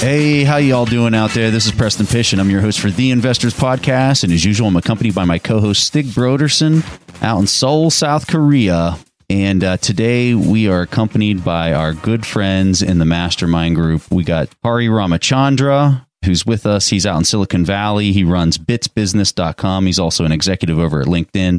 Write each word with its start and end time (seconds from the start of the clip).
Hey, 0.00 0.44
how 0.44 0.56
you 0.56 0.74
all 0.74 0.86
doing 0.86 1.14
out 1.14 1.32
there? 1.32 1.50
This 1.50 1.66
is 1.66 1.72
Preston 1.72 2.06
Pysh, 2.06 2.32
and 2.32 2.40
I'm 2.40 2.48
your 2.48 2.62
host 2.62 2.80
for 2.80 2.90
the 2.90 3.10
Investors 3.10 3.52
Podcast. 3.52 4.24
And 4.24 4.32
as 4.32 4.46
usual, 4.46 4.68
I'm 4.68 4.76
accompanied 4.76 5.14
by 5.14 5.26
my 5.26 5.38
co-host 5.38 5.84
Stig 5.84 6.06
Brodersen 6.06 6.82
out 7.22 7.38
in 7.38 7.46
Seoul, 7.46 7.90
South 7.90 8.26
Korea. 8.26 8.96
And 9.28 9.62
uh, 9.62 9.76
today 9.76 10.32
we 10.32 10.68
are 10.68 10.80
accompanied 10.80 11.44
by 11.44 11.74
our 11.74 11.92
good 11.92 12.24
friends 12.24 12.80
in 12.80 12.98
the 12.98 13.04
mastermind 13.04 13.76
group. 13.76 14.10
We 14.10 14.24
got 14.24 14.48
Hari 14.64 14.86
Ramachandra, 14.86 16.06
who's 16.24 16.46
with 16.46 16.64
us. 16.64 16.88
He's 16.88 17.04
out 17.04 17.18
in 17.18 17.24
Silicon 17.24 17.66
Valley. 17.66 18.12
He 18.12 18.24
runs 18.24 18.56
bitsbusiness.com. 18.56 19.84
He's 19.84 19.98
also 19.98 20.24
an 20.24 20.32
executive 20.32 20.78
over 20.78 21.02
at 21.02 21.08
LinkedIn. 21.08 21.58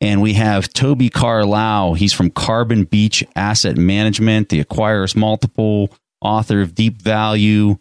And 0.00 0.22
we 0.22 0.32
have 0.32 0.72
Toby 0.72 1.10
Carlisle. 1.10 1.94
He's 1.94 2.14
from 2.14 2.30
Carbon 2.30 2.84
Beach 2.84 3.22
Asset 3.36 3.76
Management, 3.76 4.48
the 4.48 4.64
acquirers 4.64 5.14
multiple 5.14 5.90
author 6.24 6.62
of 6.62 6.74
Deep 6.74 7.00
Value. 7.00 7.76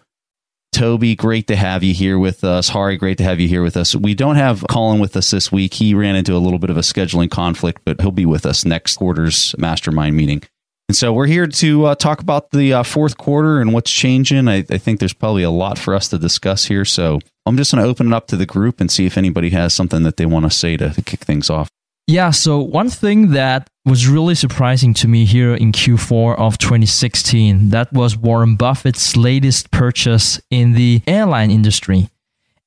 Toby, 0.73 1.15
great 1.15 1.47
to 1.47 1.55
have 1.55 1.83
you 1.83 1.93
here 1.93 2.17
with 2.17 2.43
us. 2.43 2.69
Hari, 2.69 2.97
great 2.97 3.19
to 3.19 3.23
have 3.23 3.39
you 3.39 3.47
here 3.47 3.61
with 3.61 3.77
us. 3.77 3.95
We 3.95 4.15
don't 4.15 4.35
have 4.35 4.65
Calin 4.69 4.99
with 4.99 5.15
us 5.15 5.29
this 5.29 5.51
week. 5.51 5.75
He 5.75 5.93
ran 5.93 6.15
into 6.15 6.35
a 6.35 6.39
little 6.39 6.57
bit 6.57 6.71
of 6.71 6.77
a 6.77 6.81
scheduling 6.81 7.29
conflict, 7.29 7.83
but 7.85 8.01
he'll 8.01 8.11
be 8.11 8.25
with 8.25 8.45
us 8.45 8.65
next 8.65 8.97
quarter's 8.97 9.55
mastermind 9.57 10.17
meeting. 10.17 10.41
And 10.89 10.97
so 10.97 11.13
we're 11.13 11.27
here 11.27 11.47
to 11.47 11.85
uh, 11.85 11.95
talk 11.95 12.19
about 12.19 12.51
the 12.51 12.73
uh, 12.73 12.83
fourth 12.83 13.17
quarter 13.17 13.61
and 13.61 13.71
what's 13.71 13.91
changing. 13.91 14.47
I, 14.47 14.57
I, 14.69 14.77
think 14.77 14.99
there's 14.99 15.13
probably 15.13 15.43
a 15.43 15.49
lot 15.49 15.77
for 15.77 15.95
us 15.95 16.09
to 16.09 16.17
discuss 16.17 16.65
here. 16.65 16.83
So 16.85 17.19
I'm 17.45 17.55
just 17.55 17.71
going 17.71 17.83
to 17.83 17.89
open 17.89 18.07
it 18.07 18.13
up 18.13 18.27
to 18.27 18.35
the 18.35 18.45
group 18.45 18.81
and 18.81 18.91
see 18.91 19.05
if 19.05 19.17
anybody 19.17 19.51
has 19.51 19.73
something 19.73 20.03
that 20.03 20.17
they 20.17 20.25
want 20.25 20.45
to 20.45 20.49
say 20.49 20.75
to, 20.77 20.89
to 20.89 21.01
kick 21.01 21.21
things 21.21 21.49
off. 21.49 21.69
Yeah, 22.07 22.31
so 22.31 22.59
one 22.59 22.89
thing 22.89 23.31
that 23.31 23.69
was 23.85 24.07
really 24.07 24.35
surprising 24.35 24.93
to 24.95 25.07
me 25.07 25.23
here 25.25 25.55
in 25.55 25.71
Q4 25.71 26.37
of 26.37 26.57
2016, 26.57 27.69
that 27.69 27.93
was 27.93 28.17
Warren 28.17 28.55
Buffett's 28.55 29.15
latest 29.15 29.71
purchase 29.71 30.41
in 30.49 30.73
the 30.73 31.01
airline 31.07 31.49
industry. 31.49 32.09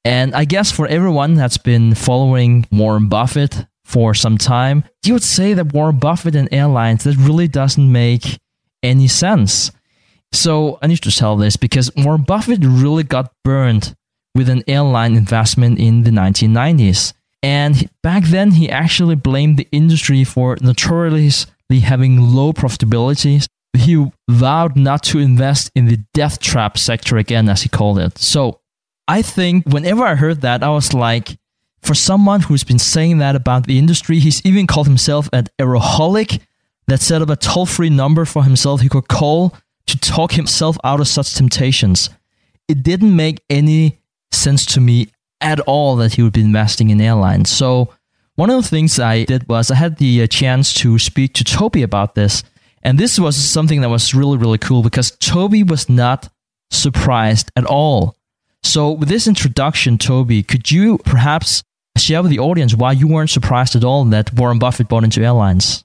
And 0.05 0.35
I 0.35 0.45
guess 0.45 0.71
for 0.71 0.87
everyone 0.87 1.35
that's 1.35 1.59
been 1.59 1.95
following 1.95 2.67
Warren 2.71 3.09
Buffett 3.09 3.67
for 3.85 4.15
some 4.15 4.39
time, 4.39 4.85
you 5.05 5.13
would 5.13 5.23
say 5.23 5.53
that 5.53 5.73
Warren 5.73 5.99
Buffett 5.99 6.35
and 6.35 6.49
airlines, 6.51 7.05
that 7.05 7.17
really 7.17 7.49
doesn't 7.49 7.93
make 7.93 8.39
any 8.83 9.09
sense. 9.09 9.71
So 10.33 10.79
I 10.81 10.87
need 10.87 11.03
to 11.03 11.11
tell 11.11 11.37
this 11.37 11.57
because 11.57 11.91
Warren 11.97 12.23
Buffett 12.23 12.61
really 12.63 13.03
got 13.03 13.33
burned 13.45 13.95
with 14.35 14.49
an 14.49 14.63
airline 14.67 15.15
investment 15.15 15.79
in 15.79 16.05
the 16.05 16.11
1990s. 16.11 17.13
And 17.43 17.89
back 18.03 18.25
then, 18.25 18.53
he 18.53 18.69
actually 18.69 19.15
blamed 19.15 19.59
the 19.59 19.69
industry 19.73 20.25
for 20.25 20.57
notoriously 20.61 21.81
having 21.81 22.21
low 22.21 22.53
profitability. 22.53 23.47
He 23.77 24.11
vowed 24.29 24.77
not 24.77 25.03
to 25.05 25.19
invest 25.19 25.71
in 25.75 25.87
the 25.87 25.99
death 26.15 26.41
trap 26.41 26.79
sector 26.79 27.17
again, 27.17 27.49
as 27.49 27.63
he 27.63 27.69
called 27.69 27.99
it. 27.99 28.19
So 28.19 28.61
I 29.07 29.23
think 29.23 29.67
whenever 29.67 30.05
I 30.05 30.15
heard 30.15 30.41
that, 30.41 30.63
I 30.63 30.71
was 30.71 30.93
like, 30.95 31.39
for 31.83 31.95
someone 31.95 32.41
who's 32.41 32.65
been 32.65 32.79
saying 32.79 33.19
that 33.19 33.37
about 33.37 33.67
the 33.67 33.79
industry, 33.79 34.19
he's 34.19 34.45
even 34.45 34.67
called 34.67 34.89
himself 34.89 35.29
an 35.33 35.47
aeroholic 35.61 36.41
that 36.89 37.01
set 37.01 37.23
up 37.23 37.31
a 37.31 37.37
toll 37.37 37.67
free 37.67 37.91
number 37.91 38.25
for 38.25 38.45
himself 38.45 38.81
he 38.81 38.89
could 38.89 39.09
call 39.09 39.55
to 39.87 39.99
talk 39.99 40.33
himself 40.33 40.77
out 40.83 41.01
of 41.01 41.09
such 41.09 41.35
temptations. 41.35 42.11
It 42.69 42.83
didn't 42.83 43.15
make 43.15 43.43
any 43.49 43.99
sense 44.33 44.67
to 44.67 44.81
me 44.81 45.09
at 45.41 45.61
all 45.61 45.97
that 45.97 46.15
he 46.15 46.23
would 46.23 46.33
be 46.33 46.41
investing 46.41 46.91
in 46.91 47.01
airlines. 47.01 47.51
So 47.51 47.93
one 48.37 48.51
of 48.51 48.63
the 48.63 48.69
things 48.69 48.99
I 48.99 49.25
did 49.25 49.49
was 49.49 49.71
I 49.71 49.77
had 49.77 49.97
the 49.97 50.23
uh, 50.23 50.27
chance 50.27 50.75
to 50.75 50.99
speak 50.99 51.35
to 51.35 51.45
Toby 51.45 51.83
about 51.83 52.15
this. 52.15 52.43
And 52.83 52.99
this 52.99 53.19
was 53.19 53.37
something 53.37 53.81
that 53.81 53.89
was 53.89 54.15
really, 54.15 54.37
really 54.37 54.59
cool 54.59 54.83
because 54.83 55.11
Toby 55.13 55.63
was 55.63 55.89
not 55.89 56.29
surprised 56.71 57.51
at 57.57 57.65
all. 57.65 58.17
So, 58.63 58.93
with 58.93 59.09
this 59.09 59.27
introduction, 59.27 59.99
Toby, 59.99 60.43
could 60.43 60.71
you 60.71 60.99
perhaps 60.99 61.63
share 61.97 62.23
with 62.23 62.31
the 62.31 62.39
audience 62.39 62.75
why 62.75 62.93
you 62.93 63.09
weren't 63.09 63.31
surprised 63.31 63.75
at 63.75 63.85
all 63.85 64.05
that 64.07 64.33
Warren 64.35 64.59
Buffett 64.59 64.89
bought 64.89 65.05
into 65.05 65.23
airlines? 65.23 65.85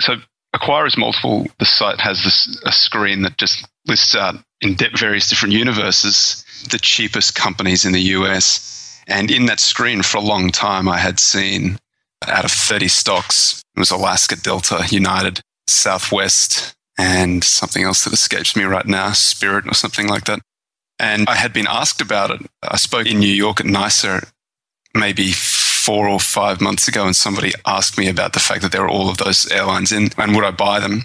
So, 0.00 0.16
Acquirers 0.54 0.96
Multiple, 0.98 1.46
the 1.58 1.64
site 1.64 2.00
has 2.00 2.22
this 2.24 2.60
a 2.64 2.72
screen 2.72 3.22
that 3.22 3.38
just 3.38 3.66
lists 3.86 4.14
out 4.14 4.36
in 4.60 4.76
various 4.96 5.28
different 5.28 5.54
universes 5.54 6.44
the 6.70 6.78
cheapest 6.78 7.34
companies 7.34 7.84
in 7.84 7.92
the 7.92 8.00
US 8.00 8.77
and 9.08 9.30
in 9.30 9.46
that 9.46 9.58
screen 9.58 10.02
for 10.02 10.18
a 10.18 10.22
long 10.22 10.50
time, 10.50 10.88
I 10.88 10.98
had 10.98 11.18
seen 11.18 11.78
out 12.26 12.44
of 12.44 12.52
30 12.52 12.88
stocks, 12.88 13.62
it 13.74 13.78
was 13.78 13.90
Alaska, 13.90 14.36
Delta, 14.36 14.84
United, 14.90 15.40
Southwest, 15.66 16.74
and 16.98 17.42
something 17.42 17.84
else 17.84 18.04
that 18.04 18.12
escapes 18.12 18.54
me 18.54 18.64
right 18.64 18.86
now, 18.86 19.12
Spirit 19.12 19.66
or 19.66 19.74
something 19.74 20.08
like 20.08 20.24
that. 20.24 20.40
And 20.98 21.28
I 21.28 21.36
had 21.36 21.52
been 21.52 21.66
asked 21.68 22.00
about 22.00 22.30
it. 22.30 22.42
I 22.62 22.76
spoke 22.76 23.06
in 23.06 23.18
New 23.18 23.26
York 23.26 23.60
at 23.60 23.66
NYSA 23.66 24.30
maybe 24.94 25.30
four 25.32 26.08
or 26.08 26.18
five 26.18 26.60
months 26.60 26.88
ago, 26.88 27.06
and 27.06 27.14
somebody 27.14 27.52
asked 27.66 27.96
me 27.96 28.08
about 28.08 28.32
the 28.32 28.40
fact 28.40 28.62
that 28.62 28.72
there 28.72 28.82
were 28.82 28.90
all 28.90 29.08
of 29.08 29.18
those 29.18 29.50
airlines 29.50 29.92
in 29.92 30.10
and 30.18 30.34
would 30.34 30.44
I 30.44 30.50
buy 30.50 30.80
them? 30.80 31.04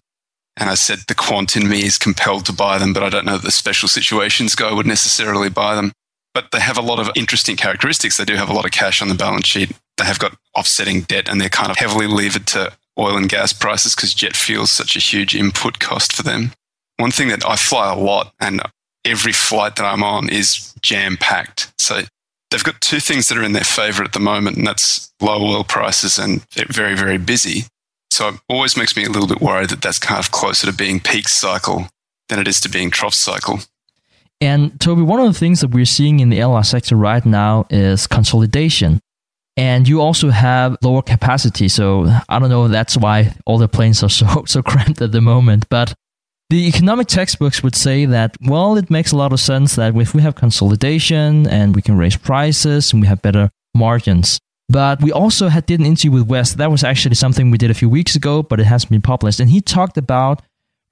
And 0.57 0.69
I 0.69 0.75
said 0.75 0.99
the 1.07 1.15
quant 1.15 1.55
in 1.55 1.69
me 1.69 1.83
is 1.83 1.97
compelled 1.97 2.45
to 2.47 2.53
buy 2.53 2.77
them, 2.77 2.91
but 2.91 3.03
I 3.03 3.09
don't 3.09 3.25
know 3.25 3.37
that 3.37 3.43
the 3.43 3.51
special 3.51 3.87
situations 3.87 4.55
guy 4.55 4.73
would 4.73 4.85
necessarily 4.85 5.49
buy 5.49 5.75
them 5.75 5.93
but 6.33 6.51
they 6.51 6.59
have 6.59 6.77
a 6.77 6.81
lot 6.81 6.99
of 6.99 7.09
interesting 7.15 7.55
characteristics. 7.55 8.17
They 8.17 8.25
do 8.25 8.35
have 8.35 8.49
a 8.49 8.53
lot 8.53 8.65
of 8.65 8.71
cash 8.71 9.01
on 9.01 9.07
the 9.07 9.15
balance 9.15 9.47
sheet. 9.47 9.71
They 9.97 10.05
have 10.05 10.19
got 10.19 10.35
offsetting 10.55 11.01
debt 11.01 11.29
and 11.29 11.39
they're 11.39 11.49
kind 11.49 11.69
of 11.69 11.77
heavily 11.77 12.07
levered 12.07 12.47
to 12.47 12.71
oil 12.99 13.17
and 13.17 13.29
gas 13.29 13.53
prices 13.53 13.95
because 13.95 14.13
jet 14.13 14.35
fuel 14.35 14.63
is 14.63 14.71
such 14.71 14.95
a 14.95 14.99
huge 14.99 15.35
input 15.35 15.79
cost 15.79 16.13
for 16.13 16.23
them. 16.23 16.51
One 16.97 17.11
thing 17.11 17.29
that 17.29 17.47
I 17.47 17.55
fly 17.55 17.91
a 17.91 17.97
lot 17.97 18.33
and 18.39 18.61
every 19.05 19.33
flight 19.33 19.75
that 19.75 19.85
I'm 19.85 20.03
on 20.03 20.29
is 20.29 20.73
jam 20.81 21.17
packed. 21.17 21.71
So 21.77 22.01
they've 22.49 22.63
got 22.63 22.81
two 22.81 22.99
things 22.99 23.27
that 23.27 23.37
are 23.37 23.43
in 23.43 23.53
their 23.53 23.63
favor 23.63 24.03
at 24.03 24.13
the 24.13 24.19
moment, 24.19 24.57
and 24.57 24.67
that's 24.67 25.11
low 25.19 25.43
oil 25.43 25.63
prices 25.63 26.17
and 26.19 26.45
very, 26.51 26.95
very 26.95 27.17
busy. 27.17 27.63
So 28.11 28.29
it 28.29 28.35
always 28.47 28.77
makes 28.77 28.95
me 28.95 29.05
a 29.05 29.09
little 29.09 29.27
bit 29.27 29.41
worried 29.41 29.69
that 29.69 29.81
that's 29.81 29.99
kind 29.99 30.19
of 30.19 30.31
closer 30.31 30.67
to 30.67 30.73
being 30.73 30.99
peak 30.99 31.27
cycle 31.27 31.87
than 32.29 32.39
it 32.39 32.47
is 32.47 32.59
to 32.61 32.69
being 32.69 32.91
trough 32.91 33.15
cycle. 33.15 33.59
And 34.43 34.77
Toby, 34.81 35.03
one 35.03 35.21
of 35.21 35.27
the 35.31 35.39
things 35.39 35.61
that 35.61 35.69
we're 35.69 35.85
seeing 35.85 36.19
in 36.19 36.29
the 36.29 36.41
airline 36.41 36.65
sector 36.65 36.97
right 36.97 37.25
now 37.25 37.65
is 37.69 38.07
consolidation. 38.07 38.99
And 39.55 39.87
you 39.87 40.01
also 40.01 40.31
have 40.31 40.75
lower 40.81 41.01
capacity. 41.01 41.69
So 41.69 42.13
I 42.27 42.39
don't 42.39 42.49
know, 42.49 42.67
that's 42.67 42.97
why 42.97 43.33
all 43.45 43.57
the 43.57 43.69
planes 43.69 44.03
are 44.03 44.09
so, 44.21 44.43
so 44.45 44.61
cramped 44.61 45.01
at 45.01 45.13
the 45.13 45.21
moment. 45.21 45.69
But 45.69 45.93
the 46.49 46.67
economic 46.67 47.07
textbooks 47.07 47.63
would 47.63 47.73
say 47.73 48.05
that, 48.05 48.35
well, 48.41 48.75
it 48.75 48.89
makes 48.89 49.13
a 49.13 49.15
lot 49.15 49.31
of 49.31 49.39
sense 49.39 49.77
that 49.77 49.95
if 49.95 50.13
we 50.13 50.21
have 50.23 50.35
consolidation 50.35 51.47
and 51.47 51.73
we 51.73 51.81
can 51.81 51.97
raise 51.97 52.17
prices 52.17 52.91
and 52.91 53.01
we 53.01 53.07
have 53.07 53.21
better 53.21 53.49
margins. 53.73 54.39
But 54.67 55.01
we 55.01 55.13
also 55.13 55.47
had 55.47 55.65
did 55.67 55.79
an 55.79 55.85
interview 55.85 56.11
with 56.11 56.27
Wes. 56.27 56.55
That 56.55 56.69
was 56.69 56.83
actually 56.83 57.15
something 57.15 57.49
we 57.49 57.57
did 57.57 57.71
a 57.71 57.75
few 57.75 57.89
weeks 57.89 58.17
ago, 58.17 58.43
but 58.43 58.59
it 58.59 58.65
hasn't 58.65 58.91
been 58.91 59.01
published. 59.01 59.39
And 59.39 59.49
he 59.49 59.61
talked 59.61 59.97
about 59.97 60.41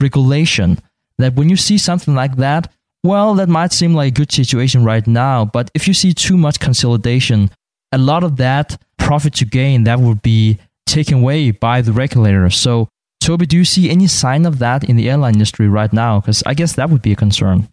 regulation. 0.02 0.80
That 1.18 1.36
when 1.36 1.50
you 1.50 1.58
see 1.58 1.78
something 1.78 2.16
like 2.16 2.38
that, 2.38 2.72
well, 3.04 3.36
that 3.36 3.50
might 3.50 3.74
seem 3.74 3.94
like 3.94 4.10
a 4.10 4.16
good 4.16 4.32
situation 4.32 4.84
right 4.84 5.06
now, 5.08 5.46
but 5.46 5.72
if 5.74 5.88
you 5.88 5.94
see 5.94 6.14
too 6.14 6.38
much 6.38 6.60
consolidation, 6.60 7.50
a 7.92 7.98
lot 7.98 8.24
of 8.24 8.38
that 8.38 8.82
profit 8.98 9.34
to 9.36 9.46
gain 9.46 9.84
that 9.86 10.00
would 10.00 10.22
be 10.22 10.60
taken 10.86 11.20
away 11.20 11.52
by 11.52 11.82
the 11.82 11.92
regulator. 11.92 12.50
So, 12.50 12.88
Toby, 13.22 13.46
do 13.46 13.58
you 13.58 13.66
see 13.66 13.90
any 13.90 14.08
sign 14.08 14.46
of 14.46 14.60
that 14.60 14.84
in 14.84 14.96
the 14.96 15.10
airline 15.10 15.34
industry 15.34 15.68
right 15.68 15.92
now? 15.92 16.20
Because 16.20 16.44
I 16.46 16.54
guess 16.54 16.74
that 16.74 16.90
would 16.90 17.02
be 17.02 17.12
a 17.12 17.16
concern. 17.16 17.68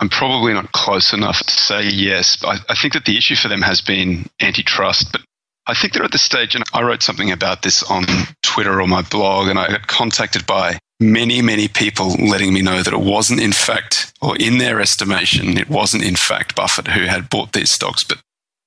I'm 0.00 0.08
probably 0.08 0.52
not 0.52 0.72
close 0.72 1.12
enough 1.12 1.38
to 1.38 1.52
say 1.52 1.88
yes. 1.88 2.42
I, 2.44 2.58
I 2.68 2.74
think 2.74 2.92
that 2.94 3.06
the 3.06 3.16
issue 3.16 3.34
for 3.34 3.48
them 3.48 3.62
has 3.62 3.80
been 3.80 4.26
antitrust, 4.40 5.12
but 5.12 5.22
I 5.66 5.74
think 5.74 5.92
they're 5.92 6.04
at 6.04 6.12
the 6.12 6.18
stage, 6.18 6.54
and 6.54 6.64
I 6.72 6.82
wrote 6.82 7.02
something 7.02 7.32
about 7.32 7.62
this 7.62 7.82
on 7.82 8.04
Twitter 8.42 8.80
or 8.80 8.86
my 8.86 9.02
blog, 9.02 9.48
and 9.48 9.58
I 9.58 9.68
got 9.68 9.86
contacted 9.86 10.46
by 10.46 10.78
many, 11.00 11.42
many 11.42 11.68
people 11.68 12.10
letting 12.14 12.52
me 12.52 12.62
know 12.62 12.82
that 12.82 12.94
it 12.94 13.00
wasn't, 13.00 13.40
in 13.40 13.52
fact, 13.52 14.12
or 14.22 14.36
in 14.36 14.58
their 14.58 14.80
estimation, 14.80 15.58
it 15.58 15.68
wasn't, 15.68 16.04
in 16.04 16.16
fact, 16.16 16.54
Buffett 16.54 16.88
who 16.88 17.02
had 17.02 17.30
bought 17.30 17.52
these 17.52 17.70
stocks, 17.70 18.02
but 18.02 18.18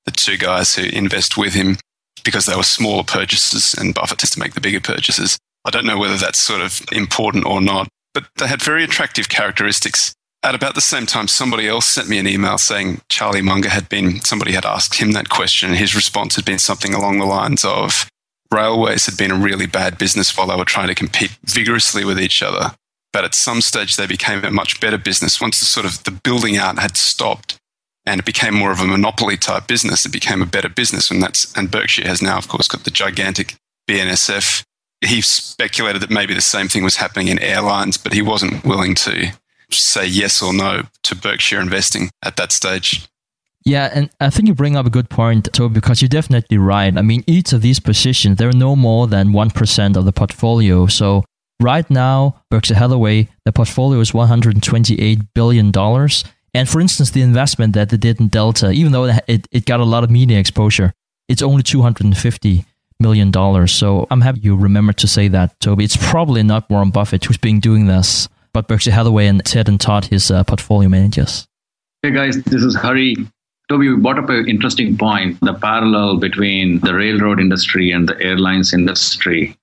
the 0.05 0.11
two 0.11 0.37
guys 0.37 0.75
who 0.75 0.83
invest 0.83 1.37
with 1.37 1.53
him 1.53 1.77
because 2.23 2.45
they 2.45 2.55
were 2.55 2.63
smaller 2.63 3.03
purchases 3.03 3.73
and 3.73 3.93
Buffett 3.93 4.21
has 4.21 4.29
to 4.31 4.39
make 4.39 4.53
the 4.53 4.61
bigger 4.61 4.81
purchases. 4.81 5.37
I 5.65 5.71
don't 5.71 5.85
know 5.85 5.97
whether 5.97 6.17
that's 6.17 6.39
sort 6.39 6.61
of 6.61 6.81
important 6.91 7.45
or 7.45 7.61
not, 7.61 7.87
but 8.13 8.25
they 8.37 8.47
had 8.47 8.61
very 8.61 8.83
attractive 8.83 9.29
characteristics. 9.29 10.13
at 10.41 10.55
about 10.55 10.73
the 10.73 10.81
same 10.81 11.05
time, 11.05 11.27
somebody 11.27 11.67
else 11.67 11.85
sent 11.85 12.07
me 12.07 12.17
an 12.17 12.27
email 12.27 12.57
saying 12.57 13.01
Charlie 13.09 13.41
Munger 13.41 13.69
had 13.69 13.89
been, 13.89 14.21
somebody 14.21 14.53
had 14.53 14.65
asked 14.65 14.95
him 14.95 15.11
that 15.11 15.29
question. 15.29 15.69
And 15.69 15.77
his 15.77 15.95
response 15.95 16.35
had 16.35 16.45
been 16.45 16.59
something 16.59 16.93
along 16.93 17.19
the 17.19 17.25
lines 17.25 17.65
of 17.65 18.09
railways 18.51 19.05
had 19.05 19.17
been 19.17 19.31
a 19.31 19.35
really 19.35 19.67
bad 19.67 19.97
business 19.97 20.35
while 20.35 20.47
they 20.47 20.55
were 20.55 20.65
trying 20.65 20.87
to 20.87 20.95
compete 20.95 21.37
vigorously 21.43 22.03
with 22.03 22.19
each 22.19 22.41
other. 22.41 22.75
But 23.11 23.25
at 23.25 23.35
some 23.35 23.61
stage, 23.61 23.95
they 23.95 24.07
became 24.07 24.43
a 24.43 24.51
much 24.51 24.79
better 24.79 24.97
business. 24.97 25.41
Once 25.41 25.59
the 25.59 25.65
sort 25.65 25.85
of 25.85 26.03
the 26.03 26.11
building 26.11 26.57
out 26.57 26.77
had 26.77 26.95
stopped 26.95 27.57
and 28.05 28.19
it 28.19 28.25
became 28.25 28.55
more 28.55 28.71
of 28.71 28.79
a 28.79 28.85
monopoly 28.85 29.37
type 29.37 29.67
business, 29.67 30.05
it 30.05 30.11
became 30.11 30.41
a 30.41 30.47
better 30.47 30.69
business. 30.69 31.09
And 31.09 31.21
that's, 31.21 31.55
and 31.57 31.71
Berkshire 31.71 32.07
has 32.07 32.21
now, 32.21 32.37
of 32.37 32.47
course, 32.47 32.67
got 32.67 32.83
the 32.83 32.91
gigantic 32.91 33.55
BNSF. 33.89 34.63
He 35.05 35.21
speculated 35.21 36.01
that 36.01 36.09
maybe 36.09 36.33
the 36.33 36.41
same 36.41 36.67
thing 36.67 36.83
was 36.83 36.97
happening 36.97 37.29
in 37.29 37.39
airlines, 37.39 37.97
but 37.97 38.13
he 38.13 38.21
wasn't 38.21 38.63
willing 38.63 38.95
to 38.95 39.31
say 39.71 40.05
yes 40.05 40.41
or 40.41 40.53
no 40.53 40.83
to 41.03 41.15
Berkshire 41.15 41.61
investing 41.61 42.09
at 42.23 42.35
that 42.37 42.51
stage. 42.51 43.07
Yeah, 43.65 43.89
and 43.93 44.09
I 44.19 44.29
think 44.29 44.47
you 44.47 44.55
bring 44.55 44.75
up 44.75 44.85
a 44.85 44.89
good 44.89 45.09
point, 45.09 45.49
Toby, 45.51 45.73
because 45.73 46.01
you're 46.01 46.09
definitely 46.09 46.57
right. 46.57 46.95
I 46.97 47.01
mean, 47.01 47.23
each 47.27 47.51
of 47.53 47.61
these 47.61 47.79
positions, 47.79 48.37
they're 48.37 48.53
no 48.53 48.75
more 48.75 49.07
than 49.07 49.29
1% 49.29 49.97
of 49.97 50.05
the 50.05 50.13
portfolio. 50.13 50.87
So 50.87 51.25
right 51.59 51.89
now, 51.89 52.41
Berkshire 52.49 52.75
Hathaway, 52.75 53.27
the 53.45 53.51
portfolio 53.51 53.99
is 53.99 54.11
$128 54.11 55.27
billion. 55.33 55.71
And 56.53 56.69
for 56.69 56.79
instance, 56.79 57.11
the 57.11 57.21
investment 57.21 57.73
that 57.73 57.89
they 57.89 57.97
did 57.97 58.19
in 58.19 58.29
Delta, 58.29 58.71
even 58.71 58.91
though 58.91 59.05
it, 59.27 59.47
it 59.51 59.65
got 59.65 59.79
a 59.79 59.85
lot 59.85 60.03
of 60.03 60.09
media 60.09 60.39
exposure, 60.39 60.93
it's 61.27 61.41
only 61.41 61.61
$250 61.61 62.65
million. 62.99 63.67
So 63.67 64.07
I'm 64.09 64.21
happy 64.21 64.39
you 64.41 64.55
remember 64.55 64.93
to 64.93 65.07
say 65.07 65.27
that, 65.27 65.59
Toby. 65.59 65.83
It's 65.83 65.97
probably 65.97 66.43
not 66.43 66.69
Warren 66.69 66.91
Buffett 66.91 67.25
who's 67.25 67.37
been 67.37 67.59
doing 67.59 67.85
this, 67.87 68.29
but 68.53 68.67
Berkshire 68.67 68.91
Hathaway 68.91 69.27
and 69.27 69.43
Ted 69.45 69.67
and 69.67 69.79
Todd, 69.79 70.05
his 70.05 70.31
uh, 70.31 70.43
portfolio 70.43 70.89
managers. 70.89 71.45
Hey 72.01 72.11
guys, 72.11 72.41
this 72.43 72.63
is 72.63 72.75
Hari. 72.75 73.15
Toby, 73.69 73.85
you 73.85 73.97
brought 73.97 74.17
up 74.17 74.29
an 74.29 74.49
interesting 74.49 74.97
point 74.97 75.39
the 75.41 75.53
parallel 75.53 76.17
between 76.17 76.79
the 76.79 76.95
railroad 76.95 77.39
industry 77.39 77.91
and 77.91 78.09
the 78.09 78.19
airlines 78.19 78.73
industry, 78.73 79.55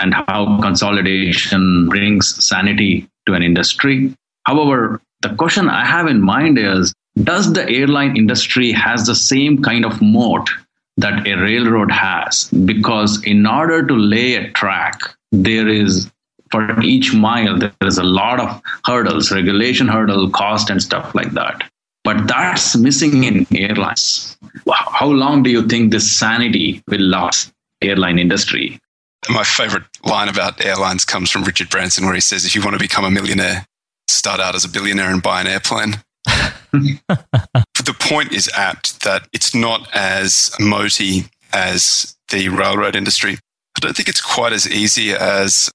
and 0.00 0.14
how 0.14 0.58
consolidation 0.62 1.86
brings 1.90 2.42
sanity 2.42 3.06
to 3.26 3.34
an 3.34 3.42
industry. 3.42 4.14
However, 4.46 5.02
the 5.20 5.34
question 5.34 5.68
I 5.68 5.84
have 5.84 6.06
in 6.06 6.22
mind 6.22 6.58
is 6.58 6.94
Does 7.22 7.52
the 7.52 7.68
airline 7.68 8.16
industry 8.16 8.72
has 8.72 9.06
the 9.06 9.14
same 9.14 9.62
kind 9.62 9.84
of 9.84 10.00
moat 10.00 10.48
that 10.96 11.26
a 11.26 11.34
railroad 11.34 11.90
has? 11.90 12.48
Because 12.64 13.22
in 13.24 13.44
order 13.46 13.86
to 13.86 13.94
lay 13.94 14.36
a 14.36 14.50
track, 14.52 15.00
there 15.32 15.68
is 15.68 16.10
for 16.50 16.80
each 16.80 17.12
mile, 17.14 17.58
there 17.58 17.74
is 17.82 17.98
a 17.98 18.02
lot 18.02 18.40
of 18.40 18.62
hurdles, 18.86 19.30
regulation 19.30 19.86
hurdle, 19.86 20.30
cost, 20.30 20.70
and 20.70 20.82
stuff 20.82 21.14
like 21.14 21.32
that. 21.32 21.69
But 22.04 22.26
that's 22.26 22.76
missing 22.76 23.24
in 23.24 23.46
airlines. 23.54 24.36
How 24.72 25.08
long 25.08 25.42
do 25.42 25.50
you 25.50 25.66
think 25.66 25.90
this 25.90 26.10
sanity 26.10 26.82
will 26.88 27.00
last 27.00 27.52
airline 27.82 28.18
industry? 28.18 28.80
My 29.28 29.44
favorite 29.44 29.84
line 30.04 30.28
about 30.28 30.64
airlines 30.64 31.04
comes 31.04 31.30
from 31.30 31.44
Richard 31.44 31.68
Branson, 31.68 32.06
where 32.06 32.14
he 32.14 32.20
says, 32.20 32.46
If 32.46 32.54
you 32.54 32.62
want 32.62 32.74
to 32.74 32.78
become 32.78 33.04
a 33.04 33.10
millionaire, 33.10 33.66
start 34.08 34.40
out 34.40 34.54
as 34.54 34.64
a 34.64 34.68
billionaire 34.68 35.10
and 35.10 35.22
buy 35.22 35.42
an 35.42 35.46
airplane. 35.46 35.96
the 36.72 37.96
point 37.98 38.32
is 38.32 38.50
apt 38.56 39.02
that 39.04 39.28
it's 39.32 39.54
not 39.54 39.88
as 39.94 40.50
moaty 40.58 41.28
as 41.52 42.16
the 42.30 42.48
railroad 42.48 42.96
industry. 42.96 43.34
I 43.76 43.80
don't 43.80 43.94
think 43.94 44.08
it's 44.08 44.20
quite 44.20 44.52
as 44.52 44.68
easy 44.70 45.12
as 45.12 45.70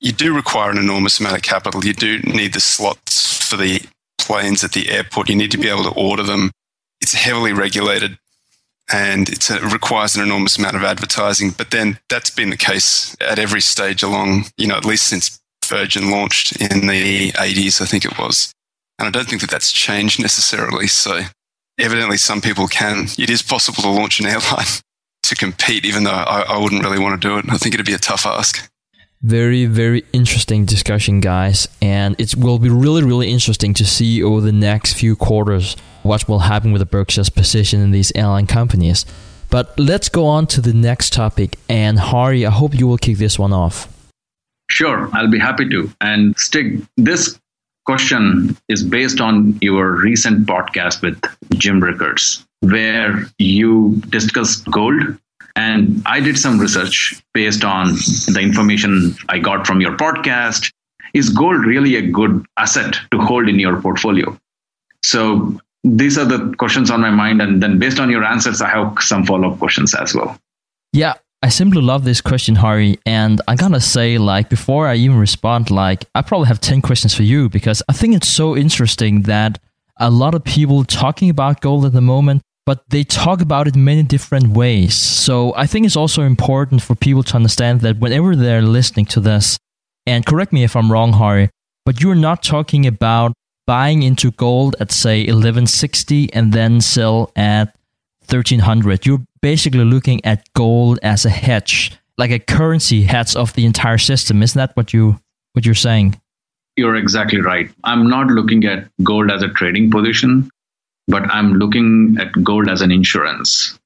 you 0.00 0.12
do 0.12 0.34
require 0.34 0.70
an 0.70 0.78
enormous 0.78 1.18
amount 1.18 1.36
of 1.36 1.42
capital. 1.42 1.84
You 1.84 1.94
do 1.94 2.18
need 2.20 2.52
the 2.52 2.60
slots 2.60 3.48
for 3.48 3.56
the 3.56 3.80
planes 4.26 4.64
at 4.64 4.72
the 4.72 4.90
airport. 4.90 5.28
You 5.28 5.36
need 5.36 5.50
to 5.50 5.58
be 5.58 5.68
able 5.68 5.84
to 5.84 5.98
order 5.98 6.22
them. 6.22 6.50
It's 7.00 7.14
heavily 7.14 7.52
regulated 7.52 8.18
and 8.92 9.28
it 9.28 9.50
requires 9.72 10.14
an 10.14 10.22
enormous 10.22 10.58
amount 10.58 10.76
of 10.76 10.84
advertising. 10.84 11.50
But 11.50 11.70
then 11.70 11.98
that's 12.08 12.30
been 12.30 12.50
the 12.50 12.56
case 12.56 13.16
at 13.20 13.38
every 13.38 13.60
stage 13.60 14.02
along, 14.02 14.46
you 14.56 14.66
know, 14.66 14.76
at 14.76 14.84
least 14.84 15.08
since 15.08 15.40
Virgin 15.64 16.10
launched 16.10 16.56
in 16.56 16.86
the 16.86 17.32
80s, 17.32 17.80
I 17.80 17.86
think 17.86 18.04
it 18.04 18.18
was. 18.18 18.52
And 18.98 19.08
I 19.08 19.10
don't 19.10 19.28
think 19.28 19.40
that 19.40 19.50
that's 19.50 19.72
changed 19.72 20.20
necessarily. 20.20 20.86
So 20.86 21.22
evidently, 21.78 22.18
some 22.18 22.40
people 22.40 22.68
can. 22.68 23.06
It 23.18 23.30
is 23.30 23.42
possible 23.42 23.82
to 23.82 23.88
launch 23.88 24.20
an 24.20 24.26
airline 24.26 24.66
to 25.24 25.34
compete, 25.34 25.84
even 25.84 26.04
though 26.04 26.10
I, 26.10 26.42
I 26.42 26.58
wouldn't 26.58 26.82
really 26.82 26.98
want 26.98 27.20
to 27.20 27.28
do 27.28 27.38
it. 27.38 27.46
I 27.48 27.56
think 27.56 27.74
it'd 27.74 27.86
be 27.86 27.94
a 27.94 27.98
tough 27.98 28.26
ask. 28.26 28.70
Very, 29.24 29.64
very 29.64 30.04
interesting 30.12 30.66
discussion, 30.66 31.20
guys. 31.20 31.66
And 31.80 32.14
it 32.20 32.36
will 32.36 32.58
be 32.58 32.68
really, 32.68 33.02
really 33.02 33.30
interesting 33.30 33.72
to 33.72 33.84
see 33.86 34.22
over 34.22 34.42
the 34.42 34.52
next 34.52 34.92
few 34.92 35.16
quarters 35.16 35.78
what 36.02 36.28
will 36.28 36.40
happen 36.40 36.72
with 36.72 36.80
the 36.80 36.86
Berkshire's 36.86 37.30
position 37.30 37.80
in 37.80 37.90
these 37.90 38.12
airline 38.14 38.46
companies. 38.46 39.06
But 39.48 39.78
let's 39.78 40.10
go 40.10 40.26
on 40.26 40.46
to 40.48 40.60
the 40.60 40.74
next 40.74 41.14
topic. 41.14 41.58
And 41.70 41.98
Hari, 41.98 42.44
I 42.44 42.50
hope 42.50 42.78
you 42.78 42.86
will 42.86 42.98
kick 42.98 43.16
this 43.16 43.38
one 43.38 43.54
off. 43.54 43.88
Sure, 44.68 45.08
I'll 45.14 45.30
be 45.30 45.38
happy 45.38 45.70
to. 45.70 45.90
And 46.02 46.38
Stig, 46.38 46.86
this 46.98 47.40
question 47.86 48.58
is 48.68 48.82
based 48.82 49.22
on 49.22 49.58
your 49.62 50.02
recent 50.02 50.46
podcast 50.46 51.00
with 51.00 51.18
Jim 51.54 51.80
Rickards, 51.80 52.44
where 52.60 53.24
you 53.38 54.02
discussed 54.10 54.70
gold 54.70 55.18
and 55.56 56.02
I 56.06 56.20
did 56.20 56.38
some 56.38 56.58
research 56.58 57.22
based 57.32 57.64
on 57.64 57.92
the 57.94 58.40
information 58.42 59.14
I 59.28 59.38
got 59.38 59.66
from 59.66 59.80
your 59.80 59.96
podcast. 59.96 60.72
Is 61.14 61.28
gold 61.28 61.64
really 61.64 61.94
a 61.94 62.02
good 62.02 62.44
asset 62.56 62.98
to 63.12 63.18
hold 63.18 63.48
in 63.48 63.60
your 63.60 63.80
portfolio? 63.80 64.36
So 65.04 65.60
these 65.84 66.18
are 66.18 66.24
the 66.24 66.52
questions 66.58 66.90
on 66.90 67.00
my 67.00 67.10
mind. 67.10 67.40
And 67.40 67.62
then 67.62 67.78
based 67.78 68.00
on 68.00 68.10
your 68.10 68.24
answers, 68.24 68.60
I 68.60 68.68
have 68.68 68.96
some 69.00 69.24
follow 69.24 69.52
up 69.52 69.58
questions 69.58 69.94
as 69.94 70.12
well. 70.12 70.36
Yeah, 70.92 71.14
I 71.42 71.50
simply 71.50 71.82
love 71.82 72.04
this 72.04 72.20
question, 72.20 72.56
Hari. 72.56 72.98
And 73.06 73.40
I 73.46 73.54
gotta 73.54 73.80
say, 73.80 74.18
like, 74.18 74.48
before 74.48 74.88
I 74.88 74.96
even 74.96 75.18
respond, 75.18 75.70
like, 75.70 76.06
I 76.14 76.22
probably 76.22 76.48
have 76.48 76.60
10 76.60 76.82
questions 76.82 77.14
for 77.14 77.22
you 77.22 77.48
because 77.48 77.80
I 77.88 77.92
think 77.92 78.16
it's 78.16 78.28
so 78.28 78.56
interesting 78.56 79.22
that 79.22 79.60
a 79.98 80.10
lot 80.10 80.34
of 80.34 80.42
people 80.42 80.84
talking 80.84 81.30
about 81.30 81.60
gold 81.60 81.84
at 81.84 81.92
the 81.92 82.00
moment 82.00 82.42
but 82.66 82.88
they 82.88 83.04
talk 83.04 83.40
about 83.40 83.68
it 83.68 83.76
many 83.76 84.02
different 84.02 84.48
ways. 84.48 84.94
So 84.94 85.54
I 85.54 85.66
think 85.66 85.86
it's 85.86 85.96
also 85.96 86.22
important 86.22 86.82
for 86.82 86.94
people 86.94 87.22
to 87.24 87.36
understand 87.36 87.80
that 87.82 87.98
whenever 87.98 88.34
they're 88.34 88.62
listening 88.62 89.06
to 89.06 89.20
this, 89.20 89.58
and 90.06 90.24
correct 90.24 90.52
me 90.52 90.64
if 90.64 90.76
I'm 90.76 90.90
wrong, 90.90 91.12
Hari, 91.14 91.50
but 91.84 92.00
you're 92.00 92.14
not 92.14 92.42
talking 92.42 92.86
about 92.86 93.32
buying 93.66 94.02
into 94.02 94.30
gold 94.32 94.76
at 94.80 94.92
say 94.92 95.20
1160 95.20 96.32
and 96.32 96.52
then 96.52 96.80
sell 96.80 97.30
at 97.36 97.74
1300. 98.28 99.06
You're 99.06 99.24
basically 99.40 99.84
looking 99.84 100.24
at 100.24 100.46
gold 100.54 100.98
as 101.02 101.24
a 101.24 101.30
hedge, 101.30 101.96
like 102.16 102.30
a 102.30 102.38
currency 102.38 103.02
hedge 103.02 103.36
of 103.36 103.52
the 103.54 103.66
entire 103.66 103.98
system. 103.98 104.42
Isn't 104.42 104.58
that 104.58 104.76
what 104.76 104.92
you 104.92 105.20
what 105.52 105.64
you're 105.64 105.74
saying? 105.74 106.20
You're 106.76 106.96
exactly 106.96 107.40
right. 107.40 107.70
I'm 107.84 108.08
not 108.08 108.26
looking 108.26 108.64
at 108.64 108.88
gold 109.02 109.30
as 109.30 109.42
a 109.42 109.48
trading 109.48 109.90
position 109.90 110.50
but 111.08 111.22
I'm 111.30 111.54
looking 111.54 112.16
at 112.20 112.32
gold 112.42 112.68
as 112.68 112.80
an 112.80 112.90
insurance. 112.90 113.78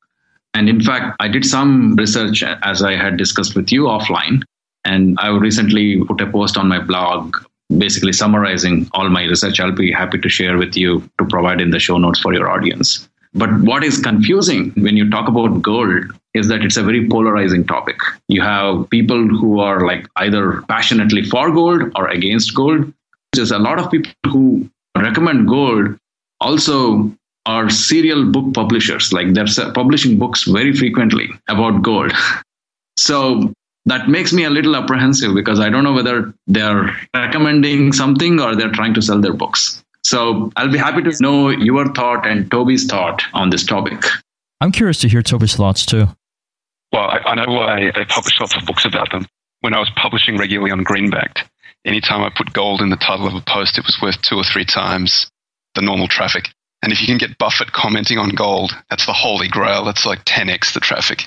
And 0.55 0.69
in 0.69 0.81
fact, 0.81 1.17
I 1.21 1.29
did 1.29 1.45
some 1.45 1.95
research 1.97 2.43
as 2.43 2.83
I 2.83 2.97
had 2.97 3.17
discussed 3.17 3.55
with 3.55 3.71
you 3.71 3.85
offline. 3.85 4.43
And 4.85 5.17
I 5.21 5.29
recently 5.29 6.03
put 6.05 6.21
a 6.21 6.27
post 6.31 6.57
on 6.57 6.69
my 6.69 6.79
blog 6.81 7.37
basically 7.77 8.13
summarizing 8.13 8.89
all 8.93 9.09
my 9.11 9.25
research. 9.25 9.61
I'll 9.61 9.73
be 9.73 9.93
happy 9.93 10.19
to 10.19 10.29
share 10.29 10.57
with 10.57 10.77
you 10.77 11.09
to 11.19 11.27
provide 11.27 11.61
in 11.61 11.71
the 11.71 11.79
show 11.79 11.99
notes 11.99 12.21
for 12.21 12.33
your 12.33 12.49
audience. 12.49 13.09
But 13.35 13.51
what 13.61 13.85
is 13.85 14.01
confusing 14.01 14.73
when 14.77 14.97
you 14.97 15.11
talk 15.11 15.29
about 15.29 15.61
gold 15.61 16.05
is 16.33 16.49
that 16.49 16.65
it's 16.65 16.79
a 16.79 16.83
very 16.83 17.09
polarizing 17.09 17.67
topic. 17.67 17.99
You 18.29 18.41
have 18.41 18.89
people 18.89 19.29
who 19.29 19.61
are 19.61 19.87
like 19.87 20.07
either 20.17 20.63
passionately 20.63 21.23
for 21.23 21.51
gold 21.51 21.93
or 21.95 22.09
against 22.09 22.55
gold. 22.55 22.93
There's 23.35 23.51
a 23.51 23.59
lot 23.59 23.79
of 23.79 23.91
people 23.91 24.13
who 24.27 24.71
recommend 24.97 25.47
gold 25.47 25.99
also 26.41 27.13
are 27.47 27.71
serial 27.71 28.25
book 28.31 28.53
publishers 28.53 29.13
like 29.13 29.33
they're 29.33 29.73
publishing 29.73 30.19
books 30.19 30.45
very 30.45 30.73
frequently 30.73 31.29
about 31.49 31.83
gold. 31.83 32.13
So 33.01 33.53
that 33.87 34.09
makes 34.09 34.33
me 34.33 34.43
a 34.43 34.51
little 34.51 34.75
apprehensive 34.75 35.33
because 35.33 35.61
i 35.61 35.69
don't 35.69 35.85
know 35.85 35.93
whether 35.93 36.35
they're 36.49 36.95
recommending 37.15 37.93
something 37.93 38.41
or 38.41 38.57
they're 38.57 38.73
trying 38.73 38.93
to 38.95 39.03
sell 39.03 39.21
their 39.21 39.33
books. 39.33 39.85
So 40.05 40.51
i'll 40.57 40.73
be 40.73 40.79
happy 40.79 41.03
to 41.03 41.17
know 41.21 41.51
your 41.51 41.93
thought 41.95 42.27
and 42.27 42.51
toby's 42.51 42.87
thought 42.87 43.23
on 43.35 43.51
this 43.51 43.65
topic. 43.65 44.03
I'm 44.61 44.73
curious 44.73 44.99
to 44.99 45.09
hear 45.09 45.23
toby's 45.23 45.55
thoughts 45.55 45.87
too. 45.87 46.09
Well 46.93 47.09
i, 47.09 47.19
I 47.19 47.35
know 47.37 47.53
why 47.53 47.93
they 47.95 48.05
publish 48.05 48.39
lots 48.41 48.57
of 48.57 48.67
books 48.67 48.85
about 48.85 49.13
them. 49.13 49.27
When 49.61 49.75
i 49.75 49.79
was 49.79 49.91
publishing 49.97 50.37
regularly 50.37 50.73
on 50.73 50.85
greenbackd 50.85 51.47
anytime 51.85 52.23
i 52.23 52.31
put 52.37 52.53
gold 52.53 52.81
in 52.81 52.91
the 52.91 52.97
title 52.97 53.29
of 53.29 53.35
a 53.35 53.43
post 53.43 53.79
it 53.79 53.87
was 53.87 53.97
worth 54.03 54.21
two 54.23 54.37
or 54.37 54.45
three 54.45 54.65
times 54.65 55.31
the 55.79 55.85
normal 55.85 56.09
traffic. 56.09 56.51
And 56.83 56.93
if 56.93 57.01
you 57.01 57.07
can 57.07 57.19
get 57.19 57.39
Buffett 57.39 57.73
commenting 57.73 58.19
on 58.19 58.31
gold, 58.31 58.77
that's 58.91 59.07
the 59.07 59.13
holy 59.13 59.49
grail. 59.49 59.85
That's 59.85 60.07
like 60.07 60.25
10x 60.25 60.75
the 60.75 60.81
traffic. 60.81 61.27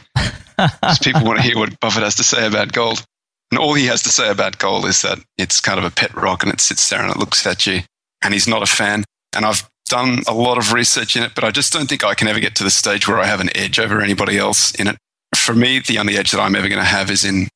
Because 0.57 0.99
people 1.03 1.23
want 1.23 1.37
to 1.37 1.43
hear 1.43 1.57
what 1.57 1.79
Buffett 1.79 2.03
has 2.03 2.15
to 2.15 2.23
say 2.23 2.45
about 2.45 2.71
gold. 2.71 3.03
And 3.51 3.59
all 3.59 3.73
he 3.73 3.85
has 3.87 4.01
to 4.03 4.09
say 4.09 4.29
about 4.29 4.59
gold 4.59 4.85
is 4.85 5.01
that 5.01 5.19
it's 5.37 5.59
kind 5.59 5.77
of 5.77 5.83
a 5.83 5.91
pet 5.91 6.15
rock 6.15 6.43
and 6.43 6.53
it 6.53 6.61
sits 6.61 6.89
there 6.89 7.01
and 7.01 7.11
it 7.11 7.17
looks 7.17 7.45
at 7.45 7.67
you 7.67 7.81
and 8.21 8.33
he's 8.33 8.47
not 8.47 8.63
a 8.63 8.65
fan. 8.65 9.03
And 9.35 9.45
I've 9.45 9.69
done 9.87 10.19
a 10.27 10.33
lot 10.33 10.57
of 10.57 10.71
research 10.71 11.17
in 11.17 11.23
it, 11.23 11.33
but 11.35 11.43
I 11.43 11.51
just 11.51 11.73
don't 11.73 11.89
think 11.89 12.05
I 12.05 12.13
can 12.13 12.29
ever 12.29 12.39
get 12.39 12.55
to 12.55 12.63
the 12.63 12.69
stage 12.69 13.07
where 13.07 13.19
I 13.19 13.25
have 13.25 13.41
an 13.41 13.49
edge 13.55 13.77
over 13.77 14.01
anybody 14.01 14.37
else 14.37 14.73
in 14.75 14.87
it. 14.87 14.97
For 15.35 15.53
me, 15.53 15.79
the 15.79 15.97
only 15.97 16.17
edge 16.17 16.31
that 16.31 16.39
I'm 16.39 16.55
ever 16.55 16.69
going 16.69 16.79
to 16.79 16.85
have 16.85 17.11
is 17.11 17.25
in 17.25 17.49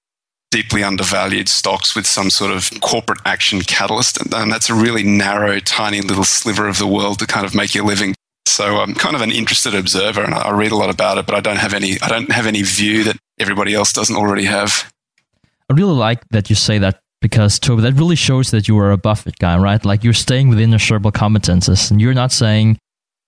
deeply 0.56 0.86
undervalued 0.86 1.50
stocks 1.50 1.98
with 1.98 2.08
some 2.08 2.30
sort 2.30 2.50
of 2.50 2.70
corporate 2.80 3.20
action 3.26 3.60
catalyst. 3.60 4.22
And, 4.22 4.50
that's 4.50 4.70
a 4.70 4.74
really 4.74 5.04
narrow, 5.04 5.60
tiny 5.60 6.00
little 6.00 6.24
sliver 6.24 6.70
of 6.70 6.78
the 6.78 6.88
world 6.88 7.20
to 7.20 7.28
kind 7.28 7.46
of 7.46 7.54
make 7.54 7.76
your 7.76 7.84
living. 7.84 8.16
So 8.46 8.78
I'm 8.78 8.94
kind 8.94 9.18
of 9.18 9.22
an 9.22 9.32
interested 9.32 9.76
observer 9.76 10.24
and 10.24 10.34
I 10.34 10.52
read 10.52 10.72
a 10.72 10.78
lot 10.78 10.90
about 10.90 11.18
it, 11.18 11.26
but 11.26 11.36
I 11.36 11.42
don't 11.42 11.58
have 11.58 11.74
any, 11.74 11.98
I 12.02 12.08
don't 12.08 12.32
have 12.32 12.46
any 12.46 12.62
view 12.62 13.04
that 13.04 13.18
everybody 13.38 13.74
else 13.74 13.92
doesn't 13.92 14.16
already 14.16 14.46
have. 14.46 14.90
I 15.70 15.74
really 15.74 15.94
like 15.94 16.26
that 16.30 16.50
you 16.50 16.56
say 16.56 16.78
that 16.78 17.02
because 17.22 17.60
Toby, 17.60 17.82
that 17.82 17.96
really 17.96 18.16
shows 18.16 18.52
that 18.52 18.70
you 18.70 18.80
are 18.80 18.92
a 18.92 18.98
Buffett 18.98 19.38
guy, 19.40 19.58
right? 19.58 19.84
Like 19.84 20.06
you're 20.06 20.14
staying 20.14 20.48
within 20.48 20.70
your 20.70 20.80
shareable 20.80 21.12
competences 21.12 21.92
and 21.92 22.00
you're 22.00 22.14
not 22.14 22.32
saying, 22.32 22.78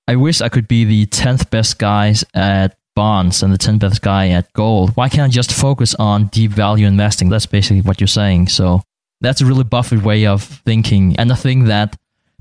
I 0.08 0.16
wish 0.16 0.40
I 0.40 0.48
could 0.48 0.70
be 0.70 0.86
the 0.86 1.08
10th 1.08 1.50
best 1.50 1.78
guys 1.78 2.24
at 2.34 2.78
bonds 2.98 3.44
and 3.44 3.54
the 3.54 3.60
10th 3.60 3.80
best 3.80 4.02
guy 4.02 4.30
at 4.30 4.52
gold. 4.54 4.90
Why 4.98 5.08
can't 5.08 5.30
I 5.30 5.32
just 5.32 5.52
focus 5.52 5.94
on 6.00 6.30
deep 6.30 6.50
value 6.50 6.88
investing? 6.88 7.30
That's 7.30 7.46
basically 7.46 7.82
what 7.82 8.02
you're 8.02 8.08
saying. 8.08 8.48
So 8.48 8.82
that's 9.22 9.40
a 9.40 9.46
really 9.46 9.64
Buffett 9.64 10.02
way 10.02 10.26
of 10.26 10.42
thinking. 10.42 11.16
And 11.20 11.32
I 11.32 11.36
think 11.36 11.68
that 11.68 11.96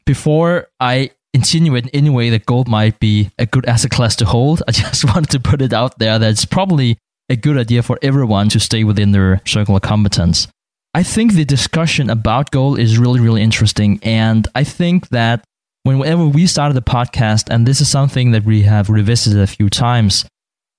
before 0.06 0.68
I 0.80 1.10
insinuate 1.34 1.84
in 1.84 1.90
any 1.90 2.08
way 2.08 2.30
that 2.30 2.46
gold 2.46 2.68
might 2.68 2.98
be 3.00 3.30
a 3.38 3.44
good 3.44 3.66
asset 3.66 3.90
class 3.90 4.16
to 4.16 4.24
hold, 4.24 4.62
I 4.66 4.72
just 4.84 5.04
wanted 5.04 5.28
to 5.32 5.40
put 5.40 5.60
it 5.60 5.74
out 5.74 5.98
there 5.98 6.18
that 6.18 6.30
it's 6.30 6.46
probably 6.46 6.96
a 7.28 7.36
good 7.36 7.58
idea 7.58 7.82
for 7.82 7.98
everyone 8.00 8.48
to 8.48 8.58
stay 8.58 8.82
within 8.82 9.12
their 9.12 9.42
circle 9.44 9.76
of 9.76 9.82
competence. 9.82 10.48
I 10.94 11.02
think 11.02 11.34
the 11.34 11.44
discussion 11.44 12.08
about 12.08 12.50
gold 12.50 12.78
is 12.78 12.96
really, 12.96 13.20
really 13.20 13.42
interesting. 13.42 14.00
And 14.02 14.48
I 14.54 14.64
think 14.64 15.10
that 15.10 15.44
whenever 15.82 16.26
we 16.26 16.46
started 16.46 16.72
the 16.72 16.80
podcast, 16.80 17.50
and 17.50 17.66
this 17.66 17.82
is 17.82 17.90
something 17.90 18.30
that 18.30 18.44
we 18.44 18.62
have 18.62 18.88
revisited 18.88 19.38
a 19.38 19.46
few 19.46 19.68
times, 19.68 20.24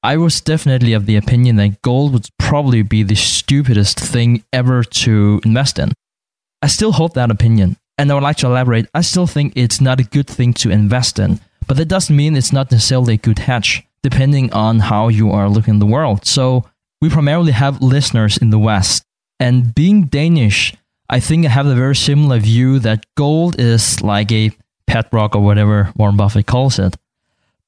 I 0.03 0.17
was 0.17 0.41
definitely 0.41 0.93
of 0.93 1.05
the 1.05 1.15
opinion 1.15 1.55
that 1.57 1.81
gold 1.81 2.13
would 2.13 2.27
probably 2.37 2.81
be 2.81 3.03
the 3.03 3.15
stupidest 3.15 3.99
thing 3.99 4.43
ever 4.53 4.83
to 4.83 5.41
invest 5.43 5.79
in. 5.79 5.93
I 6.61 6.67
still 6.67 6.93
hold 6.93 7.15
that 7.15 7.31
opinion. 7.31 7.77
And 7.97 8.11
I 8.11 8.13
would 8.13 8.23
like 8.23 8.37
to 8.37 8.47
elaborate. 8.47 8.87
I 8.93 9.01
still 9.01 9.25
think 9.25 9.53
it's 9.55 9.81
not 9.81 9.99
a 9.99 10.03
good 10.03 10.27
thing 10.27 10.53
to 10.55 10.69
invest 10.69 11.17
in, 11.17 11.39
but 11.67 11.77
that 11.77 11.87
doesn't 11.87 12.15
mean 12.15 12.35
it's 12.35 12.53
not 12.53 12.71
necessarily 12.71 13.15
a 13.15 13.17
good 13.17 13.39
hedge, 13.39 13.83
depending 14.03 14.53
on 14.53 14.79
how 14.79 15.07
you 15.07 15.31
are 15.31 15.49
looking 15.49 15.75
at 15.75 15.79
the 15.79 15.87
world. 15.87 16.25
So 16.25 16.65
we 17.01 17.09
primarily 17.09 17.53
have 17.53 17.81
listeners 17.81 18.37
in 18.37 18.51
the 18.51 18.59
West 18.59 19.03
and 19.39 19.73
being 19.73 20.05
Danish, 20.05 20.75
I 21.09 21.19
think 21.19 21.45
I 21.45 21.49
have 21.49 21.67
a 21.67 21.75
very 21.75 21.95
similar 21.95 22.39
view 22.39 22.79
that 22.79 23.05
gold 23.15 23.59
is 23.59 24.01
like 24.01 24.31
a 24.31 24.51
pet 24.87 25.07
rock 25.11 25.35
or 25.35 25.43
whatever 25.43 25.91
Warren 25.95 26.17
Buffett 26.17 26.47
calls 26.47 26.79
it. 26.79 26.95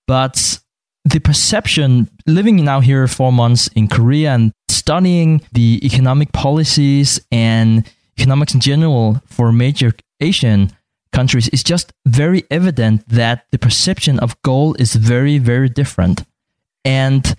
But 0.07 0.59
the 1.05 1.19
perception, 1.19 2.09
living 2.27 2.63
now 2.63 2.79
here 2.79 3.07
four 3.07 3.31
months 3.31 3.67
in 3.75 3.87
Korea 3.87 4.33
and 4.33 4.53
studying 4.67 5.41
the 5.51 5.79
economic 5.83 6.31
policies 6.31 7.19
and 7.31 7.89
economics 8.17 8.53
in 8.53 8.59
general 8.59 9.21
for 9.25 9.51
major 9.51 9.93
Asian 10.19 10.71
countries, 11.11 11.47
is 11.49 11.63
just 11.63 11.93
very 12.05 12.43
evident 12.51 13.07
that 13.09 13.45
the 13.51 13.57
perception 13.57 14.19
of 14.19 14.39
gold 14.41 14.79
is 14.79 14.95
very, 14.95 15.37
very 15.37 15.69
different. 15.69 16.23
And 16.85 17.35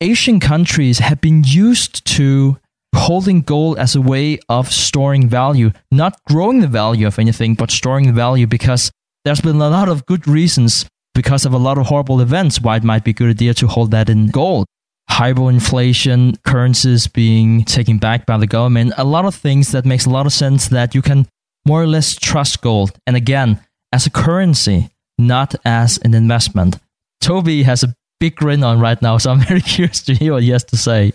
Asian 0.00 0.38
countries 0.38 0.98
have 0.98 1.20
been 1.20 1.42
used 1.44 2.04
to 2.16 2.58
holding 2.94 3.40
gold 3.40 3.78
as 3.78 3.96
a 3.96 4.00
way 4.00 4.38
of 4.48 4.72
storing 4.72 5.28
value, 5.28 5.72
not 5.90 6.22
growing 6.24 6.60
the 6.60 6.68
value 6.68 7.06
of 7.06 7.18
anything, 7.18 7.54
but 7.54 7.70
storing 7.70 8.06
the 8.06 8.12
value 8.12 8.46
because 8.46 8.90
there's 9.24 9.40
been 9.40 9.56
a 9.56 9.68
lot 9.68 9.88
of 9.88 10.06
good 10.06 10.26
reasons 10.26 10.86
because 11.18 11.44
of 11.44 11.52
a 11.52 11.58
lot 11.58 11.78
of 11.78 11.86
horrible 11.86 12.20
events 12.20 12.60
why 12.60 12.76
it 12.76 12.84
might 12.84 13.02
be 13.02 13.10
a 13.10 13.12
good 13.12 13.30
idea 13.30 13.52
to 13.52 13.66
hold 13.66 13.90
that 13.90 14.08
in 14.08 14.28
gold. 14.28 14.64
Hyperinflation, 15.10 16.40
currencies 16.44 17.08
being 17.08 17.64
taken 17.64 17.98
back 17.98 18.24
by 18.24 18.38
the 18.38 18.46
government, 18.46 18.92
a 18.96 19.02
lot 19.02 19.24
of 19.24 19.34
things 19.34 19.72
that 19.72 19.84
makes 19.84 20.06
a 20.06 20.10
lot 20.10 20.26
of 20.26 20.32
sense 20.32 20.68
that 20.68 20.94
you 20.94 21.02
can 21.02 21.26
more 21.66 21.82
or 21.82 21.88
less 21.88 22.14
trust 22.14 22.60
gold. 22.60 22.92
And 23.04 23.16
again, 23.16 23.60
as 23.92 24.06
a 24.06 24.10
currency, 24.10 24.90
not 25.18 25.56
as 25.64 25.98
an 26.04 26.14
investment. 26.14 26.78
Toby 27.20 27.64
has 27.64 27.82
a 27.82 27.92
big 28.20 28.36
grin 28.36 28.62
on 28.62 28.78
right 28.78 29.02
now, 29.02 29.18
so 29.18 29.32
I'm 29.32 29.40
very 29.52 29.60
curious 29.60 30.00
to 30.02 30.14
hear 30.14 30.34
what 30.34 30.44
he 30.44 30.50
has 30.50 30.62
to 30.66 30.76
say. 30.76 31.12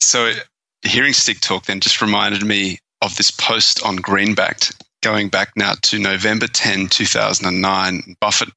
So 0.00 0.32
hearing 0.82 1.12
Stig 1.12 1.40
talk 1.40 1.66
then 1.66 1.78
just 1.78 2.02
reminded 2.02 2.44
me 2.44 2.80
of 3.00 3.14
this 3.14 3.30
post 3.30 3.80
on 3.84 3.96
Greenbackd 3.98 4.74
going 5.04 5.28
back 5.28 5.52
now 5.54 5.74
to 5.82 6.00
November 6.00 6.48
10, 6.48 6.88
2009. 6.88 8.16
Buffett 8.20 8.48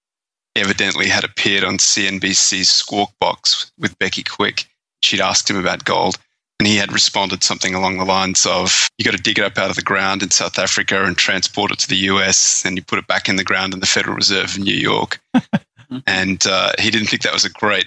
evidently 0.56 1.08
had 1.08 1.24
appeared 1.24 1.64
on 1.64 1.78
CNBC's 1.78 2.70
Squawk 2.70 3.12
Box 3.20 3.72
with 3.78 3.98
Becky 4.00 4.24
Quick. 4.24 4.66
She'd 5.02 5.22
asked 5.22 5.50
him 5.50 5.58
about 5.58 5.86
gold, 5.86 6.18
and 6.60 6.68
he 6.68 6.78
had 6.78 6.92
responded 6.92 7.44
something 7.44 7.74
along 7.74 7.98
the 7.98 8.06
lines 8.06 8.46
of, 8.46 8.90
You 8.98 9.06
got 9.06 9.16
to 9.16 9.22
dig 9.22 9.40
it 9.40 9.46
up 9.46 9.58
out 9.58 9.70
of 9.70 9.76
the 9.76 9.82
ground 9.82 10.24
in 10.24 10.32
South 10.32 10.58
Africa 10.60 11.04
and 11.04 11.18
transport 11.18 11.72
it 11.72 11.80
to 11.80 11.90
the 11.90 12.08
US, 12.10 12.64
and 12.66 12.78
you 12.78 12.84
put 12.84 13.00
it 13.00 13.08
back 13.08 13.28
in 13.28 13.36
the 13.36 13.44
ground 13.44 13.74
in 13.74 13.80
the 13.80 13.86
Federal 13.86 14.16
Reserve 14.16 14.56
in 14.56 14.64
New 14.64 14.76
York. 14.76 15.20
and 16.08 16.46
uh, 16.48 16.72
he 16.80 16.90
didn't 16.90 17.08
think 17.08 17.24
that 17.24 17.34
was 17.34 17.46
a 17.46 17.50
great 17.50 17.86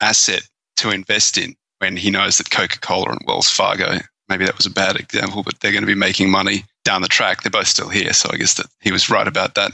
asset 0.00 0.42
to 0.76 0.90
invest 0.90 1.38
in 1.38 1.54
when 1.78 1.96
he 1.96 2.10
knows 2.10 2.38
that 2.38 2.50
Coca 2.50 2.78
Cola 2.78 3.10
and 3.10 3.20
Wells 3.26 3.50
Fargo, 3.50 3.98
maybe 4.28 4.44
that 4.44 4.56
was 4.56 4.66
a 4.66 4.70
bad 4.70 4.96
example, 4.96 5.42
but 5.42 5.60
they're 5.60 5.72
going 5.72 5.82
to 5.82 5.86
be 5.86 5.94
making 5.94 6.30
money 6.30 6.64
down 6.84 7.02
the 7.02 7.08
track. 7.08 7.42
They're 7.42 7.50
both 7.50 7.68
still 7.68 7.88
here. 7.88 8.12
So 8.12 8.30
I 8.32 8.36
guess 8.36 8.54
that 8.54 8.66
he 8.80 8.92
was 8.92 9.10
right 9.10 9.28
about 9.28 9.54
that. 9.54 9.72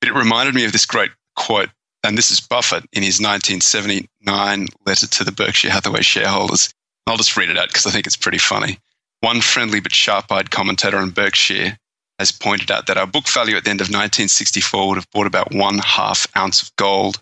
But 0.00 0.08
it 0.08 0.14
reminded 0.14 0.54
me 0.54 0.64
of 0.64 0.72
this 0.72 0.86
great 0.86 1.10
quote, 1.36 1.70
and 2.02 2.18
this 2.18 2.30
is 2.30 2.40
Buffett 2.40 2.84
in 2.92 3.02
his 3.02 3.20
1979 3.20 4.68
letter 4.86 5.06
to 5.06 5.24
the 5.24 5.32
Berkshire 5.32 5.70
Hathaway 5.70 6.02
shareholders. 6.02 6.72
I'll 7.06 7.16
just 7.16 7.36
read 7.36 7.50
it 7.50 7.58
out 7.58 7.68
because 7.68 7.86
I 7.86 7.90
think 7.90 8.06
it's 8.06 8.16
pretty 8.16 8.38
funny. 8.38 8.78
One 9.20 9.40
friendly 9.40 9.80
but 9.80 9.92
sharp 9.92 10.30
eyed 10.30 10.50
commentator 10.50 10.98
on 10.98 11.10
Berkshire 11.10 11.78
has 12.18 12.30
pointed 12.30 12.70
out 12.70 12.86
that 12.86 12.98
our 12.98 13.06
book 13.06 13.28
value 13.28 13.56
at 13.56 13.64
the 13.64 13.70
end 13.70 13.80
of 13.80 13.86
1964 13.86 14.88
would 14.88 14.96
have 14.96 15.10
bought 15.10 15.26
about 15.26 15.54
one 15.54 15.78
half 15.78 16.26
ounce 16.36 16.62
of 16.62 16.74
gold. 16.76 17.20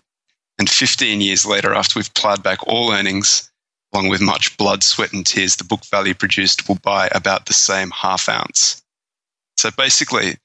And 0.59 0.69
15 0.69 1.21
years 1.21 1.45
later, 1.45 1.73
after 1.73 1.97
we've 1.97 2.13
plowed 2.13 2.43
back 2.43 2.67
all 2.67 2.91
earnings, 2.91 3.49
along 3.93 4.09
with 4.09 4.21
much 4.21 4.55
blood, 4.57 4.83
sweat, 4.83 5.13
and 5.13 5.25
tears, 5.25 5.55
the 5.55 5.63
book 5.63 5.83
value 5.85 6.13
produced 6.13 6.67
will 6.67 6.79
buy 6.83 7.09
about 7.13 7.45
the 7.45 7.53
same 7.53 7.89
half 7.91 8.29
ounce. 8.29 8.83
So 9.57 9.71
basically, 9.71 10.35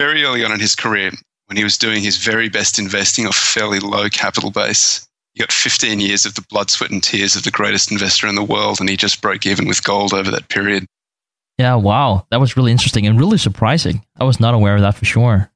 very 0.00 0.24
early 0.24 0.44
on 0.44 0.52
in 0.52 0.60
his 0.60 0.74
career, 0.74 1.12
when 1.46 1.56
he 1.56 1.64
was 1.64 1.78
doing 1.78 2.02
his 2.02 2.16
very 2.16 2.48
best 2.48 2.78
investing 2.78 3.26
off 3.26 3.36
fairly 3.36 3.80
low 3.80 4.08
capital 4.08 4.50
base, 4.50 5.08
he 5.34 5.40
got 5.40 5.52
15 5.52 6.00
years 6.00 6.26
of 6.26 6.34
the 6.34 6.44
blood, 6.48 6.70
sweat, 6.70 6.90
and 6.90 7.02
tears 7.02 7.36
of 7.36 7.44
the 7.44 7.50
greatest 7.50 7.90
investor 7.90 8.26
in 8.26 8.34
the 8.34 8.42
world, 8.42 8.80
and 8.80 8.88
he 8.88 8.96
just 8.96 9.20
broke 9.20 9.46
even 9.46 9.66
with 9.66 9.84
gold 9.84 10.12
over 10.12 10.30
that 10.30 10.48
period. 10.48 10.86
Yeah, 11.58 11.74
wow. 11.74 12.26
That 12.30 12.40
was 12.40 12.56
really 12.56 12.72
interesting 12.72 13.06
and 13.06 13.18
really 13.18 13.38
surprising. 13.38 14.04
I 14.18 14.24
was 14.24 14.40
not 14.40 14.54
aware 14.54 14.74
of 14.74 14.82
that 14.82 14.94
for 14.94 15.04
sure. 15.04 15.50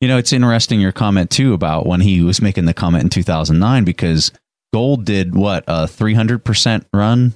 You 0.00 0.08
know, 0.08 0.18
it's 0.18 0.32
interesting 0.32 0.80
your 0.80 0.92
comment 0.92 1.30
too 1.30 1.54
about 1.54 1.86
when 1.86 2.00
he 2.00 2.22
was 2.22 2.42
making 2.42 2.64
the 2.64 2.74
comment 2.74 3.04
in 3.04 3.10
2009 3.10 3.84
because 3.84 4.32
Gold 4.72 5.04
did 5.04 5.34
what 5.34 5.64
a 5.68 5.84
300% 5.84 6.84
run 6.92 7.34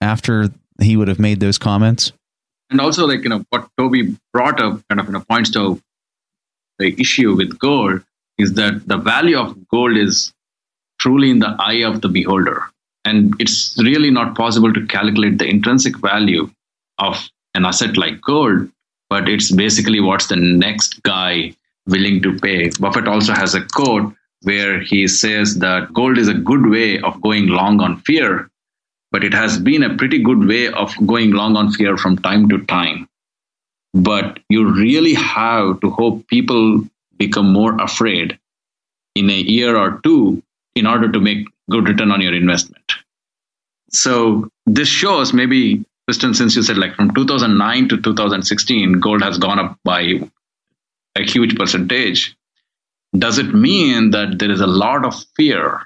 after 0.00 0.48
he 0.80 0.96
would 0.96 1.08
have 1.08 1.18
made 1.18 1.40
those 1.40 1.58
comments. 1.58 2.12
And 2.70 2.80
also, 2.80 3.06
like, 3.06 3.22
you 3.22 3.28
know, 3.28 3.44
what 3.50 3.68
Toby 3.76 4.16
brought 4.32 4.60
up 4.60 4.80
kind 4.88 5.00
of 5.00 5.06
you 5.06 5.12
know, 5.12 5.24
points 5.28 5.50
to 5.50 5.80
the 6.80 6.94
issue 6.98 7.34
with 7.36 7.58
gold 7.58 8.02
is 8.38 8.54
that 8.54 8.82
the 8.86 8.96
value 8.96 9.38
of 9.38 9.68
gold 9.68 9.96
is 9.96 10.32
truly 10.98 11.30
in 11.30 11.38
the 11.38 11.54
eye 11.58 11.84
of 11.84 12.00
the 12.00 12.08
beholder. 12.08 12.64
And 13.04 13.34
it's 13.38 13.76
really 13.78 14.10
not 14.10 14.34
possible 14.34 14.72
to 14.72 14.86
calculate 14.86 15.38
the 15.38 15.46
intrinsic 15.46 15.96
value 15.98 16.50
of 16.98 17.28
an 17.54 17.64
asset 17.64 17.96
like 17.96 18.20
gold, 18.20 18.68
but 19.08 19.28
it's 19.28 19.50
basically 19.50 20.00
what's 20.00 20.26
the 20.26 20.36
next 20.36 21.02
guy 21.02 21.54
willing 21.86 22.22
to 22.22 22.38
pay. 22.38 22.70
Buffett 22.78 23.08
also 23.08 23.32
has 23.32 23.54
a 23.54 23.66
quote 23.72 24.14
where 24.42 24.80
he 24.80 25.06
says 25.08 25.58
that 25.58 25.92
gold 25.92 26.18
is 26.18 26.28
a 26.28 26.34
good 26.34 26.66
way 26.66 27.00
of 27.00 27.20
going 27.20 27.48
long 27.48 27.80
on 27.80 28.00
fear, 28.02 28.50
but 29.10 29.24
it 29.24 29.34
has 29.34 29.58
been 29.58 29.82
a 29.82 29.96
pretty 29.96 30.22
good 30.22 30.46
way 30.46 30.68
of 30.68 30.94
going 31.06 31.32
long 31.32 31.56
on 31.56 31.72
fear 31.72 31.96
from 31.96 32.16
time 32.18 32.48
to 32.48 32.64
time. 32.66 33.08
But 33.92 34.38
you 34.48 34.70
really 34.72 35.14
have 35.14 35.80
to 35.80 35.90
hope 35.90 36.28
people 36.28 36.84
become 37.16 37.52
more 37.52 37.80
afraid 37.80 38.38
in 39.14 39.28
a 39.30 39.34
year 39.34 39.76
or 39.76 40.00
two 40.02 40.42
in 40.74 40.86
order 40.86 41.10
to 41.10 41.20
make 41.20 41.46
good 41.70 41.88
return 41.88 42.12
on 42.12 42.20
your 42.20 42.34
investment. 42.34 42.92
So 43.90 44.48
this 44.66 44.88
shows 44.88 45.32
maybe, 45.32 45.84
Preston, 46.06 46.34
since 46.34 46.54
you 46.54 46.62
said 46.62 46.78
like 46.78 46.94
from 46.94 47.12
2009 47.12 47.88
to 47.88 48.00
2016, 48.00 49.00
gold 49.00 49.22
has 49.22 49.38
gone 49.38 49.58
up 49.58 49.76
by 49.84 50.20
a 51.16 51.22
huge 51.22 51.56
percentage 51.56 52.36
does 53.16 53.38
it 53.38 53.54
mean 53.54 54.10
that 54.10 54.38
there 54.38 54.50
is 54.50 54.60
a 54.60 54.66
lot 54.66 55.04
of 55.04 55.24
fear 55.36 55.80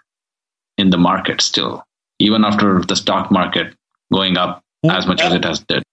in 0.76 0.90
the 0.90 0.98
market 0.98 1.40
still, 1.40 1.84
even 2.18 2.44
after 2.44 2.80
the 2.82 2.96
stock 2.96 3.30
market 3.30 3.74
going 4.12 4.36
up 4.36 4.62
as 4.84 5.06
much 5.06 5.22
as 5.22 5.32
it 5.32 5.44
has 5.44 5.60
did? 5.60 5.83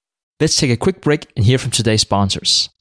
Let's 0.42 0.56
take 0.56 0.72
a 0.72 0.76
quick 0.76 1.02
break 1.02 1.28
and 1.36 1.46
hear 1.46 1.60
from 1.60 1.70
today's 1.70 2.02
sponsors. 2.02 2.72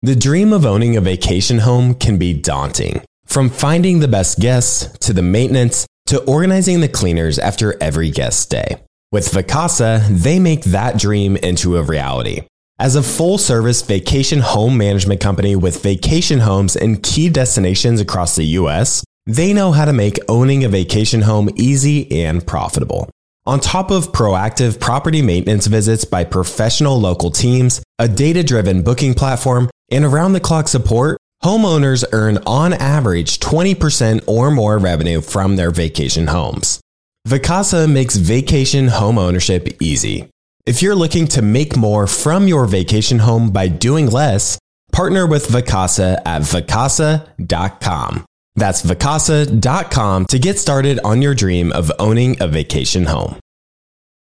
The 0.00 0.14
dream 0.14 0.52
of 0.52 0.64
owning 0.64 0.96
a 0.96 1.00
vacation 1.00 1.58
home 1.58 1.94
can 1.94 2.18
be 2.18 2.32
daunting. 2.32 3.02
From 3.26 3.50
finding 3.50 3.98
the 3.98 4.06
best 4.06 4.38
guests 4.38 4.96
to 4.98 5.12
the 5.12 5.20
maintenance 5.20 5.88
to 6.06 6.22
organizing 6.22 6.80
the 6.80 6.88
cleaners 6.88 7.36
after 7.40 7.76
every 7.82 8.10
guest 8.10 8.38
stay. 8.38 8.76
With 9.10 9.32
Vacasa, 9.32 10.06
they 10.06 10.38
make 10.38 10.62
that 10.62 11.00
dream 11.00 11.36
into 11.38 11.76
a 11.76 11.82
reality. 11.82 12.42
As 12.78 12.94
a 12.94 13.02
full 13.02 13.38
service 13.38 13.82
vacation 13.82 14.38
home 14.38 14.78
management 14.78 15.20
company 15.20 15.56
with 15.56 15.82
vacation 15.82 16.38
homes 16.38 16.76
in 16.76 17.00
key 17.00 17.28
destinations 17.28 18.00
across 18.00 18.36
the 18.36 18.44
US, 18.60 19.02
they 19.26 19.52
know 19.52 19.72
how 19.72 19.84
to 19.84 19.92
make 19.92 20.20
owning 20.28 20.62
a 20.62 20.68
vacation 20.68 21.22
home 21.22 21.50
easy 21.56 22.24
and 22.24 22.46
profitable. 22.46 23.10
On 23.46 23.58
top 23.58 23.90
of 23.90 24.12
proactive 24.12 24.78
property 24.78 25.22
maintenance 25.22 25.66
visits 25.66 26.04
by 26.04 26.24
professional 26.24 27.00
local 27.00 27.30
teams, 27.30 27.82
a 27.98 28.06
data 28.06 28.42
driven 28.42 28.82
booking 28.82 29.14
platform, 29.14 29.70
and 29.90 30.04
around 30.04 30.34
the 30.34 30.40
clock 30.40 30.68
support, 30.68 31.16
homeowners 31.42 32.04
earn 32.12 32.38
on 32.46 32.74
average 32.74 33.40
20% 33.40 34.24
or 34.26 34.50
more 34.50 34.78
revenue 34.78 35.22
from 35.22 35.56
their 35.56 35.70
vacation 35.70 36.26
homes. 36.26 36.80
Vacasa 37.26 37.90
makes 37.90 38.16
vacation 38.16 38.88
home 38.88 39.18
ownership 39.18 39.68
easy. 39.80 40.28
If 40.66 40.82
you're 40.82 40.94
looking 40.94 41.26
to 41.28 41.42
make 41.42 41.76
more 41.76 42.06
from 42.06 42.46
your 42.46 42.66
vacation 42.66 43.20
home 43.20 43.50
by 43.50 43.68
doing 43.68 44.06
less, 44.06 44.58
partner 44.92 45.26
with 45.26 45.48
Vacasa 45.48 46.20
at 46.26 46.42
vacasa.com. 46.42 48.24
That's 48.56 48.82
vacasa.com 48.82 50.26
to 50.26 50.38
get 50.38 50.58
started 50.58 51.00
on 51.04 51.22
your 51.22 51.34
dream 51.34 51.72
of 51.72 51.92
owning 51.98 52.36
a 52.40 52.48
vacation 52.48 53.04
home. 53.04 53.38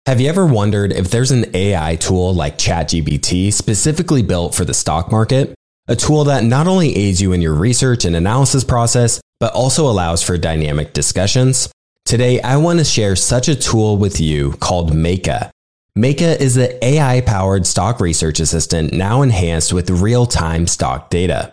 Have 0.06 0.20
you 0.20 0.28
ever 0.28 0.44
wondered 0.44 0.92
if 0.92 1.10
there's 1.10 1.30
an 1.30 1.54
AI 1.54 1.96
tool 1.96 2.34
like 2.34 2.58
ChatGPT 2.58 3.52
specifically 3.52 4.22
built 4.22 4.54
for 4.54 4.64
the 4.64 4.74
stock 4.74 5.12
market? 5.12 5.54
A 5.86 5.94
tool 5.94 6.24
that 6.24 6.44
not 6.44 6.66
only 6.66 6.96
aids 6.96 7.20
you 7.20 7.32
in 7.32 7.40
your 7.40 7.54
research 7.54 8.04
and 8.04 8.16
analysis 8.16 8.64
process, 8.64 9.20
but 9.38 9.52
also 9.52 9.88
allows 9.88 10.22
for 10.22 10.36
dynamic 10.38 10.92
discussions? 10.92 11.70
Today, 12.04 12.40
I 12.40 12.56
want 12.56 12.78
to 12.80 12.84
share 12.84 13.14
such 13.14 13.48
a 13.48 13.54
tool 13.54 13.96
with 13.96 14.20
you 14.20 14.52
called 14.54 14.92
Meyka. 14.92 15.50
Meyka 15.96 16.40
is 16.40 16.54
the 16.54 16.84
AI 16.84 17.20
powered 17.20 17.66
stock 17.66 18.00
research 18.00 18.40
assistant 18.40 18.92
now 18.92 19.22
enhanced 19.22 19.72
with 19.72 19.90
real 19.90 20.26
time 20.26 20.66
stock 20.66 21.10
data. 21.10 21.52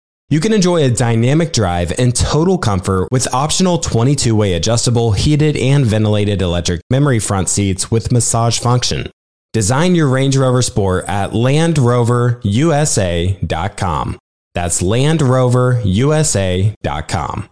You 0.31 0.39
can 0.39 0.53
enjoy 0.53 0.85
a 0.85 0.89
dynamic 0.89 1.51
drive 1.51 1.91
and 1.99 2.15
total 2.15 2.57
comfort 2.57 3.09
with 3.11 3.27
optional 3.33 3.79
22 3.79 4.33
way 4.33 4.53
adjustable, 4.53 5.11
heated, 5.11 5.57
and 5.57 5.85
ventilated 5.85 6.41
electric 6.41 6.79
memory 6.89 7.19
front 7.19 7.49
seats 7.49 7.91
with 7.91 8.13
massage 8.13 8.57
function. 8.57 9.11
Design 9.51 9.93
your 9.93 10.07
Range 10.07 10.37
Rover 10.37 10.61
Sport 10.61 11.03
at 11.09 11.31
LandRoverUSA.com. 11.31 14.19
That's 14.53 14.81
LandRoverUSA.com. 14.81 17.49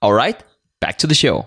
All 0.00 0.12
right, 0.14 0.42
back 0.80 0.96
to 0.98 1.06
the 1.06 1.14
show. 1.14 1.46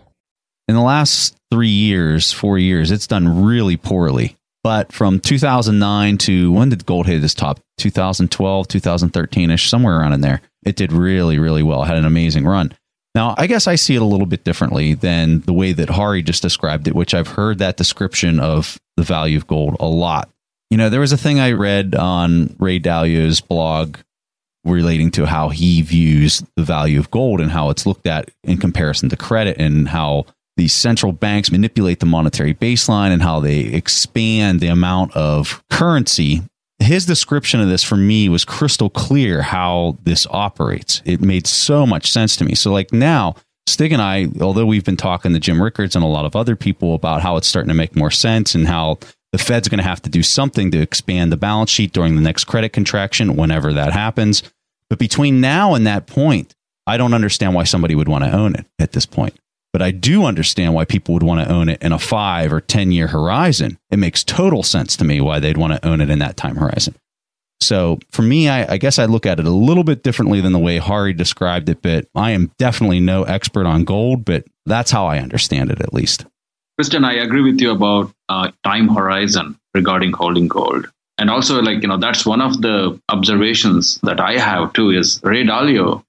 In 0.68 0.76
the 0.76 0.82
last 0.82 1.36
three 1.50 1.70
years, 1.70 2.32
four 2.32 2.60
years, 2.60 2.92
it's 2.92 3.08
done 3.08 3.44
really 3.44 3.78
poorly. 3.78 4.36
But 4.64 4.94
from 4.94 5.20
2009 5.20 6.20
to 6.20 6.52
when 6.52 6.70
did 6.70 6.86
gold 6.86 7.08
hit 7.08 7.24
its 7.24 7.34
top? 7.34 7.60
2012, 7.80 8.68
2013 8.68 9.50
ish, 9.50 9.68
somewhere 9.68 10.00
around 10.00 10.14
in 10.14 10.22
there. 10.22 10.40
It 10.64 10.76
did 10.76 10.92
really, 10.92 11.40
really 11.40 11.64
well. 11.64 11.84
Had 11.84 11.98
an 11.98 12.06
amazing 12.06 12.46
run. 12.46 12.74
Now, 13.14 13.36
I 13.38 13.48
guess 13.48 13.68
I 13.68 13.76
see 13.76 13.96
it 13.96 14.02
a 14.02 14.06
little 14.06 14.26
bit 14.26 14.44
differently 14.44 14.94
than 14.94 15.42
the 15.42 15.54
way 15.54 15.74
that 15.74 15.90
Hari 15.90 16.22
just 16.22 16.42
described 16.42 16.88
it, 16.88 16.96
which 16.96 17.14
I've 17.14 17.28
heard 17.28 17.60
that 17.60 17.78
description 17.78 18.40
of 18.40 18.80
the 18.96 19.04
value 19.04 19.38
of 19.38 19.48
gold 19.48 19.76
a 19.80 19.88
lot. 19.88 20.30
You 20.70 20.78
know, 20.78 20.90
there 20.90 21.02
was 21.02 21.12
a 21.12 21.18
thing 21.18 21.40
I 21.40 21.52
read 21.52 21.96
on 21.96 22.56
Ray 22.58 22.80
Dalio's 22.80 23.42
blog 23.42 23.98
relating 24.64 25.12
to 25.12 25.26
how 25.26 25.50
he 25.50 25.82
views 25.82 26.44
the 26.56 26.64
value 26.64 27.00
of 27.00 27.12
gold 27.12 27.42
and 27.42 27.52
how 27.52 27.70
it's 27.70 27.86
looked 27.86 28.08
at 28.08 28.30
in 28.44 28.58
comparison 28.58 29.10
to 29.10 29.18
credit 29.18 29.58
and 29.60 29.90
how 29.90 30.26
these 30.56 30.74
central 30.74 31.12
banks 31.12 31.52
manipulate 31.52 32.00
the 32.00 32.06
monetary 32.06 32.54
baseline 32.54 33.12
and 33.12 33.22
how 33.22 33.40
they 33.40 33.60
expand 33.60 34.60
the 34.60 34.68
amount 34.68 35.16
of 35.16 35.64
currency 35.70 36.44
his 36.84 37.06
description 37.06 37.60
of 37.60 37.70
this 37.70 37.84
for 37.84 37.98
me 37.98 38.30
was 38.30 38.46
crystal 38.46 38.90
clear 38.90 39.42
how 39.42 39.98
this 40.04 40.28
operates. 40.30 41.02
It 41.06 41.22
made 41.22 41.48
so 41.48 41.86
much 41.86 42.12
sense 42.12 42.36
to 42.38 42.46
me. 42.46 42.56
So, 42.56 42.72
like 42.72 42.92
now, 42.92 43.36
Stig 43.68 43.92
and 43.92 44.02
I, 44.02 44.28
although 44.42 44.66
we've 44.66 44.84
been 44.84 44.98
talking 44.98 45.34
to 45.34 45.40
Jim 45.40 45.62
Rickards 45.62 45.96
and 45.96 46.04
a 46.04 46.08
lot 46.08 46.26
of 46.26 46.36
other 46.36 46.56
people 46.56 46.96
about 46.96 47.22
how 47.22 47.38
it's 47.38 47.48
starting 47.48 47.70
to 47.70 47.76
make 47.76 47.96
more 47.96 48.12
sense 48.12 48.56
and 48.56 48.68
how 48.68 49.00
the 49.32 49.38
Fed's 49.38 49.70
going 49.70 49.78
to 49.78 49.84
have 49.84 50.02
to 50.02 50.10
do 50.10 50.24
something 50.24 50.72
to 50.72 50.82
expand 50.82 51.32
the 51.32 51.38
balance 51.38 51.70
sheet 51.70 51.94
during 51.94 52.16
the 52.16 52.22
next 52.22 52.46
credit 52.46 52.74
contraction, 52.74 53.36
whenever 53.36 53.72
that 53.74 53.94
happens. 53.94 54.44
But 54.90 55.00
between 55.00 55.40
now 55.40 55.74
and 55.74 55.88
that 55.88 56.08
point, 56.08 56.54
I 56.86 56.98
don't 56.98 57.14
understand 57.14 57.54
why 57.54 57.64
somebody 57.64 57.96
would 57.96 58.10
want 58.10 58.26
to 58.26 58.32
own 58.32 58.56
it 58.56 58.66
at 58.80 58.92
this 58.92 59.06
point. 59.06 59.36
But 59.74 59.82
I 59.82 59.92
do 59.92 60.26
understand 60.26 60.74
why 60.74 60.86
people 60.86 61.14
would 61.14 61.24
want 61.24 61.48
to 61.48 61.54
own 61.54 61.70
it 61.70 61.82
in 61.82 61.94
a 61.94 62.00
five 62.00 62.52
or 62.52 62.60
10 62.60 62.92
year 62.92 63.08
horizon. 63.08 63.78
It 63.90 64.00
makes 64.00 64.24
total 64.24 64.64
sense 64.64 64.98
to 64.98 65.06
me 65.06 65.22
why 65.22 65.40
they'd 65.40 65.58
want 65.58 65.74
to 65.74 65.88
own 65.88 66.02
it 66.02 66.10
in 66.10 66.20
that 66.20 66.38
time 66.38 66.58
horizon. 66.58 66.96
So 67.62 68.00
for 68.12 68.24
me, 68.24 68.50
I, 68.50 68.74
I, 68.74 68.78
guess 68.78 68.98
I 68.98 69.06
look 69.06 69.26
at 69.26 69.40
it 69.40 69.46
a 69.46 69.52
little 69.52 69.84
bit 69.84 70.04
differently 70.04 70.42
than 70.42 70.52
the 70.52 70.60
way 70.60 70.78
Hari 70.78 71.14
described 71.14 71.70
it, 71.70 71.82
but 71.82 72.08
I 72.16 72.32
am 72.32 72.52
definitely 72.58 73.00
no 73.00 73.24
expert 73.24 73.68
on 73.68 73.86
gold, 73.86 74.26
but 74.26 74.46
that's 74.66 74.90
how 74.90 75.06
I 75.06 75.20
understand 75.20 75.70
it 75.70 75.80
at 75.80 75.94
least. 75.94 76.26
Preston, 76.78 77.06
I 77.06 77.14
agree 77.14 77.44
with 77.44 77.62
you 77.62 77.72
about 77.72 78.12
uh, 78.30 78.52
time 78.64 78.90
horizon 78.90 79.58
regarding 79.76 80.12
holding 80.12 80.48
gold. 80.48 80.88
And 81.20 81.30
also, 81.30 81.62
like, 81.62 81.84
you 81.84 81.88
know, 81.88 81.98
that's 81.98 82.26
one 82.26 82.42
of 82.42 82.62
the 82.64 83.00
observations 83.10 84.00
that 84.02 84.20
I 84.20 84.40
have 84.40 84.74
too 84.74 84.90
is 84.90 85.22
Ray 85.24 85.46
Dalio 85.46 86.04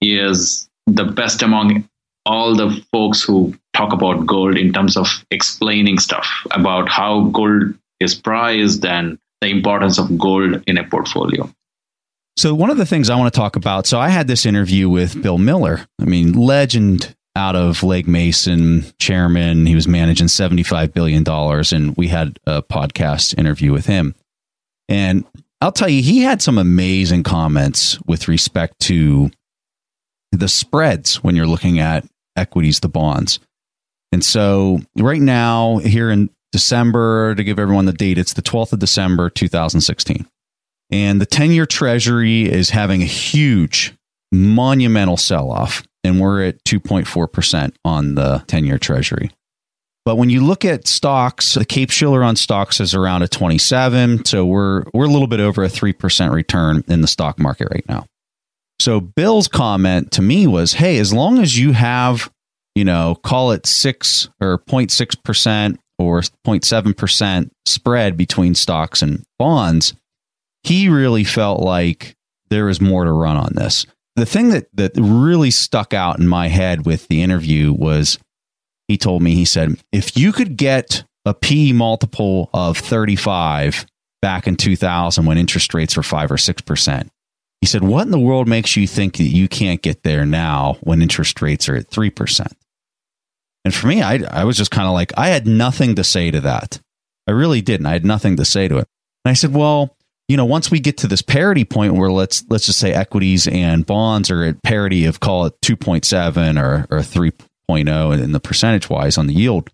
is 0.00 0.68
the 0.86 1.04
best 1.04 1.42
among 1.42 1.88
all 2.26 2.54
the 2.54 2.82
folks 2.92 3.22
who 3.22 3.54
talk 3.74 3.92
about 3.92 4.26
gold 4.26 4.56
in 4.56 4.72
terms 4.72 4.96
of 4.96 5.08
explaining 5.30 5.98
stuff 5.98 6.28
about 6.50 6.88
how 6.88 7.24
gold 7.24 7.74
is 8.00 8.14
priced 8.14 8.84
and 8.84 9.18
the 9.40 9.48
importance 9.48 9.98
of 9.98 10.16
gold 10.18 10.62
in 10.66 10.78
a 10.78 10.84
portfolio. 10.84 11.50
So, 12.36 12.54
one 12.54 12.70
of 12.70 12.78
the 12.78 12.86
things 12.86 13.10
I 13.10 13.16
want 13.16 13.32
to 13.32 13.38
talk 13.38 13.56
about 13.56 13.86
so, 13.86 14.00
I 14.00 14.08
had 14.08 14.26
this 14.26 14.44
interview 14.44 14.88
with 14.88 15.22
Bill 15.22 15.38
Miller. 15.38 15.86
I 16.00 16.04
mean, 16.04 16.32
legend 16.32 17.14
out 17.36 17.56
of 17.56 17.82
Legg 17.82 18.06
Mason, 18.06 18.84
chairman. 18.98 19.66
He 19.66 19.74
was 19.74 19.88
managing 19.88 20.28
$75 20.28 20.92
billion. 20.92 21.24
And 21.28 21.96
we 21.96 22.08
had 22.08 22.38
a 22.46 22.62
podcast 22.62 23.36
interview 23.36 23.72
with 23.72 23.86
him. 23.86 24.14
And 24.88 25.24
I'll 25.60 25.72
tell 25.72 25.88
you, 25.88 26.02
he 26.02 26.20
had 26.20 26.42
some 26.42 26.58
amazing 26.58 27.22
comments 27.22 28.00
with 28.02 28.28
respect 28.28 28.78
to 28.80 29.30
the 30.30 30.48
spreads 30.48 31.22
when 31.22 31.36
you're 31.36 31.46
looking 31.46 31.78
at 31.78 32.04
equities, 32.36 32.80
the 32.80 32.88
bonds. 32.88 33.38
And 34.12 34.24
so 34.24 34.80
right 34.96 35.20
now, 35.20 35.78
here 35.78 36.10
in 36.10 36.30
December, 36.52 37.34
to 37.34 37.42
give 37.42 37.58
everyone 37.58 37.86
the 37.86 37.92
date, 37.92 38.16
it's 38.16 38.34
the 38.34 38.42
12th 38.42 38.72
of 38.72 38.78
December, 38.78 39.28
2016. 39.28 40.26
And 40.90 41.20
the 41.20 41.26
10 41.26 41.50
year 41.50 41.66
treasury 41.66 42.44
is 42.44 42.70
having 42.70 43.02
a 43.02 43.06
huge, 43.06 43.92
monumental 44.30 45.16
sell 45.16 45.50
off. 45.50 45.82
And 46.04 46.20
we're 46.20 46.44
at 46.44 46.62
2.4% 46.64 47.72
on 47.84 48.14
the 48.14 48.44
10 48.46 48.64
year 48.66 48.78
treasury. 48.78 49.30
But 50.04 50.16
when 50.16 50.28
you 50.28 50.44
look 50.44 50.64
at 50.64 50.86
stocks, 50.86 51.54
the 51.54 51.64
Cape 51.64 51.90
Shiller 51.90 52.22
on 52.22 52.36
stocks 52.36 52.78
is 52.78 52.94
around 52.94 53.22
a 53.22 53.28
27. 53.28 54.26
So 54.26 54.44
we're, 54.44 54.84
we're 54.92 55.06
a 55.06 55.10
little 55.10 55.26
bit 55.26 55.40
over 55.40 55.64
a 55.64 55.68
3% 55.68 56.30
return 56.30 56.84
in 56.86 57.00
the 57.00 57.08
stock 57.08 57.38
market 57.38 57.68
right 57.70 57.88
now. 57.88 58.04
So 58.84 59.00
Bill's 59.00 59.48
comment 59.48 60.10
to 60.10 60.20
me 60.20 60.46
was, 60.46 60.74
hey, 60.74 60.98
as 60.98 61.10
long 61.10 61.38
as 61.38 61.58
you 61.58 61.72
have, 61.72 62.30
you 62.74 62.84
know, 62.84 63.14
call 63.14 63.52
it 63.52 63.64
six 63.64 64.28
or 64.42 64.58
0.6% 64.58 65.78
or 65.98 66.20
0.7% 66.20 67.50
spread 67.64 68.18
between 68.18 68.54
stocks 68.54 69.00
and 69.00 69.24
bonds, 69.38 69.94
he 70.64 70.90
really 70.90 71.24
felt 71.24 71.62
like 71.62 72.14
there 72.50 72.66
was 72.66 72.78
more 72.78 73.06
to 73.06 73.12
run 73.12 73.38
on 73.38 73.54
this. 73.54 73.86
The 74.16 74.26
thing 74.26 74.50
that, 74.50 74.66
that 74.74 74.92
really 74.98 75.50
stuck 75.50 75.94
out 75.94 76.20
in 76.20 76.28
my 76.28 76.48
head 76.48 76.84
with 76.84 77.08
the 77.08 77.22
interview 77.22 77.72
was 77.72 78.18
he 78.86 78.98
told 78.98 79.22
me, 79.22 79.34
he 79.34 79.46
said, 79.46 79.80
if 79.92 80.14
you 80.14 80.30
could 80.30 80.58
get 80.58 81.04
a 81.24 81.32
P 81.32 81.72
multiple 81.72 82.50
of 82.52 82.76
35 82.76 83.86
back 84.20 84.46
in 84.46 84.56
2000 84.56 85.24
when 85.24 85.38
interest 85.38 85.72
rates 85.72 85.96
were 85.96 86.02
5 86.02 86.32
or 86.32 86.36
6%, 86.36 87.08
he 87.64 87.66
said, 87.66 87.82
what 87.82 88.04
in 88.04 88.10
the 88.10 88.18
world 88.18 88.46
makes 88.46 88.76
you 88.76 88.86
think 88.86 89.16
that 89.16 89.22
you 89.22 89.48
can't 89.48 89.80
get 89.80 90.02
there 90.02 90.26
now 90.26 90.76
when 90.82 91.00
interest 91.00 91.40
rates 91.40 91.66
are 91.66 91.74
at 91.74 91.88
3%? 91.88 92.46
And 93.64 93.74
for 93.74 93.86
me, 93.86 94.02
I, 94.02 94.16
I 94.30 94.44
was 94.44 94.58
just 94.58 94.70
kind 94.70 94.86
of 94.86 94.92
like, 94.92 95.14
I 95.16 95.28
had 95.28 95.46
nothing 95.46 95.94
to 95.94 96.04
say 96.04 96.30
to 96.30 96.42
that. 96.42 96.78
I 97.26 97.30
really 97.30 97.62
didn't. 97.62 97.86
I 97.86 97.92
had 97.92 98.04
nothing 98.04 98.36
to 98.36 98.44
say 98.44 98.68
to 98.68 98.76
it. 98.76 98.86
And 99.24 99.30
I 99.30 99.32
said, 99.32 99.54
well, 99.54 99.96
you 100.28 100.36
know, 100.36 100.44
once 100.44 100.70
we 100.70 100.78
get 100.78 100.98
to 100.98 101.06
this 101.06 101.22
parity 101.22 101.64
point 101.64 101.94
where 101.94 102.12
let's 102.12 102.44
let's 102.50 102.66
just 102.66 102.78
say 102.78 102.92
equities 102.92 103.46
and 103.46 103.86
bonds 103.86 104.30
are 104.30 104.44
at 104.44 104.62
parity 104.62 105.06
of 105.06 105.20
call 105.20 105.46
it 105.46 105.54
2.7 105.64 106.62
or 106.62 106.86
or 106.94 106.98
3.0 106.98 108.22
in 108.22 108.32
the 108.32 108.40
percentage 108.40 108.90
wise 108.90 109.16
on 109.16 109.26
the 109.26 109.32
yield, 109.32 109.70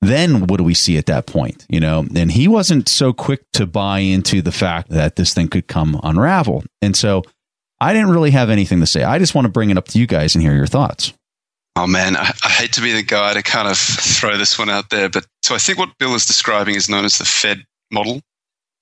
then 0.00 0.46
what 0.46 0.58
do 0.58 0.64
we 0.64 0.74
see 0.74 0.98
at 0.98 1.06
that 1.06 1.26
point? 1.26 1.66
You 1.68 1.80
know, 1.80 2.06
and 2.14 2.30
he 2.30 2.48
wasn't 2.48 2.88
so 2.88 3.12
quick 3.12 3.42
to 3.54 3.66
buy 3.66 4.00
into 4.00 4.42
the 4.42 4.52
fact 4.52 4.90
that 4.90 5.16
this 5.16 5.34
thing 5.34 5.48
could 5.48 5.68
come 5.68 6.00
unravel. 6.02 6.64
And 6.82 6.94
so 6.94 7.22
I 7.80 7.92
didn't 7.92 8.10
really 8.10 8.30
have 8.30 8.50
anything 8.50 8.80
to 8.80 8.86
say. 8.86 9.02
I 9.02 9.18
just 9.18 9.34
want 9.34 9.46
to 9.46 9.50
bring 9.50 9.70
it 9.70 9.78
up 9.78 9.88
to 9.88 9.98
you 9.98 10.06
guys 10.06 10.34
and 10.34 10.42
hear 10.42 10.54
your 10.54 10.66
thoughts. 10.66 11.12
Oh 11.76 11.86
man, 11.86 12.16
I, 12.16 12.32
I, 12.42 12.48
hate 12.48 12.72
to 12.74 12.80
be 12.80 12.92
the 12.92 13.02
guy 13.02 13.34
to 13.34 13.42
kind 13.42 13.68
of 13.68 13.76
throw 13.76 14.38
this 14.38 14.58
one 14.58 14.70
out 14.70 14.88
there, 14.88 15.10
but 15.10 15.26
so 15.42 15.54
I 15.54 15.58
think 15.58 15.78
what 15.78 15.98
Bill 15.98 16.14
is 16.14 16.24
describing 16.24 16.74
is 16.74 16.88
known 16.88 17.04
as 17.04 17.18
the 17.18 17.26
Fed 17.26 17.64
model, 17.90 18.22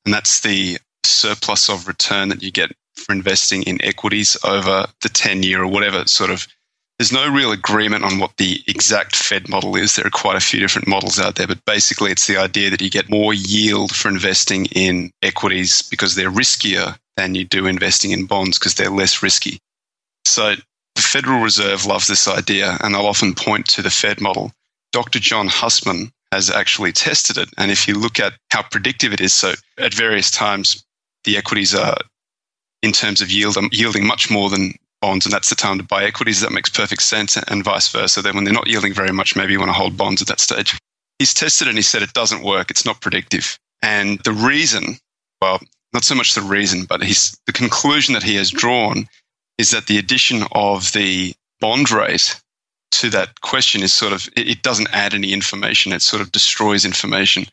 and 0.05 0.15
that's 0.15 0.41
the 0.41 0.79
surplus 1.05 1.69
of 1.69 1.89
return 1.89 2.29
that 2.29 2.41
you 2.41 2.53
get 2.53 2.71
for 2.95 3.13
investing 3.13 3.65
in 3.65 3.85
equities 3.85 4.37
over 4.45 4.87
the 5.03 5.09
10 5.09 5.43
year 5.43 5.63
or 5.63 5.67
whatever 5.67 6.07
sort 6.07 6.31
of. 6.31 6.47
There's 6.99 7.13
no 7.13 7.29
real 7.29 7.51
agreement 7.51 8.05
on 8.05 8.19
what 8.19 8.37
the 8.37 8.63
exact 8.69 9.17
Fed 9.17 9.49
model 9.49 9.75
is. 9.75 9.97
There 9.97 10.07
are 10.07 10.11
quite 10.11 10.37
a 10.37 10.41
few 10.41 10.61
different 10.61 10.87
models 10.87 11.19
out 11.19 11.35
there, 11.35 11.47
but 11.49 11.65
basically 11.65 12.13
it's 12.13 12.29
the 12.29 12.37
idea 12.37 12.71
that 12.71 12.81
you 12.81 12.89
get 12.89 13.11
more 13.11 13.35
yield 13.35 13.95
for 13.95 14.09
investing 14.09 14.67
in 14.67 15.11
equities 15.23 15.83
because 15.83 16.15
they're 16.15 16.31
riskier 16.31 16.97
than 17.17 17.35
you 17.35 17.45
do 17.45 17.67
investing 17.67 18.13
in 18.13 18.27
bonds 18.27 18.59
because 18.59 18.75
they're 18.75 18.91
less 18.91 19.23
risky. 19.23 19.59
So 20.25 20.55
the 20.95 21.03
Federal 21.03 21.41
Reserve 21.41 21.85
loves 21.85 22.07
this 22.07 22.29
idea 22.29 22.79
and 22.81 22.95
they'll 22.95 23.07
often 23.07 23.35
point 23.35 23.67
to 23.69 23.83
the 23.83 23.91
Fed 23.91 24.21
model. 24.21 24.53
Dr. 24.93 25.19
John 25.19 25.49
Hussman 25.49 26.13
has 26.31 26.51
actually 26.51 26.93
tested 26.93 27.39
it. 27.39 27.49
And 27.59 27.71
if 27.71 27.89
you 27.89 27.95
look 27.95 28.21
at 28.21 28.35
how 28.51 28.63
predictive 28.63 29.13
it 29.13 29.21
is, 29.21 29.33
so 29.33 29.55
at 29.79 29.95
various 29.95 30.31
times, 30.31 30.85
the 31.25 31.37
equities 31.37 31.75
are, 31.75 31.97
in 32.83 32.93
terms 32.93 33.21
of 33.21 33.31
yield, 33.31 33.57
um, 33.57 33.69
yielding 33.73 34.07
much 34.07 34.31
more 34.31 34.51
than 34.51 34.75
bonds, 35.05 35.27
and 35.27 35.33
that's 35.35 35.51
the 35.51 35.55
time 35.55 35.77
to 35.77 35.85
buy 35.85 36.03
equities. 36.03 36.41
That 36.41 36.53
makes 36.53 36.71
perfect 36.71 37.03
sense, 37.03 37.37
and 37.37 37.63
vice 37.63 37.89
versa. 37.89 38.23
Then 38.23 38.35
when 38.35 38.45
they're 38.45 38.61
not 38.61 38.69
yielding 38.69 38.95
very 38.95 39.13
much, 39.13 39.37
maybe 39.37 39.53
you 39.53 39.59
want 39.59 39.69
to 39.69 39.81
hold 39.83 39.99
bonds 39.99 40.23
at 40.23 40.29
that 40.29 40.41
stage. 40.41 40.79
He's 41.19 41.35
tested 41.35 41.67
it 41.67 41.71
and 41.71 41.79
he 41.79 41.83
said 41.83 42.03
it 42.03 42.15
doesn't 42.15 42.43
work. 42.43 42.71
It's 42.71 42.87
not 42.87 43.03
predictive. 43.03 43.59
And 43.83 44.19
the 44.21 44.33
reason, 44.33 44.97
well, 45.43 45.61
not 45.93 46.05
so 46.05 46.15
much 46.15 46.33
the 46.33 46.41
reason, 46.41 46.87
but 46.87 47.03
he's, 47.03 47.39
the 47.47 47.53
conclusion 47.53 48.15
that 48.15 48.23
he 48.23 48.35
has 48.37 48.51
drawn 48.51 49.07
is 49.59 49.71
that 49.73 49.87
the 49.87 49.99
addition 49.99 50.45
of 50.53 50.91
the 50.93 51.35
bond 51.61 51.91
rate 51.91 52.41
to 52.93 53.11
that 53.11 53.43
question 53.43 53.83
is 53.83 53.93
sort 53.93 54.15
of, 54.15 54.27
it 54.37 54.63
doesn't 54.63 54.93
add 54.93 55.13
any 55.13 55.35
information. 55.35 55.93
It 55.93 56.03
sort 56.03 56.23
of 56.23 56.33
destroys 56.33 56.87
information. 56.87 57.45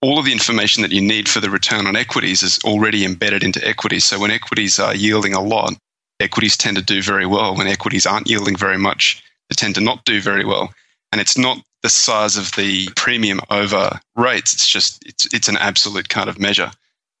All 0.00 0.18
of 0.18 0.24
the 0.24 0.32
information 0.32 0.82
that 0.82 0.92
you 0.92 1.02
need 1.02 1.28
for 1.28 1.40
the 1.40 1.50
return 1.50 1.86
on 1.86 1.96
equities 1.96 2.42
is 2.42 2.58
already 2.64 3.04
embedded 3.04 3.44
into 3.44 3.66
equities. 3.66 4.04
So 4.04 4.18
when 4.18 4.30
equities 4.30 4.78
are 4.78 4.94
yielding 4.94 5.34
a 5.34 5.42
lot, 5.42 5.74
equities 6.20 6.56
tend 6.56 6.76
to 6.76 6.82
do 6.82 7.02
very 7.02 7.26
well. 7.26 7.56
When 7.56 7.66
equities 7.66 8.06
aren't 8.06 8.28
yielding 8.28 8.56
very 8.56 8.78
much, 8.78 9.22
they 9.48 9.54
tend 9.54 9.74
to 9.76 9.80
not 9.80 10.04
do 10.04 10.20
very 10.20 10.44
well. 10.44 10.72
And 11.12 11.20
it's 11.20 11.38
not 11.38 11.58
the 11.82 11.88
size 11.88 12.36
of 12.36 12.52
the 12.52 12.88
premium 12.96 13.40
over 13.50 14.00
rates. 14.16 14.54
It's 14.54 14.68
just, 14.68 15.04
it's, 15.06 15.32
it's 15.32 15.48
an 15.48 15.56
absolute 15.56 16.08
kind 16.08 16.28
of 16.28 16.38
measure. 16.38 16.70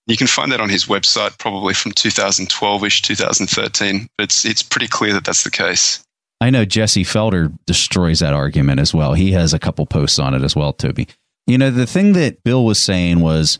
You 0.06 0.16
can 0.16 0.26
find 0.26 0.52
that 0.52 0.60
on 0.60 0.68
his 0.68 0.84
website, 0.84 1.38
probably 1.38 1.74
from 1.74 1.92
2012-ish, 1.92 3.02
2013. 3.02 4.08
But 4.18 4.24
it's 4.24 4.44
it's 4.44 4.62
pretty 4.62 4.88
clear 4.88 5.14
that 5.14 5.24
that's 5.24 5.44
the 5.44 5.50
case. 5.50 6.04
I 6.40 6.50
know 6.50 6.64
Jesse 6.64 7.04
Felder 7.04 7.56
destroys 7.66 8.18
that 8.18 8.34
argument 8.34 8.80
as 8.80 8.92
well. 8.92 9.14
He 9.14 9.32
has 9.32 9.54
a 9.54 9.58
couple 9.58 9.86
posts 9.86 10.18
on 10.18 10.34
it 10.34 10.42
as 10.42 10.54
well, 10.54 10.74
Toby. 10.74 11.08
You 11.46 11.56
know, 11.56 11.70
the 11.70 11.86
thing 11.86 12.12
that 12.14 12.42
Bill 12.42 12.64
was 12.64 12.78
saying 12.78 13.20
was 13.20 13.58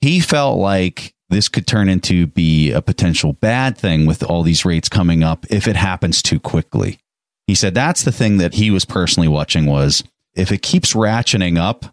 he 0.00 0.20
felt 0.20 0.58
like 0.58 1.14
this 1.30 1.48
could 1.48 1.66
turn 1.66 1.88
into 1.88 2.26
be 2.26 2.72
a 2.72 2.82
potential 2.82 3.32
bad 3.32 3.78
thing 3.78 4.06
with 4.06 4.22
all 4.22 4.42
these 4.42 4.64
rates 4.64 4.88
coming 4.88 5.22
up 5.22 5.46
if 5.48 5.66
it 5.66 5.76
happens 5.76 6.22
too 6.22 6.40
quickly. 6.40 6.98
He 7.46 7.54
said 7.54 7.74
that's 7.74 8.04
the 8.04 8.12
thing 8.12 8.36
that 8.38 8.54
he 8.54 8.70
was 8.70 8.84
personally 8.84 9.28
watching 9.28 9.66
was 9.66 10.04
if 10.34 10.52
it 10.52 10.62
keeps 10.62 10.92
ratcheting 10.92 11.58
up 11.58 11.86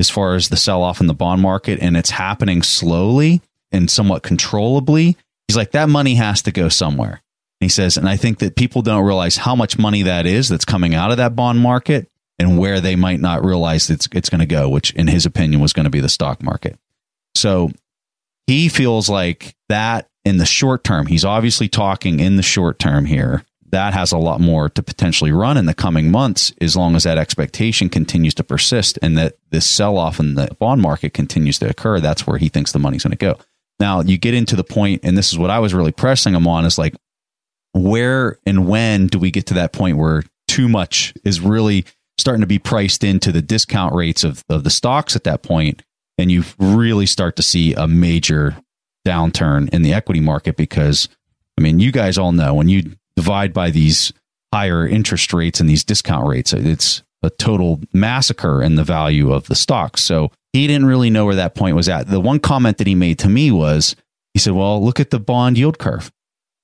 as 0.00 0.10
far 0.10 0.34
as 0.34 0.48
the 0.48 0.56
sell 0.56 0.82
off 0.82 1.00
in 1.00 1.06
the 1.06 1.14
bond 1.14 1.42
market 1.42 1.78
and 1.80 1.96
it's 1.96 2.10
happening 2.10 2.62
slowly 2.62 3.40
and 3.72 3.90
somewhat 3.90 4.22
controllably, 4.22 5.16
he's 5.46 5.56
like, 5.56 5.72
that 5.72 5.88
money 5.88 6.14
has 6.14 6.42
to 6.42 6.52
go 6.52 6.68
somewhere. 6.68 7.22
And 7.60 7.66
he 7.66 7.68
says, 7.68 7.96
and 7.96 8.08
I 8.08 8.16
think 8.16 8.38
that 8.38 8.56
people 8.56 8.82
don't 8.82 9.04
realize 9.04 9.36
how 9.36 9.56
much 9.56 9.78
money 9.78 10.02
that 10.02 10.26
is 10.26 10.48
that's 10.48 10.64
coming 10.64 10.94
out 10.94 11.10
of 11.10 11.16
that 11.16 11.34
bond 11.34 11.58
market 11.60 12.08
and 12.38 12.58
where 12.58 12.80
they 12.80 12.94
might 12.94 13.20
not 13.20 13.44
realize 13.44 13.90
it's, 13.90 14.08
it's 14.12 14.30
going 14.30 14.40
to 14.40 14.46
go, 14.46 14.68
which 14.68 14.92
in 14.92 15.08
his 15.08 15.26
opinion 15.26 15.60
was 15.60 15.72
going 15.72 15.84
to 15.84 15.90
be 15.90 16.00
the 16.00 16.08
stock 16.08 16.42
market. 16.42 16.78
So 17.34 17.72
he 18.48 18.68
feels 18.68 19.08
like 19.08 19.54
that 19.68 20.08
in 20.24 20.38
the 20.38 20.46
short 20.46 20.82
term, 20.82 21.06
he's 21.06 21.24
obviously 21.24 21.68
talking 21.68 22.18
in 22.18 22.36
the 22.36 22.42
short 22.42 22.78
term 22.78 23.04
here 23.04 23.44
that 23.70 23.92
has 23.92 24.10
a 24.10 24.16
lot 24.16 24.40
more 24.40 24.70
to 24.70 24.82
potentially 24.82 25.30
run 25.30 25.58
in 25.58 25.66
the 25.66 25.74
coming 25.74 26.10
months 26.10 26.52
as 26.58 26.74
long 26.74 26.96
as 26.96 27.02
that 27.02 27.18
expectation 27.18 27.90
continues 27.90 28.32
to 28.32 28.42
persist 28.42 28.98
and 29.02 29.18
that 29.18 29.36
this 29.50 29.66
sell 29.66 29.98
off 29.98 30.18
in 30.18 30.34
the 30.34 30.48
bond 30.58 30.80
market 30.80 31.12
continues 31.12 31.58
to 31.58 31.68
occur. 31.68 32.00
That's 32.00 32.26
where 32.26 32.38
he 32.38 32.48
thinks 32.48 32.72
the 32.72 32.78
money's 32.78 33.02
going 33.02 33.10
to 33.10 33.18
go. 33.18 33.38
Now, 33.78 34.00
you 34.00 34.16
get 34.16 34.32
into 34.32 34.56
the 34.56 34.64
point, 34.64 35.02
and 35.04 35.18
this 35.18 35.30
is 35.30 35.38
what 35.38 35.50
I 35.50 35.58
was 35.58 35.74
really 35.74 35.92
pressing 35.92 36.34
him 36.34 36.48
on 36.48 36.64
is 36.64 36.78
like, 36.78 36.94
where 37.72 38.38
and 38.46 38.66
when 38.66 39.06
do 39.06 39.18
we 39.18 39.30
get 39.30 39.46
to 39.48 39.54
that 39.54 39.74
point 39.74 39.98
where 39.98 40.24
too 40.48 40.68
much 40.68 41.12
is 41.22 41.38
really 41.40 41.84
starting 42.16 42.40
to 42.40 42.46
be 42.46 42.58
priced 42.58 43.04
into 43.04 43.30
the 43.30 43.42
discount 43.42 43.94
rates 43.94 44.24
of, 44.24 44.42
of 44.48 44.64
the 44.64 44.70
stocks 44.70 45.14
at 45.14 45.24
that 45.24 45.42
point, 45.42 45.82
and 46.18 46.30
you 46.30 46.44
really 46.58 47.06
start 47.06 47.36
to 47.36 47.42
see 47.42 47.74
a 47.74 47.86
major 47.86 48.56
downturn 49.06 49.68
in 49.70 49.82
the 49.82 49.94
equity 49.94 50.20
market 50.20 50.56
because 50.56 51.08
I 51.56 51.60
mean, 51.60 51.80
you 51.80 51.90
guys 51.90 52.18
all 52.18 52.32
know 52.32 52.54
when 52.54 52.68
you 52.68 52.92
divide 53.16 53.52
by 53.52 53.70
these 53.70 54.12
higher 54.52 54.86
interest 54.86 55.32
rates 55.32 55.60
and 55.60 55.68
these 55.68 55.84
discount 55.84 56.26
rates. 56.26 56.52
It's 56.52 57.02
a 57.22 57.30
total 57.30 57.80
massacre 57.92 58.62
in 58.62 58.76
the 58.76 58.84
value 58.84 59.32
of 59.32 59.48
the 59.48 59.54
stocks. 59.54 60.02
So 60.02 60.30
he 60.52 60.66
didn't 60.66 60.86
really 60.86 61.10
know 61.10 61.24
where 61.26 61.34
that 61.34 61.54
point 61.54 61.76
was 61.76 61.88
at. 61.88 62.06
The 62.06 62.20
one 62.20 62.38
comment 62.38 62.78
that 62.78 62.86
he 62.86 62.94
made 62.94 63.18
to 63.20 63.28
me 63.28 63.50
was 63.50 63.96
he 64.34 64.40
said, 64.40 64.54
Well, 64.54 64.82
look 64.82 65.00
at 65.00 65.10
the 65.10 65.20
bond 65.20 65.58
yield 65.58 65.78
curve. 65.78 66.10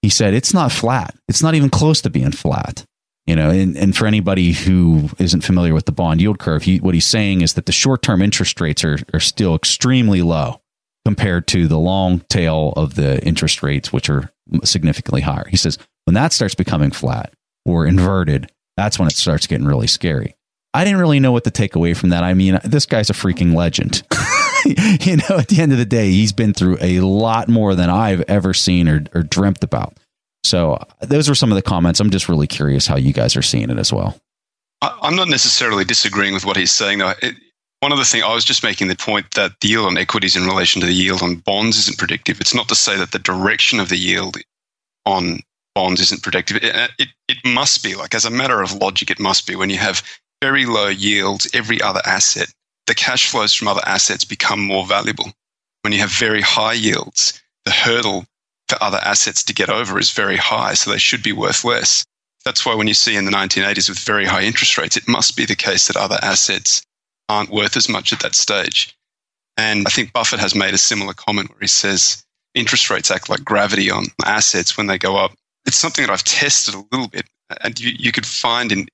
He 0.03 0.09
said, 0.09 0.35
It's 0.35 0.55
not 0.55 0.73
flat. 0.73 1.15
It's 1.29 1.43
not 1.43 1.55
even 1.55 1.71
close 1.71 2.01
to 2.03 2.11
being 2.11 2.31
flat. 2.31 2.85
You 3.27 3.37
know, 3.37 3.51
and, 3.51 3.77
and 3.77 3.97
for 3.97 4.07
anybody 4.07 4.53
who 4.53 5.09
isn't 5.19 5.41
familiar 5.41 5.73
with 5.73 5.87
the 5.87 5.93
bond 5.93 6.21
yield 6.21 6.39
curve, 6.39 6.65
he, 6.65 6.79
what 6.79 6.93
he's 6.93 7.07
saying 7.07 7.41
is 7.41 7.55
that 7.55 7.65
the 7.65 7.73
short 7.73 8.03
term 8.03 8.21
interest 8.21 8.61
rates 8.61 8.85
are, 8.85 8.99
are 9.15 9.21
still 9.21 9.55
extremely 9.55 10.21
low 10.21 10.61
compared 11.07 11.47
to 11.49 11.67
the 11.67 11.79
long 11.79 12.21
tail 12.29 12.75
of 12.77 12.95
the 12.95 13.25
interest 13.25 13.63
rates, 13.63 13.93
which 13.93 14.11
are 14.11 14.31
significantly 14.63 15.23
higher. 15.23 15.47
He 15.49 15.57
says, 15.57 15.79
when 16.05 16.15
that 16.15 16.33
starts 16.33 16.55
becoming 16.55 16.91
flat 16.91 17.33
or 17.65 17.87
inverted, 17.87 18.51
that's 18.77 18.99
when 18.99 19.09
it 19.09 19.15
starts 19.15 19.47
getting 19.47 19.67
really 19.67 19.87
scary. 19.87 20.37
I 20.75 20.85
didn't 20.85 21.01
really 21.01 21.21
know 21.21 21.33
what 21.33 21.45
to 21.45 21.51
take 21.51 21.77
away 21.77 21.95
from 21.95 22.11
that. 22.11 22.25
I 22.25 22.35
mean, 22.35 22.59
this 22.65 22.85
guy's 22.85 23.09
a 23.09 23.15
freaking 23.15 23.55
legend. 23.55 24.03
you 25.07 25.17
know, 25.17 25.39
at 25.39 25.49
the 25.49 25.59
end 25.61 25.73
of 25.73 25.79
the 25.79 25.85
day, 25.85 26.11
he's 26.11 26.33
been 26.33 26.53
through 26.53 26.79
a 26.81 27.01
lot 27.01 27.49
more 27.49 27.75
than 27.75 27.89
I've 27.89 28.23
ever 28.23 28.53
seen 28.53 28.89
or, 28.89 29.05
or 29.15 29.23
dreamt 29.23 29.63
about. 29.63 29.97
So, 30.45 30.79
those 31.01 31.29
were 31.29 31.35
some 31.35 31.51
of 31.51 31.57
the 31.57 31.63
comments. 31.63 32.01
I'm 32.01 32.11
just 32.11 32.29
really 32.29 32.47
curious 32.47 32.87
how 32.87 32.97
you 32.97 33.13
guys 33.13 33.37
are 33.37 33.43
seeing 33.43 33.71
it 33.71 33.79
as 33.79 33.93
well. 33.93 34.21
I'm 34.83 35.17
not 35.17 35.29
necessarily 35.29 35.85
disagreeing 35.85 36.35
with 36.35 36.45
what 36.45 36.57
he's 36.57 36.73
saying, 36.73 36.99
though. 36.99 37.15
It, 37.23 37.37
one 37.81 37.93
of 37.93 37.99
the 37.99 38.05
things 38.05 38.25
I 38.25 38.33
was 38.33 38.45
just 38.45 38.63
making 38.63 38.89
the 38.89 38.97
point 38.97 39.33
that 39.33 39.61
the 39.61 39.69
yield 39.69 39.87
on 39.87 39.99
equities 39.99 40.37
in 40.37 40.47
relation 40.47 40.81
to 40.81 40.87
the 40.87 40.93
yield 40.93 41.23
on 41.23 41.37
bonds 41.37 41.79
isn't 41.79 41.99
predictive. 41.99 42.41
It's 42.41 42.55
not 42.55 42.69
to 42.69 42.75
say 42.75 42.97
that 42.97 43.13
the 43.13 43.19
direction 43.19 43.81
of 43.81 43.89
the 43.89 43.97
yield 43.97 44.37
on 45.05 45.41
bonds 45.75 46.01
isn't 46.01 46.23
predictive. 46.23 46.59
It, 46.59 46.75
uh, 46.75 46.89
it, 46.99 47.09
it 47.29 47.39
must 47.45 47.83
be 47.83 47.95
like 47.95 48.15
as 48.15 48.25
a 48.25 48.31
matter 48.31 48.63
of 48.63 48.73
logic, 48.73 49.11
it 49.11 49.21
must 49.21 49.47
be 49.47 49.57
when 49.57 49.71
you 49.71 49.79
have 49.79 50.03
very 50.41 50.67
low 50.67 50.89
yields, 50.89 51.49
every 51.55 51.81
other 51.83 52.01
asset, 52.07 52.53
the 52.87 52.95
cash 52.95 53.31
flows 53.31 53.53
from 53.53 53.69
other 53.69 53.83
assets 53.87 54.25
become 54.25 54.61
more 54.61 54.87
valuable. 54.87 55.33
When 55.83 55.93
you 55.93 56.01
have 56.01 56.11
very 56.11 56.41
high 56.41 56.73
yields, 56.73 57.41
the 57.65 57.71
hurdle 57.71 58.27
other 58.83 58.99
assets 59.03 59.43
to 59.45 59.55
get 59.55 59.71
over 59.71 59.99
is 59.99 60.11
very 60.11 60.37
high, 60.37 60.75
so 60.75 60.91
they 60.91 60.99
should 60.99 61.23
be 61.23 61.33
worth 61.33 61.65
less. 61.65 62.05
That's 62.45 62.65
why 62.65 62.75
when 62.75 62.89
you 62.89 62.95
see 62.95 63.17
in 63.17 63.25
the 63.25 63.33
1980s 63.33 63.89
with 63.89 63.99
very 63.99 64.27
high 64.27 64.43
interest 64.43 64.77
rates, 64.77 64.97
it 64.97 65.09
must 65.09 65.37
be 65.37 65.47
the 65.47 65.57
case 65.57 65.87
that 65.87 65.97
other 65.97 66.19
assets 66.23 66.83
aren't 67.29 67.51
worth 67.51 67.77
as 67.77 67.89
much 67.89 68.13
at 68.13 68.21
that 68.21 68.35
stage. 68.35 68.95
And 69.57 69.87
I 69.87 69.91
think 69.91 70.13
Buffett 70.13 70.41
has 70.41 70.55
made 70.55 70.75
a 70.75 70.79
similar 70.79 71.15
comment 71.15 71.51
where 71.51 71.61
he 71.61 71.67
says 71.67 72.25
interest 72.55 72.91
rates 72.91 73.11
act 73.11 73.29
like 73.29 73.45
gravity 73.45 73.91
on 73.91 74.07
assets 74.25 74.77
when 74.77 74.87
they 74.87 74.99
go 74.99 75.17
up. 75.17 75.33
It's 75.67 75.77
something 75.77 76.05
that 76.05 76.13
I've 76.13 76.25
tested 76.25 76.75
a 76.75 76.85
little 76.93 77.09
bit. 77.09 77.27
And 77.63 77.79
you, 77.79 77.93
you 77.99 78.13
could 78.13 78.27
find 78.27 78.73
in 78.73 78.89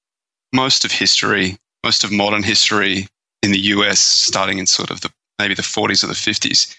most 0.52 0.84
of 0.84 0.92
history, 0.92 1.56
most 1.84 2.04
of 2.04 2.12
modern 2.12 2.42
history 2.42 3.08
in 3.42 3.52
the 3.52 3.58
US, 3.58 4.00
starting 4.00 4.58
in 4.58 4.66
sort 4.66 4.90
of 4.90 5.00
the 5.00 5.10
maybe 5.38 5.54
the 5.54 5.62
40s 5.62 6.04
or 6.04 6.08
the 6.08 6.12
50s, 6.12 6.76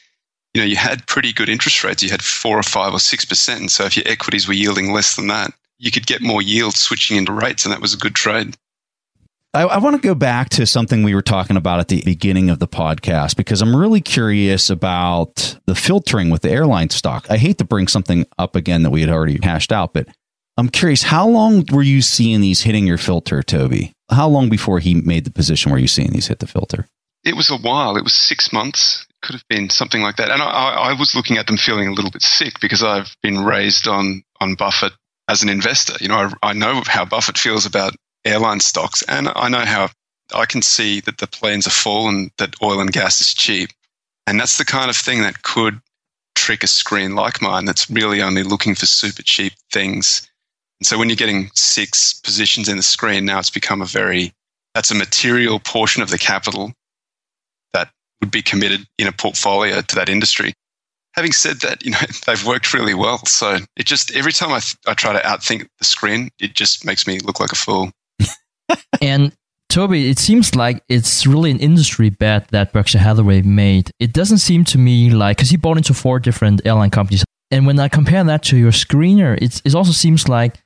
you 0.53 0.61
know, 0.61 0.67
you 0.67 0.75
had 0.75 1.07
pretty 1.07 1.33
good 1.33 1.49
interest 1.49 1.83
rates. 1.83 2.03
You 2.03 2.09
had 2.09 2.23
four 2.23 2.57
or 2.57 2.63
five 2.63 2.93
or 2.93 2.99
six 2.99 3.25
percent. 3.25 3.61
And 3.61 3.71
so 3.71 3.85
if 3.85 3.95
your 3.95 4.07
equities 4.07 4.47
were 4.47 4.53
yielding 4.53 4.91
less 4.91 5.15
than 5.15 5.27
that, 5.27 5.53
you 5.77 5.91
could 5.91 6.05
get 6.05 6.21
more 6.21 6.41
yield 6.41 6.75
switching 6.75 7.17
into 7.17 7.31
rates, 7.31 7.65
and 7.65 7.73
that 7.73 7.81
was 7.81 7.93
a 7.93 7.97
good 7.97 8.15
trade. 8.15 8.55
I, 9.53 9.63
I 9.63 9.77
want 9.79 10.01
to 10.01 10.07
go 10.07 10.15
back 10.15 10.49
to 10.49 10.65
something 10.65 11.03
we 11.03 11.13
were 11.13 11.21
talking 11.21 11.57
about 11.57 11.79
at 11.79 11.89
the 11.89 12.01
beginning 12.05 12.49
of 12.49 12.59
the 12.59 12.67
podcast 12.67 13.35
because 13.35 13.61
I'm 13.61 13.75
really 13.75 13.99
curious 13.99 14.69
about 14.69 15.57
the 15.65 15.75
filtering 15.75 16.29
with 16.29 16.41
the 16.41 16.51
airline 16.51 16.89
stock. 16.89 17.25
I 17.29 17.37
hate 17.37 17.57
to 17.57 17.65
bring 17.65 17.87
something 17.87 18.25
up 18.37 18.55
again 18.55 18.83
that 18.83 18.91
we 18.91 19.01
had 19.01 19.09
already 19.09 19.39
hashed 19.43 19.73
out, 19.73 19.93
but 19.93 20.07
I'm 20.55 20.69
curious, 20.69 21.03
how 21.03 21.27
long 21.27 21.65
were 21.71 21.81
you 21.81 22.01
seeing 22.01 22.39
these 22.39 22.61
hitting 22.61 22.87
your 22.87 22.97
filter, 22.97 23.41
Toby? 23.41 23.91
How 24.09 24.27
long 24.27 24.49
before 24.49 24.79
he 24.79 24.95
made 24.95 25.25
the 25.25 25.31
position 25.31 25.71
were 25.71 25.77
you 25.77 25.87
seeing 25.87 26.11
these 26.11 26.27
hit 26.27 26.39
the 26.39 26.47
filter? 26.47 26.87
It 27.23 27.35
was 27.35 27.49
a 27.49 27.57
while. 27.57 27.97
It 27.97 28.03
was 28.03 28.13
six 28.13 28.53
months. 28.53 29.05
Could 29.21 29.35
have 29.35 29.47
been 29.49 29.69
something 29.69 30.01
like 30.01 30.15
that. 30.17 30.31
And 30.31 30.41
I, 30.41 30.45
I 30.45 30.93
was 30.93 31.15
looking 31.15 31.37
at 31.37 31.47
them 31.47 31.57
feeling 31.57 31.87
a 31.87 31.93
little 31.93 32.11
bit 32.11 32.23
sick 32.23 32.59
because 32.59 32.81
I've 32.83 33.15
been 33.21 33.43
raised 33.43 33.87
on 33.87 34.23
on 34.39 34.55
Buffett 34.55 34.93
as 35.27 35.43
an 35.43 35.49
investor. 35.49 35.93
You 36.01 36.07
know, 36.07 36.31
I, 36.41 36.49
I 36.49 36.53
know 36.53 36.81
how 36.87 37.05
Buffett 37.05 37.37
feels 37.37 37.65
about 37.65 37.93
airline 38.25 38.59
stocks. 38.59 39.03
And 39.03 39.29
I 39.35 39.49
know 39.49 39.65
how 39.65 39.89
I 40.33 40.45
can 40.45 40.61
see 40.61 40.99
that 41.01 41.17
the 41.17 41.27
planes 41.27 41.67
are 41.67 41.71
full 41.71 42.07
and 42.07 42.31
that 42.37 42.55
oil 42.61 42.79
and 42.79 42.91
gas 42.91 43.21
is 43.21 43.33
cheap. 43.33 43.69
And 44.27 44.39
that's 44.39 44.57
the 44.57 44.65
kind 44.65 44.89
of 44.89 44.95
thing 44.95 45.21
that 45.21 45.43
could 45.43 45.81
trick 46.35 46.63
a 46.63 46.67
screen 46.67 47.15
like 47.15 47.41
mine 47.41 47.65
that's 47.65 47.89
really 47.89 48.21
only 48.21 48.43
looking 48.43 48.75
for 48.75 48.85
super 48.85 49.23
cheap 49.23 49.53
things. 49.71 50.27
And 50.79 50.87
so 50.87 50.97
when 50.97 51.09
you're 51.09 51.15
getting 51.15 51.51
six 51.53 52.13
positions 52.13 52.69
in 52.69 52.77
the 52.77 52.83
screen, 52.83 53.25
now 53.25 53.39
it's 53.39 53.49
become 53.49 53.81
a 53.81 53.85
very, 53.85 54.33
that's 54.73 54.91
a 54.91 54.95
material 54.95 55.59
portion 55.59 56.01
of 56.01 56.09
the 56.09 56.17
capital 56.17 56.73
would 58.21 58.31
be 58.31 58.41
committed 58.41 58.87
in 58.97 59.07
a 59.07 59.11
portfolio 59.11 59.81
to 59.81 59.95
that 59.95 60.09
industry. 60.09 60.53
Having 61.13 61.33
said 61.33 61.57
that, 61.61 61.83
you 61.83 61.91
know, 61.91 61.97
they've 62.25 62.45
worked 62.45 62.73
really 62.73 62.93
well. 62.93 63.17
So 63.25 63.57
it 63.75 63.85
just, 63.85 64.15
every 64.15 64.31
time 64.31 64.51
I, 64.51 64.59
th- 64.59 64.77
I 64.87 64.93
try 64.93 65.13
to 65.13 65.19
outthink 65.19 65.67
the 65.79 65.85
screen, 65.85 66.29
it 66.39 66.53
just 66.53 66.85
makes 66.85 67.05
me 67.05 67.19
look 67.19 67.39
like 67.39 67.51
a 67.51 67.55
fool 67.55 67.91
and 69.01 69.33
Toby, 69.69 70.09
it 70.09 70.19
seems 70.19 70.53
like 70.53 70.83
it's 70.89 71.25
really 71.25 71.49
an 71.49 71.59
industry 71.59 72.09
bet 72.09 72.49
that 72.49 72.73
Berkshire 72.73 72.99
Hathaway 72.99 73.41
made. 73.41 73.89
It 73.99 74.11
doesn't 74.11 74.39
seem 74.39 74.65
to 74.65 74.77
me 74.77 75.09
like 75.09 75.37
because 75.37 75.49
he 75.49 75.57
bought 75.57 75.77
into 75.77 75.93
four 75.93 76.19
different 76.19 76.61
airline 76.65 76.89
companies, 76.89 77.23
and 77.51 77.65
when 77.65 77.79
I 77.79 77.87
compare 77.87 78.23
that 78.23 78.43
to 78.43 78.57
your 78.57 78.71
screener, 78.71 79.37
it's, 79.41 79.61
it 79.63 79.73
also 79.73 79.93
seems 79.93 80.27
like 80.27 80.59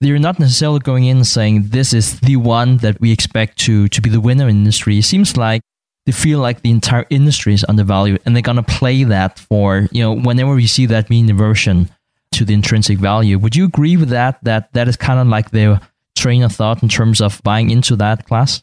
they're 0.00 0.18
not 0.18 0.40
necessarily 0.40 0.80
going 0.80 1.04
in 1.04 1.22
saying 1.24 1.68
this 1.68 1.92
is 1.92 2.18
the 2.20 2.36
one 2.36 2.78
that 2.78 3.00
we 3.00 3.12
expect 3.12 3.58
to 3.60 3.88
to 3.88 4.00
be 4.00 4.10
the 4.10 4.20
winner 4.20 4.48
in 4.48 4.56
industry. 4.56 4.98
It 4.98 5.04
seems 5.04 5.36
like 5.36 5.62
they 6.08 6.12
feel 6.12 6.38
like 6.38 6.62
the 6.62 6.70
entire 6.70 7.04
industry 7.10 7.52
is 7.52 7.66
undervalued, 7.68 8.22
and 8.24 8.34
they're 8.34 8.40
gonna 8.40 8.62
play 8.62 9.04
that 9.04 9.38
for 9.38 9.88
you 9.92 10.02
know 10.02 10.14
whenever 10.14 10.54
we 10.54 10.66
see 10.66 10.86
that 10.86 11.10
mean 11.10 11.28
inversion 11.28 11.90
to 12.32 12.46
the 12.46 12.54
intrinsic 12.54 12.96
value. 12.96 13.38
Would 13.38 13.54
you 13.54 13.66
agree 13.66 13.98
with 13.98 14.08
that? 14.08 14.42
That 14.42 14.72
that 14.72 14.88
is 14.88 14.96
kind 14.96 15.20
of 15.20 15.26
like 15.26 15.50
their 15.50 15.82
train 16.16 16.42
of 16.42 16.52
thought 16.52 16.82
in 16.82 16.88
terms 16.88 17.20
of 17.20 17.42
buying 17.42 17.68
into 17.68 17.94
that 17.96 18.26
class? 18.26 18.62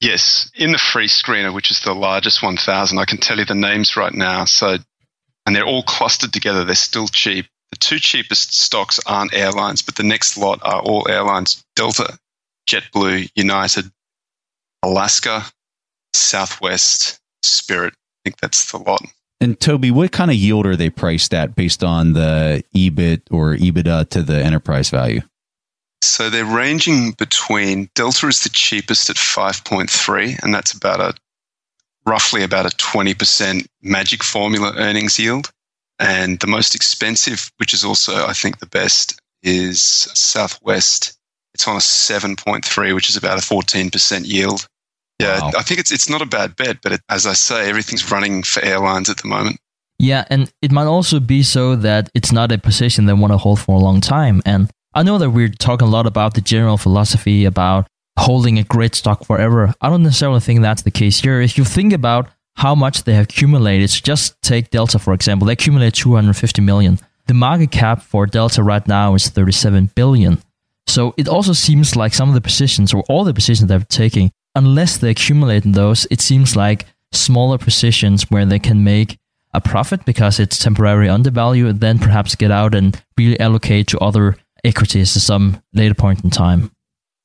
Yes, 0.00 0.50
in 0.56 0.72
the 0.72 0.78
free 0.78 1.06
screener, 1.06 1.54
which 1.54 1.70
is 1.70 1.80
the 1.80 1.94
largest 1.94 2.42
1,000, 2.42 2.98
I 2.98 3.04
can 3.04 3.18
tell 3.18 3.38
you 3.38 3.44
the 3.44 3.54
names 3.54 3.96
right 3.96 4.12
now. 4.12 4.44
So, 4.44 4.76
and 5.46 5.54
they're 5.54 5.64
all 5.64 5.84
clustered 5.84 6.32
together. 6.32 6.64
They're 6.64 6.74
still 6.74 7.06
cheap. 7.06 7.46
The 7.70 7.76
two 7.76 8.00
cheapest 8.00 8.52
stocks 8.52 8.98
aren't 9.06 9.32
airlines, 9.32 9.80
but 9.80 9.94
the 9.94 10.02
next 10.02 10.36
lot 10.36 10.58
are 10.64 10.80
all 10.80 11.08
airlines: 11.08 11.64
Delta, 11.76 12.18
JetBlue, 12.68 13.30
United, 13.36 13.92
Alaska, 14.82 15.46
Southwest, 16.16 17.20
Spirit. 17.42 17.94
I 17.94 18.18
think 18.24 18.40
that's 18.40 18.70
the 18.70 18.78
lot. 18.78 19.02
And 19.40 19.60
Toby, 19.60 19.90
what 19.90 20.12
kind 20.12 20.30
of 20.30 20.36
yield 20.36 20.66
are 20.66 20.76
they 20.76 20.90
priced 20.90 21.34
at 21.34 21.54
based 21.54 21.84
on 21.84 22.14
the 22.14 22.64
EBIT 22.74 23.22
or 23.30 23.54
EBITDA 23.54 24.08
to 24.10 24.22
the 24.22 24.42
enterprise 24.42 24.90
value? 24.90 25.20
So 26.02 26.30
they're 26.30 26.44
ranging 26.44 27.12
between 27.12 27.90
Delta 27.94 28.28
is 28.28 28.42
the 28.42 28.48
cheapest 28.48 29.10
at 29.10 29.16
5.3, 29.16 30.42
and 30.42 30.54
that's 30.54 30.72
about 30.72 31.00
a 31.00 31.14
roughly 32.06 32.42
about 32.42 32.66
a 32.66 32.76
20% 32.76 33.66
magic 33.82 34.22
formula 34.22 34.72
earnings 34.76 35.18
yield. 35.18 35.50
And 35.98 36.38
the 36.40 36.46
most 36.46 36.74
expensive, 36.74 37.50
which 37.56 37.74
is 37.74 37.84
also, 37.84 38.26
I 38.26 38.32
think, 38.32 38.58
the 38.58 38.66
best, 38.66 39.20
is 39.42 39.80
Southwest. 39.82 41.18
It's 41.54 41.66
on 41.66 41.76
a 41.76 41.80
7.3, 41.80 42.94
which 42.94 43.08
is 43.08 43.16
about 43.16 43.38
a 43.38 43.42
14% 43.42 44.26
yield. 44.26 44.66
Yeah, 45.20 45.40
wow. 45.40 45.52
I 45.56 45.62
think 45.62 45.80
it's 45.80 45.90
it's 45.90 46.08
not 46.08 46.20
a 46.22 46.26
bad 46.26 46.56
bet, 46.56 46.78
but 46.82 46.92
it, 46.92 47.00
as 47.08 47.26
I 47.26 47.32
say, 47.32 47.68
everything's 47.68 48.10
running 48.10 48.42
for 48.42 48.62
airlines 48.62 49.08
at 49.08 49.18
the 49.18 49.28
moment. 49.28 49.58
Yeah, 49.98 50.24
and 50.28 50.52
it 50.60 50.72
might 50.72 50.84
also 50.84 51.20
be 51.20 51.42
so 51.42 51.74
that 51.76 52.10
it's 52.14 52.32
not 52.32 52.52
a 52.52 52.58
position 52.58 53.06
they 53.06 53.14
want 53.14 53.32
to 53.32 53.38
hold 53.38 53.60
for 53.60 53.76
a 53.76 53.82
long 53.82 54.00
time. 54.00 54.42
And 54.44 54.70
I 54.94 55.02
know 55.02 55.16
that 55.18 55.30
we're 55.30 55.48
talking 55.48 55.88
a 55.88 55.90
lot 55.90 56.06
about 56.06 56.34
the 56.34 56.42
general 56.42 56.76
philosophy 56.76 57.46
about 57.46 57.86
holding 58.18 58.58
a 58.58 58.62
great 58.62 58.94
stock 58.94 59.24
forever. 59.24 59.72
I 59.80 59.88
don't 59.88 60.02
necessarily 60.02 60.40
think 60.40 60.60
that's 60.60 60.82
the 60.82 60.90
case 60.90 61.20
here. 61.20 61.40
If 61.40 61.56
you 61.56 61.64
think 61.64 61.92
about 61.92 62.28
how 62.56 62.74
much 62.74 63.04
they 63.04 63.14
have 63.14 63.24
accumulated, 63.24 63.90
so 63.90 64.00
just 64.02 64.40
take 64.42 64.70
Delta 64.70 64.98
for 64.98 65.14
example, 65.14 65.46
they 65.46 65.52
accumulated 65.54 65.94
250 65.94 66.62
million. 66.62 66.98
The 67.26 67.34
market 67.34 67.70
cap 67.70 68.02
for 68.02 68.26
Delta 68.26 68.62
right 68.62 68.86
now 68.86 69.14
is 69.14 69.28
37 69.28 69.90
billion. 69.94 70.42
So 70.86 71.14
it 71.16 71.28
also 71.28 71.52
seems 71.52 71.96
like 71.96 72.14
some 72.14 72.28
of 72.28 72.34
the 72.34 72.40
positions 72.40 72.94
or 72.94 73.02
all 73.08 73.24
the 73.24 73.34
positions 73.34 73.68
they're 73.68 73.80
taking, 73.80 74.30
unless 74.56 74.96
they 74.96 75.10
accumulate 75.10 75.64
in 75.64 75.72
those, 75.72 76.06
it 76.10 76.20
seems 76.20 76.56
like 76.56 76.86
smaller 77.12 77.58
positions 77.58 78.24
where 78.30 78.46
they 78.46 78.58
can 78.58 78.82
make 78.82 79.18
a 79.54 79.60
profit 79.60 80.04
because 80.04 80.40
it's 80.40 80.58
temporarily 80.58 81.08
undervalued, 81.08 81.80
then 81.80 81.98
perhaps 81.98 82.34
get 82.34 82.50
out 82.50 82.74
and 82.74 83.00
really 83.16 83.38
allocate 83.38 83.86
to 83.88 83.98
other 83.98 84.36
equities 84.64 85.16
at 85.16 85.22
some 85.22 85.62
later 85.72 85.94
point 85.94 86.24
in 86.24 86.30
time. 86.30 86.72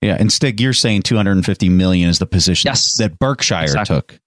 Yeah, 0.02 0.18
and 0.20 0.32
Stig, 0.32 0.60
you're 0.60 0.74
saying 0.74 1.04
250 1.04 1.70
million 1.70 2.10
is 2.10 2.20
the 2.20 2.26
position 2.26 2.70
yes, 2.70 2.98
that 2.98 3.18
Berkshire 3.18 3.64
exactly. 3.64 3.96
took. 3.96 4.20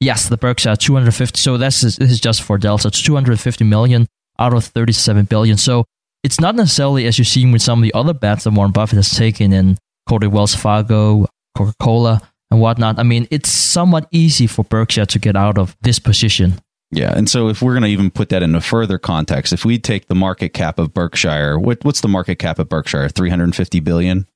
Yes, 0.00 0.28
the 0.28 0.36
Berkshire 0.36 0.76
250. 0.76 1.38
So 1.38 1.56
this 1.56 1.82
is, 1.82 1.96
this 1.96 2.10
is 2.10 2.20
just 2.20 2.42
for 2.42 2.56
Delta. 2.56 2.88
It's 2.88 3.02
250 3.02 3.64
million 3.64 4.06
out 4.38 4.54
of 4.54 4.64
37 4.64 5.24
billion. 5.24 5.56
So 5.56 5.84
it's 6.22 6.40
not 6.40 6.54
necessarily 6.54 7.06
as 7.06 7.18
you've 7.18 7.28
seen 7.28 7.52
with 7.52 7.62
some 7.62 7.80
of 7.80 7.82
the 7.82 7.94
other 7.94 8.14
bets 8.14 8.44
that 8.44 8.52
Warren 8.52 8.70
Buffett 8.70 8.96
has 8.96 9.10
taken 9.10 9.52
in 9.52 9.76
Kodak 10.08 10.30
Wells 10.30 10.54
Fargo, 10.54 11.26
Coca 11.56 11.74
Cola, 11.80 12.22
and 12.50 12.60
whatnot. 12.60 12.98
I 12.98 13.02
mean, 13.02 13.28
it's 13.30 13.50
somewhat 13.50 14.08
easy 14.10 14.46
for 14.46 14.64
Berkshire 14.64 15.06
to 15.06 15.18
get 15.18 15.36
out 15.36 15.58
of 15.58 15.76
this 15.82 15.98
position. 15.98 16.60
Yeah, 16.90 17.12
and 17.14 17.28
so 17.28 17.48
if 17.48 17.60
we're 17.60 17.74
going 17.74 17.82
to 17.82 17.90
even 17.90 18.10
put 18.10 18.30
that 18.30 18.42
into 18.42 18.62
further 18.62 18.98
context, 18.98 19.52
if 19.52 19.64
we 19.64 19.78
take 19.78 20.08
the 20.08 20.14
market 20.14 20.54
cap 20.54 20.78
of 20.78 20.94
Berkshire, 20.94 21.58
what 21.58 21.84
what's 21.84 22.00
the 22.00 22.08
market 22.08 22.36
cap 22.36 22.58
of 22.58 22.68
Berkshire? 22.68 23.08
350 23.10 23.80
billion? 23.80 24.18
Is 24.18 24.26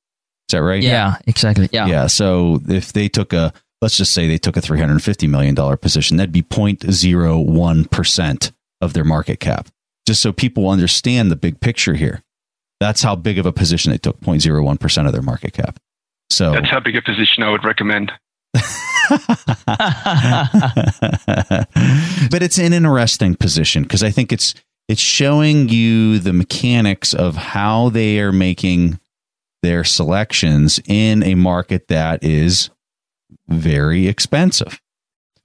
that 0.51 0.63
right? 0.63 0.83
Yeah, 0.83 1.17
exactly. 1.27 1.71
Yeah. 1.73 1.87
Yeah, 1.87 2.07
so 2.09 2.61
if 2.69 2.93
they 2.93 3.09
took 3.09 3.33
a 3.33 3.55
let's 3.81 3.97
just 3.97 4.13
say 4.13 4.29
they 4.29 4.39
took 4.39 4.57
a 4.57 4.61
350 4.61 5.27
million 5.27 5.55
dollar 5.55 5.79
position, 5.79 6.19
that'd 6.19 6.33
be 6.33 6.43
0.01% 6.43 8.53
of 8.81 8.93
their 8.93 9.05
market 9.05 9.41
cap. 9.41 9.69
Just 10.07 10.21
so 10.21 10.33
people 10.33 10.69
understand 10.69 11.31
the 11.31 11.37
big 11.37 11.61
picture 11.61 11.95
here. 11.95 12.23
That's 12.81 13.03
how 13.03 13.17
big 13.17 13.39
of 13.39 13.47
a 13.47 13.53
position 13.53 13.93
they 13.93 13.99
took, 13.99 14.21
0.01% 14.21 15.07
of 15.07 15.13
their 15.13 15.23
market 15.23 15.53
cap. 15.53 15.79
So 16.33 16.53
That's 16.53 16.71
how 16.71 16.81
big 16.81 16.97
a 16.97 17.03
position 17.03 17.43
I 17.43 17.51
would 17.51 17.65
recommend. 17.65 18.13
but 18.55 18.63
it's 22.43 22.59
an 22.59 22.73
interesting 22.73 23.35
position 23.35 23.83
because 23.83 24.03
I 24.03 24.11
think 24.11 24.33
it's 24.33 24.55
it's 24.89 25.01
showing 25.01 25.69
you 25.69 26.19
the 26.19 26.33
mechanics 26.33 27.15
of 27.15 27.37
how 27.37 27.91
they 27.91 28.21
are 28.21 28.33
making 28.33 28.99
their 29.63 29.85
selections 29.85 30.81
in 30.87 31.23
a 31.23 31.35
market 31.35 31.89
that 31.89 32.25
is 32.25 32.71
very 33.49 34.09
expensive. 34.09 34.81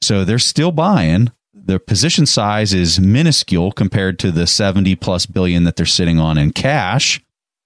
So 0.01 0.25
they're 0.25 0.39
still 0.39 0.71
buying. 0.71 1.31
Their 1.53 1.79
position 1.79 2.25
size 2.25 2.73
is 2.73 2.99
minuscule 2.99 3.71
compared 3.71 4.19
to 4.19 4.31
the 4.31 4.47
70 4.47 4.95
plus 4.95 5.25
billion 5.25 5.65
that 5.65 5.75
they're 5.75 5.85
sitting 5.85 6.19
on 6.19 6.37
in 6.37 6.51
cash, 6.51 7.21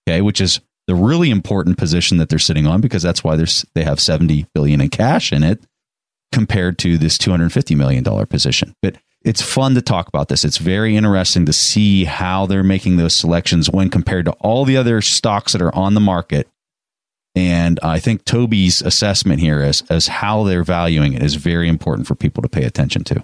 okay, 0.07 0.21
which 0.21 0.41
is 0.41 0.60
the 0.88 0.96
really 0.96 1.30
important 1.30 1.78
position 1.78 2.17
that 2.17 2.30
they're 2.30 2.39
sitting 2.39 2.67
on 2.67 2.82
because 2.82 3.04
that's 3.04 3.24
why 3.24 3.36
there's 3.36 3.65
they 3.76 3.84
have 3.84 4.00
70 4.00 4.48
billion 4.54 4.82
in 4.82 4.89
cash 4.89 5.32
in 5.32 5.44
it 5.44 5.63
compared 6.32 6.78
to 6.80 6.98
this 6.98 7.17
250 7.17 7.76
million 7.76 8.04
dollar 8.04 8.26
position. 8.26 8.76
But 8.82 8.98
it's 9.24 9.41
fun 9.41 9.76
to 9.76 9.82
talk 9.82 10.08
about 10.08 10.30
this. 10.30 10.44
It's 10.44 10.58
very 10.58 10.96
interesting 10.96 11.46
to 11.46 11.54
see 11.54 12.06
how 12.06 12.48
they're 12.48 12.63
making 12.63 12.98
those 12.98 13.15
selections 13.15 13.70
when 13.70 13.89
compared 13.89 14.26
to 14.26 14.32
all 14.34 14.65
the 14.65 14.78
other 14.78 15.02
stocks 15.02 15.54
that 15.54 15.62
are 15.62 15.74
on 15.76 15.94
the 15.94 16.00
market. 16.00 16.48
And 17.36 17.80
I 17.84 18.00
think 18.00 18.26
Toby's 18.26 18.82
assessment 18.82 19.39
here 19.39 19.62
as, 19.62 19.84
as 19.89 20.08
how 20.08 20.44
they're 20.44 20.63
valuing 20.63 21.13
it 21.13 21.24
is 21.24 21.36
very 21.36 21.70
important 21.70 22.08
for 22.08 22.15
people 22.15 22.41
to 22.41 22.50
pay 22.50 22.63
attention 22.63 23.04
to. 23.06 23.24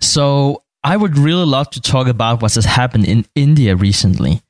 So 0.00 0.64
I 0.82 0.96
would 0.96 1.16
really 1.16 1.46
love 1.46 1.70
to 1.70 1.80
talk 1.80 2.08
about 2.08 2.42
what 2.42 2.54
has 2.54 2.64
happened 2.64 3.06
in 3.06 3.26
India 3.34 3.76
recently. 3.76 4.42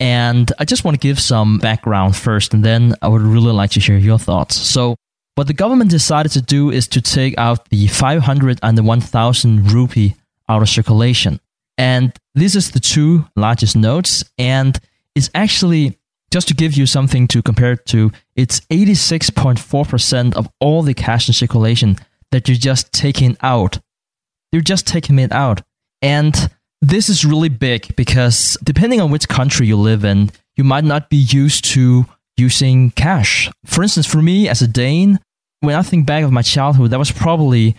And 0.00 0.50
I 0.58 0.64
just 0.64 0.82
want 0.82 0.94
to 0.94 0.98
give 0.98 1.20
some 1.20 1.58
background 1.58 2.16
first, 2.16 2.54
and 2.54 2.64
then 2.64 2.94
I 3.02 3.08
would 3.08 3.20
really 3.20 3.52
like 3.52 3.70
to 3.72 3.80
hear 3.80 3.98
your 3.98 4.18
thoughts. 4.18 4.56
So 4.56 4.96
what 5.34 5.46
the 5.46 5.52
government 5.54 5.90
decided 5.90 6.32
to 6.32 6.42
do 6.42 6.70
is 6.70 6.88
to 6.88 7.00
take 7.00 7.38
out 7.38 7.68
the 7.68 7.86
500 7.86 8.58
and 8.62 8.76
the 8.76 8.82
1000 8.82 9.72
rupee 9.72 10.16
out 10.48 10.62
of 10.62 10.68
circulation. 10.68 11.38
And 11.78 12.12
this 12.34 12.56
is 12.56 12.72
the 12.72 12.80
two 12.80 13.26
largest 13.36 13.76
notes. 13.76 14.24
And 14.38 14.78
it's 15.14 15.30
actually, 15.34 15.98
just 16.30 16.48
to 16.48 16.54
give 16.54 16.74
you 16.74 16.86
something 16.86 17.28
to 17.28 17.42
compare 17.42 17.72
it 17.72 17.86
to, 17.86 18.10
it's 18.36 18.60
86.4% 18.60 20.34
of 20.34 20.48
all 20.60 20.82
the 20.82 20.94
cash 20.94 21.28
in 21.28 21.34
circulation 21.34 21.96
that 22.32 22.48
you're 22.48 22.56
just 22.56 22.92
taking 22.92 23.36
out. 23.42 23.78
You're 24.52 24.62
just 24.62 24.86
taking 24.86 25.18
it 25.18 25.32
out. 25.32 25.62
And 26.02 26.34
this 26.80 27.08
is 27.08 27.24
really 27.24 27.48
big 27.48 27.94
because 27.96 28.56
depending 28.64 29.00
on 29.00 29.10
which 29.10 29.28
country 29.28 29.66
you 29.66 29.76
live 29.76 30.04
in, 30.04 30.30
you 30.56 30.64
might 30.64 30.84
not 30.84 31.10
be 31.10 31.16
used 31.16 31.64
to 31.66 32.06
using 32.36 32.90
cash. 32.92 33.50
For 33.66 33.82
instance, 33.82 34.06
for 34.06 34.22
me 34.22 34.48
as 34.48 34.62
a 34.62 34.68
Dane, 34.68 35.20
when 35.60 35.76
I 35.76 35.82
think 35.82 36.06
back 36.06 36.24
of 36.24 36.32
my 36.32 36.42
childhood, 36.42 36.90
that 36.90 36.98
was 36.98 37.12
probably 37.12 37.76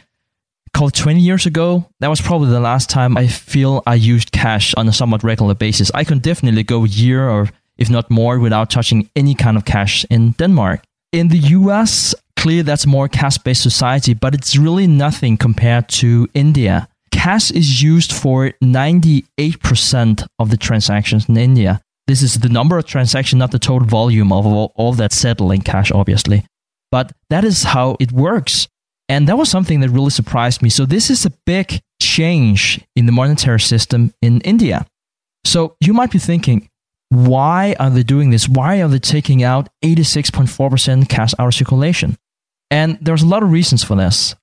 called 0.73 0.93
20 0.93 1.19
years 1.19 1.45
ago. 1.45 1.85
That 1.99 2.09
was 2.09 2.21
probably 2.21 2.49
the 2.49 2.59
last 2.59 2.89
time 2.89 3.17
I 3.17 3.27
feel 3.27 3.83
I 3.87 3.95
used 3.95 4.31
cash 4.31 4.73
on 4.75 4.87
a 4.87 4.93
somewhat 4.93 5.23
regular 5.23 5.55
basis. 5.55 5.91
I 5.93 6.03
can 6.03 6.19
definitely 6.19 6.63
go 6.63 6.85
a 6.85 6.87
year 6.87 7.27
or 7.27 7.49
if 7.77 7.89
not 7.89 8.11
more 8.11 8.39
without 8.39 8.69
touching 8.69 9.09
any 9.15 9.33
kind 9.33 9.57
of 9.57 9.65
cash 9.65 10.05
in 10.09 10.31
Denmark. 10.33 10.83
In 11.11 11.29
the 11.29 11.39
US, 11.39 12.13
clearly 12.37 12.61
that's 12.61 12.85
more 12.85 13.07
cash-based 13.07 13.61
society, 13.61 14.13
but 14.13 14.33
it's 14.33 14.55
really 14.55 14.87
nothing 14.87 15.37
compared 15.37 15.89
to 15.89 16.27
India. 16.33 16.87
Cash 17.11 17.51
is 17.51 17.81
used 17.81 18.11
for 18.11 18.51
98% 18.63 20.27
of 20.39 20.49
the 20.49 20.57
transactions 20.57 21.29
in 21.29 21.37
India. 21.37 21.81
This 22.07 22.21
is 22.21 22.39
the 22.39 22.49
number 22.49 22.77
of 22.77 22.85
transactions, 22.85 23.39
not 23.39 23.51
the 23.51 23.59
total 23.59 23.87
volume 23.87 24.31
of 24.31 24.45
all, 24.45 24.73
all 24.75 24.93
that 24.93 25.13
settled 25.13 25.53
in 25.53 25.61
cash, 25.61 25.91
obviously. 25.91 26.45
But 26.91 27.13
that 27.29 27.43
is 27.43 27.63
how 27.63 27.95
it 27.99 28.11
works. 28.11 28.67
And 29.07 29.27
that 29.27 29.37
was 29.37 29.49
something 29.49 29.81
that 29.81 29.89
really 29.89 30.09
surprised 30.09 30.61
me. 30.61 30.69
So, 30.69 30.85
this 30.85 31.09
is 31.09 31.25
a 31.25 31.31
big 31.45 31.81
change 32.01 32.81
in 32.95 33.05
the 33.05 33.11
monetary 33.11 33.59
system 33.59 34.13
in 34.21 34.41
India. 34.41 34.85
So, 35.45 35.75
you 35.79 35.93
might 35.93 36.11
be 36.11 36.19
thinking, 36.19 36.69
why 37.09 37.75
are 37.79 37.89
they 37.89 38.03
doing 38.03 38.29
this? 38.29 38.47
Why 38.47 38.81
are 38.81 38.87
they 38.87 38.99
taking 38.99 39.43
out 39.43 39.67
86.4% 39.83 41.09
cash 41.09 41.33
out 41.37 41.47
of 41.47 41.53
circulation? 41.53 42.17
And 42.69 42.97
there's 43.01 43.21
a 43.21 43.27
lot 43.27 43.43
of 43.43 43.51
reasons 43.51 43.83
for 43.83 43.95
this. 43.95 44.33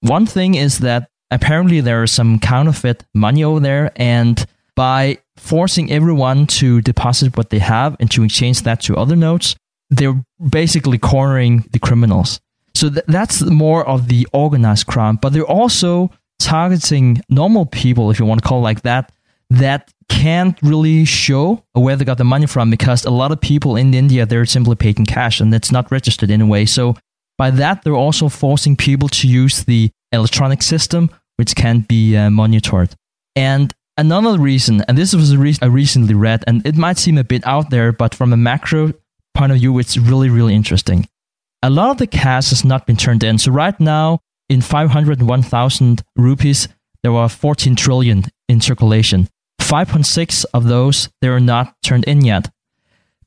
One 0.00 0.26
thing 0.26 0.54
is 0.54 0.80
that 0.80 1.08
apparently 1.30 1.80
there 1.80 2.02
is 2.02 2.12
some 2.12 2.38
counterfeit 2.38 3.04
money 3.14 3.44
over 3.44 3.60
there, 3.60 3.92
and 3.96 4.44
by 4.74 5.18
forcing 5.36 5.90
everyone 5.90 6.46
to 6.46 6.80
deposit 6.80 7.36
what 7.36 7.50
they 7.50 7.58
have 7.58 7.96
and 8.00 8.10
to 8.10 8.22
exchange 8.22 8.62
that 8.62 8.80
to 8.82 8.96
other 8.96 9.16
notes, 9.16 9.56
they're 9.90 10.22
basically 10.50 10.98
cornering 10.98 11.64
the 11.72 11.78
criminals. 11.78 12.40
So 12.74 12.90
th- 12.90 13.04
that's 13.08 13.42
more 13.42 13.86
of 13.86 14.08
the 14.08 14.26
organized 14.32 14.86
crime, 14.86 15.16
but 15.16 15.32
they're 15.32 15.42
also 15.44 16.10
targeting 16.38 17.22
normal 17.28 17.66
people, 17.66 18.10
if 18.10 18.18
you 18.18 18.24
want 18.24 18.42
to 18.42 18.48
call 18.48 18.60
it 18.60 18.62
like 18.62 18.82
that, 18.82 19.10
that 19.50 19.92
can't 20.08 20.58
really 20.62 21.04
show 21.04 21.62
where 21.72 21.96
they 21.96 22.04
got 22.04 22.18
the 22.18 22.24
money 22.24 22.46
from 22.46 22.70
because 22.70 23.04
a 23.04 23.10
lot 23.10 23.32
of 23.32 23.40
people 23.40 23.76
in 23.76 23.92
India 23.94 24.24
they're 24.24 24.46
simply 24.46 24.74
paid 24.74 24.98
in 24.98 25.06
cash 25.06 25.40
and 25.40 25.54
it's 25.54 25.72
not 25.72 25.90
registered 25.90 26.30
in 26.30 26.40
a 26.40 26.46
way. 26.46 26.64
So 26.64 26.96
by 27.36 27.50
that 27.50 27.82
they're 27.82 27.94
also 27.94 28.28
forcing 28.28 28.76
people 28.76 29.08
to 29.08 29.28
use 29.28 29.64
the 29.64 29.90
electronic 30.12 30.62
system 30.62 31.10
which 31.38 31.54
can 31.54 31.80
be 31.80 32.16
uh, 32.16 32.30
monitored. 32.30 32.94
And 33.36 33.72
another 33.96 34.38
reason, 34.38 34.82
and 34.88 34.98
this 34.98 35.14
was 35.14 35.32
a 35.32 35.58
I 35.62 35.66
recently 35.66 36.14
read, 36.14 36.44
and 36.46 36.66
it 36.66 36.76
might 36.76 36.98
seem 36.98 37.16
a 37.16 37.24
bit 37.24 37.46
out 37.46 37.70
there, 37.70 37.92
but 37.92 38.14
from 38.14 38.32
a 38.32 38.36
macro 38.36 38.92
point 39.34 39.52
of 39.52 39.58
view, 39.58 39.78
it's 39.78 39.96
really, 39.96 40.28
really 40.28 40.54
interesting. 40.54 41.08
A 41.62 41.70
lot 41.70 41.90
of 41.90 41.98
the 41.98 42.06
cash 42.06 42.50
has 42.50 42.64
not 42.64 42.86
been 42.86 42.96
turned 42.96 43.22
in. 43.22 43.38
So 43.38 43.52
right 43.52 43.78
now, 43.78 44.20
in 44.48 44.60
501,000 44.60 46.02
rupees, 46.16 46.68
there 47.02 47.12
are 47.12 47.28
14 47.28 47.76
trillion 47.76 48.24
in 48.48 48.60
circulation. 48.60 49.28
5.6 49.60 50.44
of 50.54 50.64
those, 50.64 51.08
they 51.20 51.28
are 51.28 51.40
not 51.40 51.74
turned 51.82 52.04
in 52.04 52.24
yet. 52.24 52.50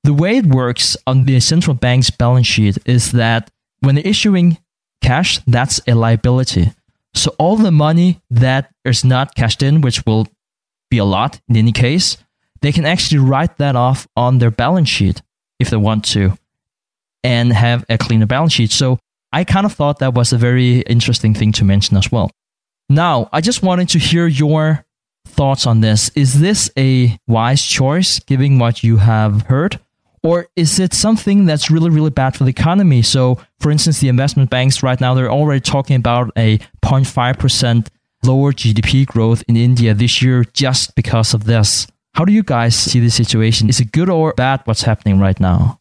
The 0.03 0.13
way 0.13 0.37
it 0.37 0.47
works 0.47 0.97
on 1.05 1.25
the 1.25 1.39
central 1.39 1.75
bank's 1.75 2.09
balance 2.09 2.47
sheet 2.47 2.77
is 2.85 3.11
that 3.11 3.51
when 3.81 3.95
they're 3.95 4.07
issuing 4.07 4.57
cash, 5.01 5.39
that's 5.45 5.79
a 5.87 5.93
liability. 5.93 6.71
So 7.13 7.35
all 7.37 7.55
the 7.55 7.71
money 7.71 8.21
that 8.29 8.71
is 8.85 9.03
not 9.03 9.35
cashed 9.35 9.61
in, 9.61 9.81
which 9.81 10.05
will 10.05 10.27
be 10.89 10.97
a 10.97 11.05
lot 11.05 11.39
in 11.47 11.57
any 11.57 11.71
case, 11.71 12.17
they 12.61 12.71
can 12.71 12.85
actually 12.85 13.19
write 13.19 13.57
that 13.57 13.75
off 13.75 14.07
on 14.15 14.37
their 14.37 14.51
balance 14.51 14.89
sheet 14.89 15.21
if 15.59 15.69
they 15.69 15.77
want 15.77 16.05
to 16.05 16.37
and 17.23 17.53
have 17.53 17.85
a 17.89 17.97
cleaner 17.97 18.25
balance 18.25 18.53
sheet. 18.53 18.71
So 18.71 18.99
I 19.31 19.43
kind 19.43 19.65
of 19.65 19.73
thought 19.73 19.99
that 19.99 20.13
was 20.13 20.33
a 20.33 20.37
very 20.37 20.81
interesting 20.81 21.33
thing 21.33 21.51
to 21.53 21.63
mention 21.63 21.97
as 21.97 22.11
well. 22.11 22.31
Now, 22.89 23.29
I 23.31 23.41
just 23.41 23.63
wanted 23.63 23.89
to 23.89 23.99
hear 23.99 24.27
your 24.27 24.85
thoughts 25.25 25.65
on 25.65 25.81
this. 25.81 26.09
Is 26.09 26.39
this 26.39 26.69
a 26.77 27.17
wise 27.27 27.61
choice 27.63 28.19
given 28.19 28.59
what 28.59 28.83
you 28.83 28.97
have 28.97 29.43
heard? 29.43 29.79
Or 30.23 30.47
is 30.55 30.79
it 30.79 30.93
something 30.93 31.45
that's 31.45 31.71
really, 31.71 31.89
really 31.89 32.11
bad 32.11 32.35
for 32.35 32.43
the 32.43 32.51
economy? 32.51 33.01
So, 33.01 33.39
for 33.59 33.71
instance, 33.71 33.99
the 33.99 34.07
investment 34.07 34.49
banks 34.49 34.83
right 34.83 34.99
now, 35.01 35.13
they're 35.13 35.31
already 35.31 35.61
talking 35.61 35.95
about 35.95 36.31
a 36.37 36.59
0.5% 36.83 37.87
lower 38.23 38.53
GDP 38.53 39.05
growth 39.05 39.43
in 39.47 39.57
India 39.57 39.93
this 39.93 40.21
year 40.21 40.43
just 40.53 40.95
because 40.95 41.33
of 41.33 41.45
this. 41.45 41.87
How 42.13 42.25
do 42.25 42.33
you 42.33 42.43
guys 42.43 42.75
see 42.75 42.99
the 42.99 43.09
situation? 43.09 43.69
Is 43.69 43.79
it 43.79 43.91
good 43.91 44.09
or 44.09 44.33
bad 44.33 44.61
what's 44.65 44.83
happening 44.83 45.19
right 45.19 45.39
now? 45.39 45.79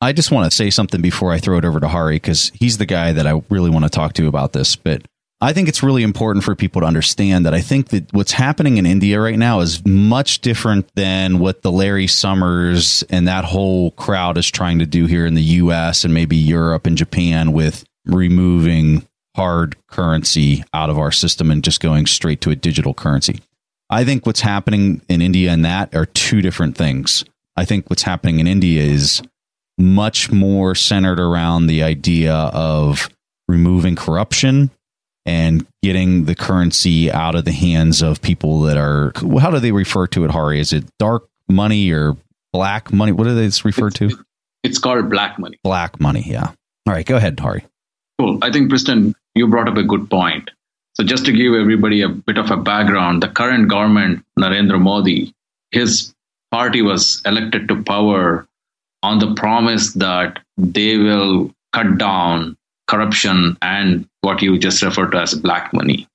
I 0.00 0.12
just 0.12 0.32
want 0.32 0.50
to 0.50 0.56
say 0.56 0.70
something 0.70 1.00
before 1.00 1.30
I 1.30 1.38
throw 1.38 1.58
it 1.58 1.64
over 1.64 1.78
to 1.78 1.86
Hari 1.86 2.16
because 2.16 2.50
he's 2.54 2.78
the 2.78 2.86
guy 2.86 3.12
that 3.12 3.26
I 3.26 3.40
really 3.50 3.70
want 3.70 3.84
to 3.84 3.90
talk 3.90 4.14
to 4.14 4.26
about 4.26 4.52
this. 4.52 4.74
But 4.74 5.02
I 5.42 5.52
think 5.52 5.68
it's 5.68 5.82
really 5.82 6.04
important 6.04 6.44
for 6.44 6.54
people 6.54 6.82
to 6.82 6.86
understand 6.86 7.46
that 7.46 7.52
I 7.52 7.60
think 7.60 7.88
that 7.88 8.12
what's 8.12 8.30
happening 8.30 8.76
in 8.76 8.86
India 8.86 9.20
right 9.20 9.36
now 9.36 9.58
is 9.58 9.84
much 9.84 10.38
different 10.40 10.88
than 10.94 11.40
what 11.40 11.62
the 11.62 11.72
Larry 11.72 12.06
Summers 12.06 13.02
and 13.10 13.26
that 13.26 13.44
whole 13.44 13.90
crowd 13.90 14.38
is 14.38 14.48
trying 14.48 14.78
to 14.78 14.86
do 14.86 15.06
here 15.06 15.26
in 15.26 15.34
the 15.34 15.42
US 15.42 16.04
and 16.04 16.14
maybe 16.14 16.36
Europe 16.36 16.86
and 16.86 16.96
Japan 16.96 17.52
with 17.52 17.82
removing 18.06 19.04
hard 19.34 19.74
currency 19.88 20.62
out 20.72 20.90
of 20.90 20.98
our 20.98 21.10
system 21.10 21.50
and 21.50 21.64
just 21.64 21.80
going 21.80 22.06
straight 22.06 22.40
to 22.42 22.50
a 22.50 22.56
digital 22.56 22.94
currency. 22.94 23.40
I 23.90 24.04
think 24.04 24.24
what's 24.26 24.42
happening 24.42 25.02
in 25.08 25.20
India 25.20 25.50
and 25.50 25.64
that 25.64 25.92
are 25.92 26.06
two 26.06 26.40
different 26.40 26.76
things. 26.76 27.24
I 27.56 27.64
think 27.64 27.90
what's 27.90 28.02
happening 28.04 28.38
in 28.38 28.46
India 28.46 28.80
is 28.80 29.22
much 29.76 30.30
more 30.30 30.76
centered 30.76 31.18
around 31.18 31.66
the 31.66 31.82
idea 31.82 32.32
of 32.32 33.08
removing 33.48 33.96
corruption 33.96 34.70
and 35.24 35.66
getting 35.82 36.24
the 36.24 36.34
currency 36.34 37.10
out 37.10 37.34
of 37.34 37.44
the 37.44 37.52
hands 37.52 38.02
of 38.02 38.20
people 38.20 38.62
that 38.62 38.76
are 38.76 39.12
how 39.40 39.50
do 39.50 39.58
they 39.60 39.72
refer 39.72 40.06
to 40.08 40.24
it 40.24 40.30
hari? 40.30 40.60
Is 40.60 40.72
it 40.72 40.84
dark 40.98 41.28
money 41.48 41.90
or 41.90 42.16
black 42.52 42.92
money? 42.92 43.12
What 43.12 43.24
do 43.24 43.34
they 43.34 43.50
refer 43.64 43.90
to? 43.90 44.10
it's 44.62 44.78
called 44.78 45.10
black 45.10 45.38
money. 45.38 45.58
Black 45.62 46.00
money 46.00 46.24
yeah. 46.26 46.52
All 46.86 46.94
right 46.94 47.06
go 47.06 47.16
ahead 47.16 47.38
hari. 47.38 47.64
Cool. 48.18 48.38
I 48.42 48.52
think 48.52 48.68
Preston, 48.68 49.14
you 49.34 49.48
brought 49.48 49.68
up 49.68 49.76
a 49.76 49.82
good 49.82 50.08
point. 50.10 50.50
So, 50.94 51.04
just 51.04 51.24
to 51.24 51.32
give 51.32 51.54
everybody 51.54 52.02
a 52.02 52.08
bit 52.08 52.36
of 52.36 52.50
a 52.50 52.56
background, 52.56 53.22
the 53.22 53.28
current 53.28 53.68
government, 53.68 54.24
Narendra 54.38 54.80
Modi, 54.80 55.34
his 55.70 56.14
party 56.50 56.82
was 56.82 57.22
elected 57.24 57.66
to 57.68 57.82
power 57.82 58.46
on 59.02 59.18
the 59.18 59.34
promise 59.34 59.94
that 59.94 60.38
they 60.58 60.98
will 60.98 61.50
cut 61.72 61.98
down 61.98 62.56
corruption 62.86 63.56
and 63.62 64.06
what 64.22 64.42
you 64.42 64.58
just 64.58 64.82
referred 64.82 65.12
to 65.12 65.18
as 65.18 65.34
black 65.34 65.72
money. 65.72 66.08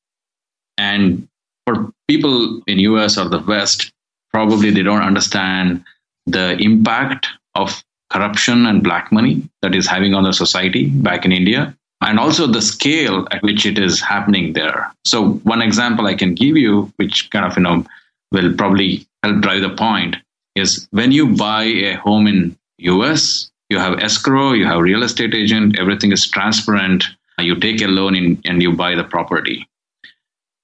And 0.78 1.28
for 1.66 1.92
people 2.08 2.62
in 2.68 2.80
US 2.80 3.18
or 3.18 3.30
the 3.30 3.40
West, 3.40 3.92
probably 4.34 4.72
they 4.72 4.84
don't 4.84 5.02
understand 5.02 5.84
the 6.26 6.58
impact 6.58 7.28
of 7.56 7.84
corruption 8.10 8.66
and 8.66 8.84
black 8.84 9.12
money 9.12 9.42
that 9.62 9.76
is 9.76 9.88
having 9.88 10.14
on 10.14 10.24
the 10.24 10.34
society 10.34 10.90
back 10.90 11.26
in 11.26 11.32
India. 11.32 11.76
and 12.02 12.20
also 12.20 12.46
the 12.46 12.62
scale 12.62 13.28
at 13.32 13.42
which 13.42 13.66
it 13.66 13.80
is 13.80 14.00
happening 14.02 14.54
there. 14.54 14.92
So 15.06 15.34
one 15.44 15.62
example 15.62 16.06
I 16.06 16.14
can 16.14 16.36
give 16.36 16.58
you, 16.58 16.92
which 16.98 17.30
kind 17.32 17.46
of 17.46 17.58
you 17.58 17.64
know 17.64 17.86
will 18.32 18.54
probably 18.54 19.08
help 19.24 19.42
drive 19.42 19.62
the 19.62 19.70
point, 19.70 20.16
is 20.56 20.88
when 20.92 21.12
you 21.12 21.36
buy 21.36 21.64
a 21.64 21.96
home 21.96 22.28
in 22.28 22.56
US, 22.80 23.50
you 23.70 23.80
have 23.80 24.00
escrow, 24.00 24.54
you 24.54 24.66
have 24.66 24.80
real 24.82 25.04
estate 25.04 25.34
agent, 25.34 25.80
everything 25.80 26.12
is 26.12 26.28
transparent. 26.28 27.06
You 27.40 27.56
take 27.56 27.82
a 27.82 27.88
loan 27.88 28.16
in, 28.16 28.42
and 28.46 28.62
you 28.62 28.74
buy 28.74 28.96
the 28.96 29.04
property. 29.04 29.68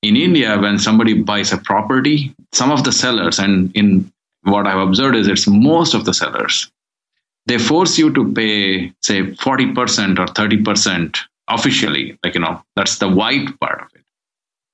In 0.01 0.15
India, 0.15 0.59
when 0.59 0.80
somebody 0.80 1.13
buys 1.21 1.53
a 1.53 1.57
property, 1.57 2.36
some 2.51 2.71
of 2.71 2.84
the 2.84 2.91
sellers, 2.91 3.39
and 3.39 3.76
in 3.76 4.11
what 4.41 4.67
I've 4.67 4.88
observed 4.88 5.15
is 5.15 5.28
it's 5.28 5.47
most 5.47 5.93
of 5.93 6.05
the 6.05 6.13
sellers, 6.13 6.71
they 7.45 7.57
force 7.57 7.97
you 7.97 8.11
to 8.13 8.34
pay, 8.34 8.91
say, 9.01 9.21
40% 9.21 10.19
or 10.19 10.26
30% 10.26 11.17
officially, 11.47 12.17
like, 12.24 12.34
you 12.34 12.41
know, 12.41 12.63
that's 12.76 12.97
the 12.97 13.09
white 13.09 13.59
part 13.59 13.82
of 13.82 13.88
it. 13.95 14.01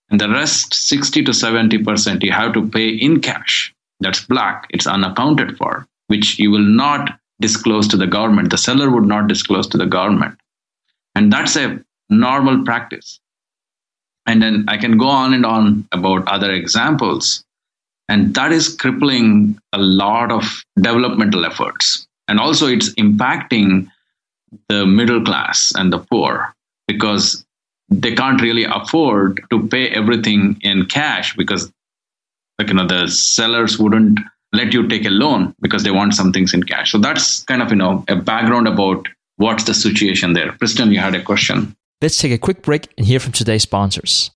And 0.10 0.20
the 0.20 0.30
rest, 0.30 0.74
60 0.74 1.24
to 1.24 1.32
70%, 1.32 2.24
you 2.24 2.32
have 2.32 2.54
to 2.54 2.68
pay 2.68 2.90
in 2.90 3.22
cash. 3.22 3.74
That's 4.00 4.24
black. 4.26 4.68
It's 4.70 4.88
unaccounted 4.88 5.58
for, 5.58 5.88
which 6.08 6.40
you 6.40 6.50
will 6.50 6.60
not 6.60 7.20
disclose 7.42 7.88
to 7.90 7.98
the 7.98 8.08
government. 8.08 8.50
The 8.50 8.58
seller 8.58 8.90
would 8.90 9.06
not 9.06 9.28
disclose 9.28 9.68
to 9.68 9.78
the 9.78 9.86
government. 9.86 10.40
And 11.16 11.32
that's 11.32 11.56
a 11.56 11.84
normal 12.10 12.64
practice. 12.64 13.20
And 14.26 14.42
then 14.42 14.66
I 14.68 14.78
can 14.78 14.98
go 14.98 15.08
on 15.08 15.34
and 15.34 15.46
on 15.46 15.88
about 15.92 16.28
other 16.28 16.52
examples. 16.52 17.44
And 18.08 18.34
that 18.36 18.52
is 18.52 18.76
crippling 18.76 19.60
a 19.74 19.78
lot 19.78 20.32
of 20.32 20.64
developmental 20.76 21.46
efforts. 21.46 22.08
And 22.28 22.40
also, 22.40 22.68
it's 22.68 22.94
impacting 22.96 23.90
the 24.68 24.86
middle 24.86 25.24
class 25.24 25.74
and 25.76 25.92
the 25.92 26.00
poor 26.00 26.54
because 26.88 27.46
they 27.90 28.14
can't 28.14 28.42
really 28.42 28.66
afford 28.66 29.42
to 29.50 29.68
pay 29.68 29.90
everything 29.90 30.60
in 30.62 30.86
cash 30.86 31.36
because 31.36 31.72
like 32.58 32.70
you 32.70 32.76
know 32.76 32.86
the 32.86 33.08
sellers 33.08 33.80
wouldn't 33.80 34.20
let 34.54 34.74
you 34.74 34.88
take 34.88 35.06
a 35.06 35.10
loan 35.10 35.54
because 35.62 35.84
they 35.84 35.92
want 35.92 36.14
some 36.14 36.32
things 36.32 36.54
in 36.54 36.64
cash 36.64 36.92
so 36.92 36.98
that's 36.98 37.44
kind 37.44 37.62
of 37.62 37.70
you 37.70 37.76
know 37.76 38.04
a 38.08 38.16
background 38.16 38.68
about 38.68 39.08
what's 39.38 39.64
the 39.64 39.74
situation 39.74 40.34
there 40.34 40.52
Preston 40.54 40.92
you 40.92 41.00
had 41.00 41.16
a 41.16 41.24
question 41.24 41.76
let's 42.02 42.18
take 42.18 42.32
a 42.32 42.38
quick 42.38 42.62
break 42.62 42.88
and 42.98 43.06
hear 43.06 43.20
from 43.20 43.34
today's 43.34 43.64
sponsors. 43.64 44.32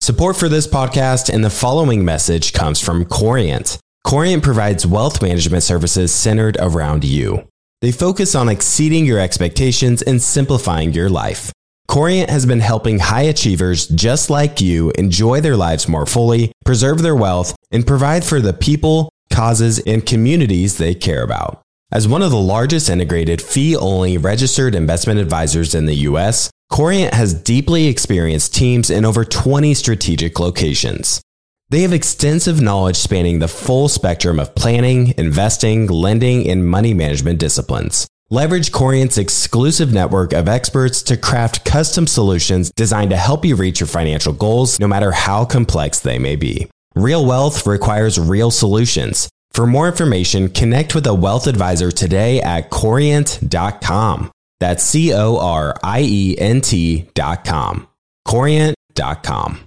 Support 0.00 0.36
for 0.36 0.48
this 0.48 0.66
podcast 0.66 1.32
and 1.32 1.44
the 1.44 1.50
following 1.50 2.04
message 2.04 2.52
comes 2.52 2.80
from 2.80 3.04
corient. 3.04 3.78
Corient 4.04 4.42
provides 4.42 4.86
wealth 4.86 5.20
management 5.20 5.62
services 5.62 6.14
centered 6.14 6.56
around 6.60 7.04
you. 7.04 7.48
They 7.80 7.92
focus 7.92 8.34
on 8.34 8.48
exceeding 8.48 9.04
your 9.04 9.18
expectations 9.18 10.02
and 10.02 10.22
simplifying 10.22 10.92
your 10.92 11.08
life. 11.08 11.52
Corient 11.88 12.30
has 12.30 12.46
been 12.46 12.60
helping 12.60 12.98
high 12.98 13.22
achievers 13.22 13.86
just 13.88 14.30
like 14.30 14.60
you 14.60 14.92
enjoy 14.92 15.40
their 15.40 15.56
lives 15.56 15.88
more 15.88 16.06
fully, 16.06 16.52
preserve 16.64 17.02
their 17.02 17.16
wealth, 17.16 17.54
and 17.70 17.86
provide 17.86 18.24
for 18.24 18.40
the 18.40 18.52
people, 18.52 19.08
causes, 19.32 19.78
and 19.80 20.06
communities 20.06 20.78
they 20.78 20.94
care 20.94 21.22
about. 21.22 21.62
As 21.96 22.06
one 22.06 22.20
of 22.20 22.30
the 22.30 22.36
largest 22.36 22.90
integrated 22.90 23.40
fee 23.40 23.74
only 23.74 24.18
registered 24.18 24.74
investment 24.74 25.18
advisors 25.18 25.74
in 25.74 25.86
the 25.86 26.04
US, 26.10 26.50
Corient 26.70 27.14
has 27.14 27.32
deeply 27.32 27.86
experienced 27.86 28.54
teams 28.54 28.90
in 28.90 29.06
over 29.06 29.24
20 29.24 29.72
strategic 29.72 30.38
locations. 30.38 31.22
They 31.70 31.80
have 31.80 31.94
extensive 31.94 32.60
knowledge 32.60 32.96
spanning 32.96 33.38
the 33.38 33.48
full 33.48 33.88
spectrum 33.88 34.38
of 34.38 34.54
planning, 34.54 35.14
investing, 35.16 35.86
lending, 35.86 36.46
and 36.46 36.68
money 36.68 36.92
management 36.92 37.38
disciplines. 37.38 38.06
Leverage 38.28 38.72
Corient's 38.72 39.16
exclusive 39.16 39.90
network 39.90 40.34
of 40.34 40.48
experts 40.48 41.02
to 41.04 41.16
craft 41.16 41.64
custom 41.64 42.06
solutions 42.06 42.70
designed 42.76 43.08
to 43.08 43.16
help 43.16 43.42
you 43.42 43.56
reach 43.56 43.80
your 43.80 43.86
financial 43.86 44.34
goals, 44.34 44.78
no 44.78 44.86
matter 44.86 45.12
how 45.12 45.46
complex 45.46 46.00
they 46.00 46.18
may 46.18 46.36
be. 46.36 46.68
Real 46.94 47.24
wealth 47.24 47.66
requires 47.66 48.20
real 48.20 48.50
solutions. 48.50 49.30
For 49.56 49.66
more 49.66 49.88
information, 49.88 50.50
connect 50.50 50.94
with 50.94 51.06
a 51.06 51.14
wealth 51.14 51.46
advisor 51.46 51.90
today 51.90 52.42
at 52.42 52.68
corient.com. 52.68 54.30
That's 54.60 54.84
C 54.84 55.14
O 55.14 55.38
R 55.38 55.74
I 55.82 56.02
E 56.02 56.36
N 56.38 56.60
T.com. 56.60 57.88
Corient.com. 58.28 59.60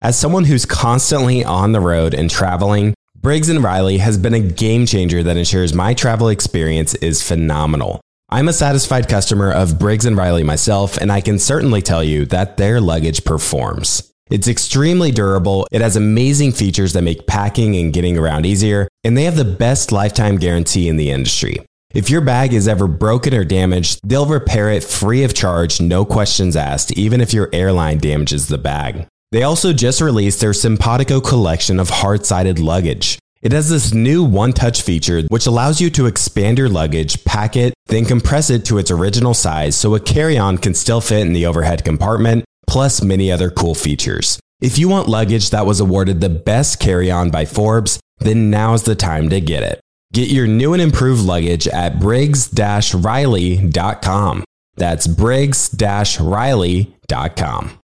As 0.00 0.18
someone 0.18 0.44
who's 0.44 0.64
constantly 0.64 1.44
on 1.44 1.72
the 1.72 1.80
road 1.80 2.14
and 2.14 2.30
traveling, 2.30 2.94
Briggs 3.14 3.54
& 3.58 3.58
Riley 3.58 3.98
has 3.98 4.16
been 4.16 4.32
a 4.32 4.40
game 4.40 4.86
changer 4.86 5.22
that 5.22 5.36
ensures 5.36 5.74
my 5.74 5.92
travel 5.92 6.30
experience 6.30 6.94
is 6.94 7.22
phenomenal. 7.22 8.00
I'm 8.30 8.48
a 8.48 8.54
satisfied 8.54 9.10
customer 9.10 9.52
of 9.52 9.78
Briggs 9.78 10.10
& 10.10 10.10
Riley 10.10 10.42
myself, 10.42 10.96
and 10.96 11.12
I 11.12 11.20
can 11.20 11.38
certainly 11.38 11.82
tell 11.82 12.02
you 12.02 12.24
that 12.26 12.56
their 12.56 12.80
luggage 12.80 13.26
performs. 13.26 14.10
It's 14.28 14.48
extremely 14.48 15.12
durable, 15.12 15.68
it 15.70 15.80
has 15.80 15.94
amazing 15.94 16.50
features 16.50 16.92
that 16.94 17.02
make 17.02 17.28
packing 17.28 17.76
and 17.76 17.92
getting 17.92 18.18
around 18.18 18.44
easier, 18.44 18.88
and 19.04 19.16
they 19.16 19.22
have 19.22 19.36
the 19.36 19.44
best 19.44 19.92
lifetime 19.92 20.36
guarantee 20.36 20.88
in 20.88 20.96
the 20.96 21.12
industry. 21.12 21.58
If 21.94 22.10
your 22.10 22.20
bag 22.20 22.52
is 22.52 22.66
ever 22.66 22.88
broken 22.88 23.34
or 23.34 23.44
damaged, 23.44 24.00
they'll 24.02 24.26
repair 24.26 24.70
it 24.70 24.82
free 24.82 25.22
of 25.22 25.32
charge, 25.32 25.80
no 25.80 26.04
questions 26.04 26.56
asked, 26.56 26.92
even 26.98 27.20
if 27.20 27.32
your 27.32 27.48
airline 27.52 27.98
damages 27.98 28.48
the 28.48 28.58
bag. 28.58 29.06
They 29.30 29.44
also 29.44 29.72
just 29.72 30.00
released 30.00 30.40
their 30.40 30.52
Simpatico 30.52 31.20
collection 31.20 31.78
of 31.78 31.88
hard 31.88 32.26
sided 32.26 32.58
luggage. 32.58 33.20
It 33.42 33.52
has 33.52 33.68
this 33.68 33.94
new 33.94 34.24
one 34.24 34.52
touch 34.52 34.82
feature 34.82 35.22
which 35.28 35.46
allows 35.46 35.80
you 35.80 35.88
to 35.90 36.06
expand 36.06 36.58
your 36.58 36.68
luggage, 36.68 37.24
pack 37.24 37.54
it, 37.54 37.74
then 37.86 38.04
compress 38.04 38.50
it 38.50 38.64
to 38.64 38.78
its 38.78 38.90
original 38.90 39.34
size 39.34 39.76
so 39.76 39.94
a 39.94 40.00
carry 40.00 40.36
on 40.36 40.58
can 40.58 40.74
still 40.74 41.00
fit 41.00 41.20
in 41.20 41.32
the 41.32 41.46
overhead 41.46 41.84
compartment, 41.84 42.44
plus 42.66 43.02
many 43.02 43.30
other 43.30 43.50
cool 43.50 43.74
features. 43.74 44.38
If 44.60 44.78
you 44.78 44.88
want 44.88 45.08
luggage 45.08 45.50
that 45.50 45.66
was 45.66 45.80
awarded 45.80 46.20
the 46.20 46.30
best 46.30 46.80
carry 46.80 47.10
on 47.10 47.30
by 47.30 47.44
Forbes, 47.44 48.00
then 48.18 48.50
now's 48.50 48.84
the 48.84 48.94
time 48.94 49.28
to 49.28 49.40
get 49.40 49.62
it. 49.62 49.80
Get 50.12 50.30
your 50.30 50.46
new 50.46 50.72
and 50.72 50.80
improved 50.80 51.22
luggage 51.22 51.68
at 51.68 52.00
briggs 52.00 52.50
riley.com. 52.94 54.44
That's 54.76 55.06
briggs 55.06 55.74
riley.com. 56.20 57.78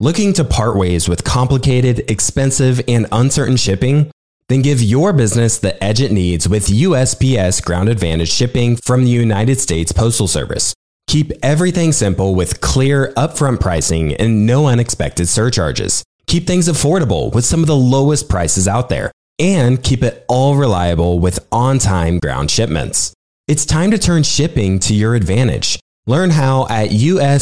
Looking 0.00 0.32
to 0.34 0.44
part 0.44 0.76
ways 0.76 1.08
with 1.08 1.24
complicated, 1.24 2.10
expensive, 2.10 2.80
and 2.88 3.06
uncertain 3.12 3.56
shipping? 3.56 4.10
Then 4.48 4.60
give 4.60 4.82
your 4.82 5.12
business 5.12 5.58
the 5.58 5.82
edge 5.82 6.00
it 6.00 6.12
needs 6.12 6.48
with 6.48 6.66
USPS 6.66 7.64
Ground 7.64 7.88
Advantage 7.88 8.30
shipping 8.30 8.76
from 8.76 9.04
the 9.04 9.10
United 9.10 9.60
States 9.60 9.92
Postal 9.92 10.28
Service. 10.28 10.74
Keep 11.14 11.30
everything 11.44 11.92
simple 11.92 12.34
with 12.34 12.60
clear, 12.60 13.12
upfront 13.16 13.60
pricing 13.60 14.14
and 14.14 14.46
no 14.46 14.66
unexpected 14.66 15.28
surcharges. 15.28 16.02
Keep 16.26 16.44
things 16.44 16.66
affordable 16.66 17.32
with 17.32 17.44
some 17.44 17.60
of 17.60 17.68
the 17.68 17.76
lowest 17.76 18.28
prices 18.28 18.66
out 18.66 18.88
there. 18.88 19.12
And 19.38 19.80
keep 19.80 20.02
it 20.02 20.24
all 20.28 20.56
reliable 20.56 21.20
with 21.20 21.38
on 21.52 21.78
time 21.78 22.18
ground 22.18 22.50
shipments. 22.50 23.14
It's 23.46 23.64
time 23.64 23.92
to 23.92 23.98
turn 23.98 24.24
shipping 24.24 24.80
to 24.80 24.92
your 24.92 25.14
advantage. 25.14 25.78
Learn 26.08 26.30
how 26.30 26.66
at 26.68 26.90
usps.com 26.90 27.38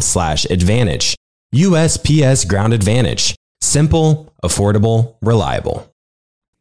slash 0.00 0.46
advantage. 0.46 1.16
USPS 1.54 2.48
Ground 2.48 2.72
Advantage. 2.72 3.36
Simple, 3.60 4.32
affordable, 4.42 5.16
reliable. 5.20 5.92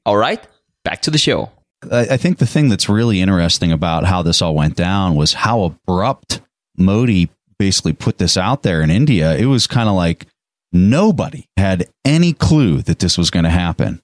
All 0.06 0.18
right, 0.18 0.46
back 0.84 1.04
to 1.04 1.12
the 1.12 1.18
show. 1.18 1.50
I 1.92 2.18
think 2.18 2.38
the 2.38 2.46
thing 2.46 2.70
that's 2.70 2.90
really 2.90 3.22
interesting 3.22 3.72
about 3.72 4.06
how 4.06 4.22
this 4.22 4.42
all 4.42 4.56
went 4.56 4.76
down 4.76 5.16
was 5.16 5.34
how 5.34 5.64
abrupt 5.64 6.42
Modi 6.78 7.30
basically 7.58 7.94
put 7.94 8.18
this 8.18 8.38
out 8.38 8.64
there 8.64 8.82
in 8.82 8.92
India. 8.92 9.36
It 9.36 9.46
was 9.46 9.68
kind 9.68 9.90
of 9.90 9.96
like 9.96 10.28
nobody 10.72 11.48
had 11.58 11.88
any 12.04 12.34
clue 12.34 12.82
that 12.84 13.00
this 13.00 13.18
was 13.18 13.32
going 13.32 13.46
to 13.46 13.50
happen. 13.50 14.02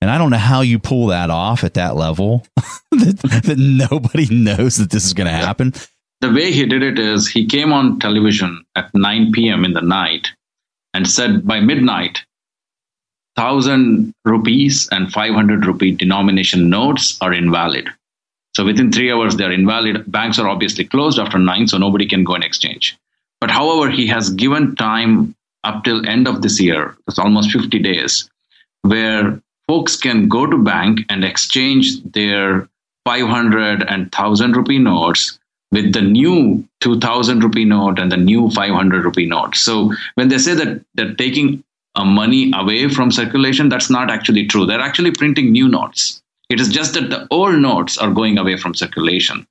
And 0.00 0.10
I 0.10 0.18
don't 0.18 0.30
know 0.30 0.36
how 0.36 0.60
you 0.60 0.78
pull 0.78 1.06
that 1.06 1.30
off 1.30 1.64
at 1.64 1.74
that 1.74 1.96
level 1.96 2.46
that, 2.90 3.42
that, 3.44 3.56
nobody 3.58 4.26
knows 4.34 4.76
that 4.76 4.90
this 4.90 5.04
is 5.04 5.14
going 5.14 5.28
to 5.28 5.32
happen. 5.32 5.72
The 6.20 6.32
way 6.32 6.52
he 6.52 6.66
did 6.66 6.82
it 6.82 6.98
is 6.98 7.28
he 7.28 7.46
came 7.46 7.72
on 7.72 7.98
television 7.98 8.64
at 8.76 8.94
9 8.94 9.32
p.m. 9.32 9.64
in 9.64 9.72
the 9.72 9.80
night 9.80 10.28
and 10.92 11.08
said 11.08 11.46
by 11.46 11.60
midnight, 11.60 12.24
1000 13.36 14.14
rupees 14.24 14.88
and 14.92 15.12
500 15.12 15.66
rupee 15.66 15.92
denomination 15.92 16.70
notes 16.70 17.18
are 17.20 17.32
invalid. 17.32 17.88
So 18.54 18.64
within 18.64 18.92
three 18.92 19.10
hours, 19.10 19.36
they're 19.36 19.52
invalid. 19.52 20.10
Banks 20.10 20.38
are 20.38 20.48
obviously 20.48 20.84
closed 20.84 21.18
after 21.18 21.38
nine, 21.38 21.66
so 21.66 21.76
nobody 21.76 22.06
can 22.06 22.22
go 22.22 22.34
and 22.34 22.44
exchange. 22.44 22.96
But 23.40 23.50
however, 23.50 23.90
he 23.90 24.06
has 24.06 24.30
given 24.30 24.76
time 24.76 25.34
up 25.64 25.82
till 25.82 26.08
end 26.08 26.28
of 26.28 26.42
this 26.42 26.60
year, 26.60 26.96
it's 27.08 27.18
almost 27.18 27.50
50 27.50 27.78
days, 27.80 28.30
where 28.82 29.40
folks 29.66 29.96
can 29.96 30.28
go 30.28 30.46
to 30.46 30.58
bank 30.58 31.00
and 31.08 31.24
exchange 31.24 32.02
their 32.04 32.68
500 33.04 33.82
and 33.82 34.04
1000 34.04 34.56
rupee 34.56 34.78
notes 34.78 35.38
with 35.72 35.92
the 35.92 36.00
new 36.00 36.66
2000 36.80 37.42
rupee 37.42 37.64
note 37.64 37.98
and 37.98 38.12
the 38.12 38.16
new 38.16 38.48
500 38.50 39.04
rupee 39.04 39.26
note 39.26 39.56
so 39.56 39.92
when 40.14 40.28
they 40.28 40.38
say 40.38 40.54
that 40.54 40.84
they're 40.94 41.14
taking 41.14 41.62
uh, 41.96 42.04
money 42.04 42.52
away 42.54 42.88
from 42.88 43.10
circulation 43.10 43.68
that's 43.68 43.90
not 43.90 44.10
actually 44.10 44.46
true 44.46 44.66
they're 44.66 44.80
actually 44.80 45.10
printing 45.10 45.52
new 45.52 45.68
notes 45.68 46.22
it 46.50 46.60
is 46.60 46.68
just 46.68 46.94
that 46.94 47.10
the 47.10 47.26
old 47.30 47.56
notes 47.56 47.96
are 47.98 48.10
going 48.10 48.38
away 48.38 48.56
from 48.56 48.74
circulation 48.74 49.46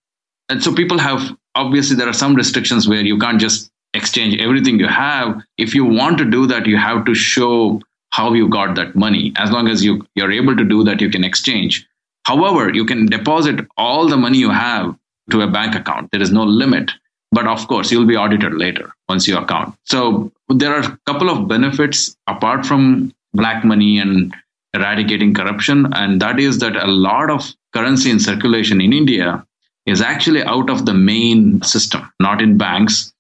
and 0.50 0.64
so 0.64 0.74
people 0.74 0.98
have 1.00 1.36
obviously 1.56 1.96
there 1.96 2.10
are 2.10 2.14
some 2.14 2.36
restrictions 2.36 2.88
where 2.88 3.02
you 3.02 3.18
can't 3.18 3.40
just 3.40 3.72
exchange 3.94 4.40
everything 4.40 4.80
you 4.80 4.88
have. 4.88 5.42
If 5.58 5.76
you 5.76 5.86
want 5.86 6.18
to 6.18 6.26
do 6.26 6.48
that, 6.48 6.66
you 6.66 6.78
have 6.78 7.06
to 7.06 7.16
show 7.16 7.82
how 8.12 8.34
you 8.34 8.48
got 8.48 8.76
that 8.76 8.96
money. 8.96 9.34
As 9.38 9.52
long 9.52 9.68
as 9.68 9.84
you, 9.84 10.06
you're 10.16 10.32
able 10.32 10.56
to 10.56 10.64
do 10.64 10.84
that, 10.84 11.02
you 11.02 11.10
can 11.10 11.24
exchange. 11.24 11.88
However, 12.26 12.74
you 12.74 12.86
can 12.86 13.08
deposit 13.08 13.68
all 13.78 14.08
the 14.08 14.18
money 14.18 14.38
you 14.38 14.50
have 14.50 14.96
to 15.32 15.42
a 15.42 15.48
bank 15.48 15.76
account. 15.76 16.12
There 16.12 16.22
is 16.22 16.32
no 16.32 16.44
limit. 16.44 16.92
But 17.32 17.48
of 17.48 17.68
course, 17.68 17.92
you'll 17.92 18.06
be 18.06 18.16
audited 18.16 18.54
later 18.54 18.94
once 19.10 19.28
you 19.28 19.38
account. 19.38 19.76
So 19.86 20.32
there 20.58 20.74
are 20.74 20.82
a 20.82 21.00
couple 21.06 21.30
of 21.30 21.48
benefits 21.48 22.16
apart 22.28 22.66
from 22.66 23.14
black 23.34 23.64
money 23.66 24.00
and 24.00 24.34
eradicating 24.74 25.34
corruption. 25.34 25.92
And 25.94 26.22
that 26.22 26.40
is 26.40 26.60
that 26.60 26.76
a 26.76 26.88
lot 26.88 27.30
of 27.30 27.52
currency 27.74 28.10
in 28.10 28.20
circulation 28.20 28.82
in 28.82 28.94
India 28.94 29.46
is 29.86 30.02
actually 30.02 30.44
out 30.44 30.70
of 30.70 30.86
the 30.86 30.94
main 30.94 31.62
system, 31.62 32.12
not 32.20 32.42
in 32.42 32.58
banks, 32.58 33.14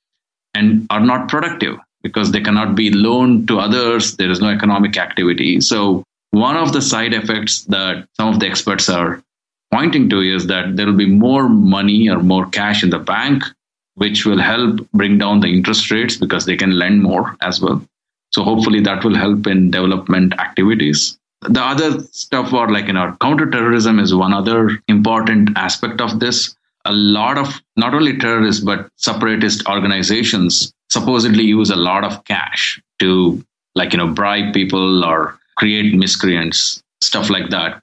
and 0.53 0.87
are 0.89 0.99
not 0.99 1.29
productive 1.29 1.77
because 2.01 2.31
they 2.31 2.41
cannot 2.41 2.75
be 2.75 2.91
loaned 2.91 3.47
to 3.47 3.59
others. 3.59 4.17
There 4.17 4.29
is 4.29 4.41
no 4.41 4.49
economic 4.49 4.97
activity. 4.97 5.61
So, 5.61 6.03
one 6.31 6.57
of 6.57 6.73
the 6.73 6.81
side 6.81 7.13
effects 7.13 7.63
that 7.65 8.07
some 8.13 8.29
of 8.29 8.39
the 8.39 8.47
experts 8.47 8.89
are 8.89 9.21
pointing 9.71 10.09
to 10.09 10.19
is 10.19 10.47
that 10.47 10.75
there 10.75 10.87
will 10.87 10.97
be 10.97 11.09
more 11.09 11.47
money 11.47 12.09
or 12.09 12.21
more 12.21 12.47
cash 12.47 12.83
in 12.83 12.89
the 12.89 12.99
bank, 12.99 13.43
which 13.95 14.25
will 14.25 14.39
help 14.39 14.79
bring 14.91 15.17
down 15.17 15.39
the 15.39 15.47
interest 15.47 15.91
rates 15.91 16.17
because 16.17 16.45
they 16.45 16.57
can 16.57 16.77
lend 16.77 17.01
more 17.01 17.35
as 17.41 17.61
well. 17.61 17.85
So, 18.31 18.43
hopefully, 18.43 18.79
that 18.81 19.03
will 19.03 19.15
help 19.15 19.45
in 19.47 19.71
development 19.71 20.33
activities. 20.39 21.17
The 21.41 21.61
other 21.61 22.01
stuff 22.11 22.53
or 22.53 22.71
like 22.71 22.87
you 22.87 22.93
know 22.93 23.15
counterterrorism 23.21 23.99
is 23.99 24.15
one 24.15 24.33
other 24.33 24.81
important 24.87 25.49
aspect 25.57 26.01
of 26.01 26.19
this. 26.19 26.55
A 26.85 26.93
lot 26.93 27.37
of 27.37 27.61
not 27.77 27.93
only 27.93 28.17
terrorists 28.17 28.63
but 28.63 28.89
separatist 28.97 29.67
organizations 29.67 30.73
supposedly 30.89 31.43
use 31.43 31.69
a 31.69 31.75
lot 31.75 32.03
of 32.03 32.23
cash 32.25 32.81
to 32.99 33.43
like 33.75 33.93
you 33.93 33.97
know 33.97 34.07
bribe 34.07 34.53
people 34.53 35.03
or 35.03 35.37
create 35.55 35.93
miscreants 35.93 36.81
stuff 37.01 37.29
like 37.29 37.49
that. 37.49 37.81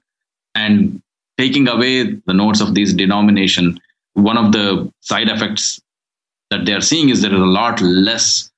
And 0.55 1.01
taking 1.37 1.67
away 1.67 2.03
the 2.03 2.33
notes 2.33 2.61
of 2.61 2.73
these 2.75 2.93
denomination 2.93 3.79
one 4.13 4.37
of 4.37 4.51
the 4.51 4.91
side 4.99 5.29
effects 5.29 5.81
that 6.51 6.65
they 6.65 6.73
are 6.73 6.81
seeing 6.81 7.09
is 7.09 7.21
there 7.21 7.33
is 7.33 7.41
a 7.41 7.45
lot 7.45 7.81
less 7.81 8.51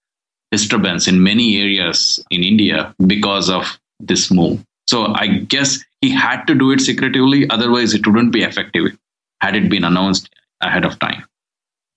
disturbance 0.51 1.07
in 1.07 1.23
many 1.23 1.57
areas 1.61 2.23
in 2.29 2.43
india 2.43 2.93
because 3.07 3.49
of 3.49 3.79
this 3.99 4.29
move 4.29 4.63
so 4.87 5.13
I 5.13 5.27
guess 5.27 5.83
he 6.01 6.11
had 6.11 6.45
to 6.45 6.55
do 6.55 6.71
it 6.71 6.81
secretively, 6.81 7.49
otherwise 7.49 7.93
it 7.93 8.05
wouldn't 8.05 8.33
be 8.33 8.43
effective 8.43 8.97
had 9.41 9.55
it 9.55 9.69
been 9.69 9.83
announced 9.83 10.29
ahead 10.61 10.85
of 10.85 10.99
time. 10.99 11.25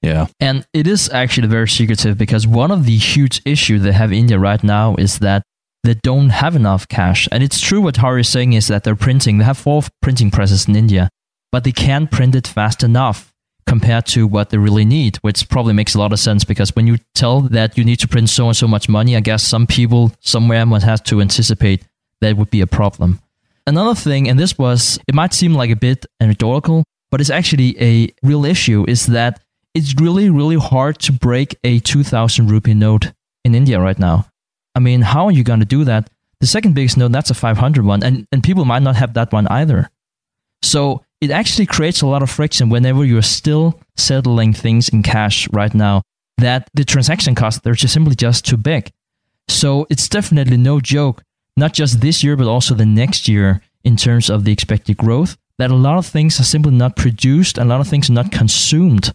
Yeah. 0.03 0.27
And 0.41 0.67
it 0.73 0.87
is 0.87 1.11
actually 1.11 1.49
very 1.49 1.69
secretive 1.69 2.17
because 2.17 2.47
one 2.47 2.71
of 2.71 2.87
the 2.87 2.97
huge 2.97 3.43
issues 3.45 3.83
they 3.83 3.93
have 3.93 4.13
in 4.13 4.19
India 4.19 4.39
right 4.39 4.63
now 4.63 4.95
is 4.97 5.19
that 5.21 5.43
they 5.83 5.95
don't 5.95 6.31
have 6.31 6.55
enough 6.55 6.87
cash. 6.89 7.29
And 7.33 7.43
it's 7.43 7.61
true 7.61 7.81
what 7.81 7.97
Hari 7.97 8.21
is 8.21 8.29
saying 8.29 8.53
is 8.53 8.69
that 8.69 8.85
they're 8.85 8.97
printing, 8.97 9.39
they 9.39 9.45
have 9.45 9.59
four 9.59 9.83
printing 10.03 10.31
presses 10.31 10.67
in 10.69 10.77
India, 10.77 11.09
but 11.51 11.65
they 11.65 11.73
can't 11.73 12.11
print 12.11 12.35
it 12.35 12.47
fast 12.47 12.83
enough 12.83 13.33
compared 13.67 14.07
to 14.07 14.27
what 14.27 14.51
they 14.51 14.59
really 14.59 14.85
need, 14.85 15.17
which 15.19 15.49
probably 15.49 15.73
makes 15.73 15.95
a 15.95 15.99
lot 15.99 16.13
of 16.13 16.21
sense 16.21 16.45
because 16.45 16.75
when 16.77 16.87
you 16.87 16.99
tell 17.15 17.41
that 17.41 17.77
you 17.77 17.85
need 17.85 17.99
to 18.01 18.09
print 18.09 18.29
so 18.29 18.47
and 18.47 18.57
so 18.57 18.69
much 18.69 18.89
money, 18.89 19.17
I 19.17 19.21
guess 19.21 19.43
some 19.43 19.67
people 19.67 20.13
somewhere 20.21 20.65
must 20.65 20.85
have 20.85 21.03
to 21.05 21.21
anticipate 21.21 21.85
that 22.21 22.37
would 22.37 22.51
be 22.51 22.61
a 22.61 22.67
problem. 22.67 23.21
Another 23.67 23.95
thing, 23.95 24.29
and 24.29 24.39
this 24.39 24.57
was, 24.57 24.99
it 25.09 25.15
might 25.15 25.35
seem 25.35 25.55
like 25.55 25.71
a 25.71 25.77
bit 25.77 26.07
anecdotal, 26.21 26.85
but 27.11 27.21
it's 27.21 27.31
actually 27.31 27.81
a 27.83 28.09
real 28.23 28.45
issue, 28.45 28.85
is 28.87 29.07
that 29.07 29.41
it's 29.75 29.95
really, 30.01 30.31
really 30.31 30.57
hard 30.57 30.99
to 31.01 31.13
break 31.13 31.57
a 31.65 31.81
2000 31.81 32.47
rupee 32.47 32.75
note 32.75 33.13
in 33.45 33.55
India 33.55 33.81
right 33.81 33.99
now. 33.99 34.27
I 34.75 34.79
mean, 34.79 35.03
how 35.03 35.27
are 35.27 35.33
you 35.33 35.43
going 35.43 35.61
to 35.61 35.67
do 35.67 35.85
that? 35.85 36.09
The 36.41 36.47
second 36.47 36.75
biggest 36.75 36.97
note, 36.97 37.13
that's 37.13 37.31
a 37.31 37.35
500 37.35 37.85
one, 37.85 38.03
and, 38.03 38.27
and 38.31 38.43
people 38.43 38.65
might 38.65 38.83
not 38.83 38.97
have 38.97 39.15
that 39.15 39.33
one 39.33 39.49
either. 39.49 39.91
So 40.63 41.03
it 41.21 41.31
actually 41.31 41.67
creates 41.67 42.03
a 42.03 42.07
lot 42.07 42.23
of 42.23 42.31
friction 42.31 42.69
whenever 42.69 43.05
you're 43.05 43.23
still 43.23 43.81
settling 43.97 44.53
things 44.53 44.89
in 44.89 45.03
cash 45.03 45.49
right 45.53 45.75
now, 45.75 46.03
that 46.39 46.69
the 46.75 46.85
transaction 46.85 47.35
costs, 47.35 47.61
they're 47.63 47.75
just 47.75 47.95
simply 47.95 48.15
just 48.15 48.45
too 48.45 48.57
big. 48.57 48.93
So 49.49 49.87
it's 49.89 50.09
definitely 50.09 50.57
no 50.57 50.81
joke 50.81 51.23
not 51.57 51.73
just 51.73 52.01
this 52.01 52.23
year, 52.23 52.37
but 52.37 52.47
also 52.47 52.75
the 52.75 52.87
next 52.87 53.29
year 53.29 53.63
in 53.83 53.97
terms 53.97 54.29
of 54.29 54.45
the 54.45 54.53
expected 54.53 54.97
growth, 54.97 55.37
that 55.59 55.71
a 55.71 55.75
lot 55.75 55.97
of 55.97 56.07
things 56.07 56.39
are 56.39 56.45
simply 56.45 56.73
not 56.73 56.97
produced 56.97 57.57
a 57.57 57.65
lot 57.65 57.81
of 57.81 57.89
things 57.89 58.11
are 58.11 58.15
not 58.15 58.31
consumed 58.31 59.15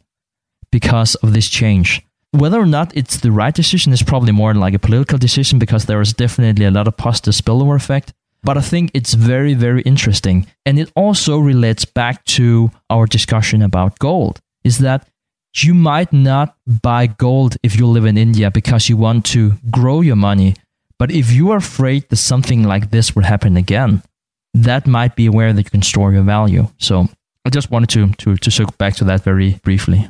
because 0.72 1.16
of 1.16 1.34
this 1.34 1.50
change. 1.50 2.02
Whether 2.32 2.60
or 2.60 2.66
not 2.66 2.96
it's 2.96 3.18
the 3.18 3.32
right 3.32 3.54
decision 3.54 3.92
is 3.92 4.02
probably 4.02 4.32
more 4.32 4.54
like 4.54 4.74
a 4.74 4.80
political 4.80 5.18
decision 5.18 5.60
because 5.60 5.86
there 5.86 6.02
is 6.02 6.14
definitely 6.14 6.66
a 6.66 6.72
lot 6.72 6.88
of 6.88 6.98
positive 6.98 7.34
spillover 7.34 7.76
effect. 7.76 8.14
But 8.44 8.58
I 8.58 8.62
think 8.62 8.92
it's 8.94 9.14
very, 9.14 9.54
very 9.54 9.82
interesting. 9.84 10.48
And 10.66 10.80
it 10.80 10.92
also 10.96 11.38
relates 11.38 11.86
back 11.86 12.24
to 12.38 12.72
our 12.90 13.06
discussion 13.06 13.62
about 13.62 14.00
gold 14.00 14.40
is 14.64 14.80
that 14.80 15.08
you 15.56 15.74
might 15.74 16.14
not 16.14 16.56
buy 16.66 17.08
gold 17.08 17.58
if 17.62 17.76
you 17.76 17.86
live 17.86 18.06
in 18.06 18.18
India 18.18 18.50
because 18.50 18.90
you 18.90 18.98
want 18.98 19.26
to 19.26 19.54
grow 19.70 20.02
your 20.02 20.16
money 20.16 20.56
but 21.02 21.10
if 21.10 21.32
you 21.32 21.50
are 21.50 21.58
afraid 21.58 22.08
that 22.10 22.18
something 22.18 22.62
like 22.62 22.92
this 22.92 23.16
would 23.16 23.26
happen 23.26 23.58
again, 23.58 24.04
that 24.54 24.86
might 24.86 25.16
be 25.16 25.30
where 25.30 25.52
that 25.52 25.66
you 25.66 25.72
can 25.72 25.82
store 25.82 26.14
your 26.14 26.22
value. 26.22 26.68
So 26.78 27.08
I 27.44 27.50
just 27.50 27.72
wanted 27.72 27.90
to 27.90 28.14
to 28.22 28.38
to 28.38 28.52
circle 28.52 28.76
back 28.78 28.94
to 28.98 29.06
that 29.06 29.24
very 29.24 29.60
briefly. 29.64 30.08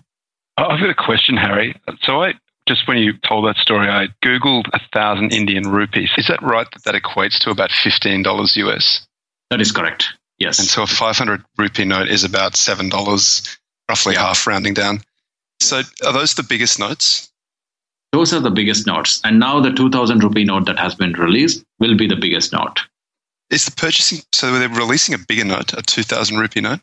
I've 0.57 0.82
got 0.82 0.89
a 0.89 0.93
question, 0.93 1.38
Hari. 1.38 1.79
So 2.01 2.23
I 2.23 2.34
just 2.72 2.88
when 2.88 2.97
you 2.97 3.13
told 3.28 3.45
that 3.45 3.57
story, 3.57 3.89
I 3.89 4.07
googled 4.24 4.67
a 4.74 4.80
thousand 4.93 5.34
Indian 5.34 5.69
rupees. 5.69 6.09
Is 6.17 6.28
that 6.28 6.41
right? 6.41 6.67
That 6.72 6.84
that 6.86 6.95
equates 6.95 7.38
to 7.39 7.49
about 7.49 7.72
fifteen 7.72 8.24
dollars 8.24 8.55
US. 8.55 9.05
That 9.49 9.59
is 9.59 9.72
correct. 9.74 10.05
Yes. 10.39 10.57
And 10.59 10.67
so 10.67 10.84
a 10.84 10.88
five 10.88 11.17
hundred 11.17 11.43
rupee 11.57 11.84
note 11.84 12.07
is 12.07 12.24
about 12.24 12.55
seven 12.55 12.88
dollars, 12.88 13.57
roughly 13.89 14.15
half 14.15 14.47
rounding 14.47 14.74
down. 14.74 15.01
So 15.59 15.82
are 16.05 16.13
those 16.13 16.36
the 16.36 16.43
biggest 16.43 16.80
notes? 16.80 17.30
Those 18.13 18.34
are 18.34 18.39
the 18.39 18.51
biggest 18.51 18.88
notes. 18.88 19.22
And 19.24 19.39
now 19.39 19.61
the 19.61 19.72
2000 19.72 20.22
rupee 20.22 20.43
note 20.43 20.65
that 20.65 20.78
has 20.78 20.95
been 20.95 21.13
released 21.13 21.63
will 21.80 21.95
be 21.95 22.07
the 22.07 22.17
biggest 22.17 22.51
note. 22.51 22.82
Is 23.49 23.65
the 23.65 23.72
purchasing, 23.72 24.19
so 24.34 24.51
they're 24.51 24.67
releasing 24.67 25.15
a 25.15 25.17
bigger 25.17 25.45
note, 25.45 25.72
a 25.74 25.82
2000 25.82 26.38
rupee 26.38 26.59
note? 26.59 26.82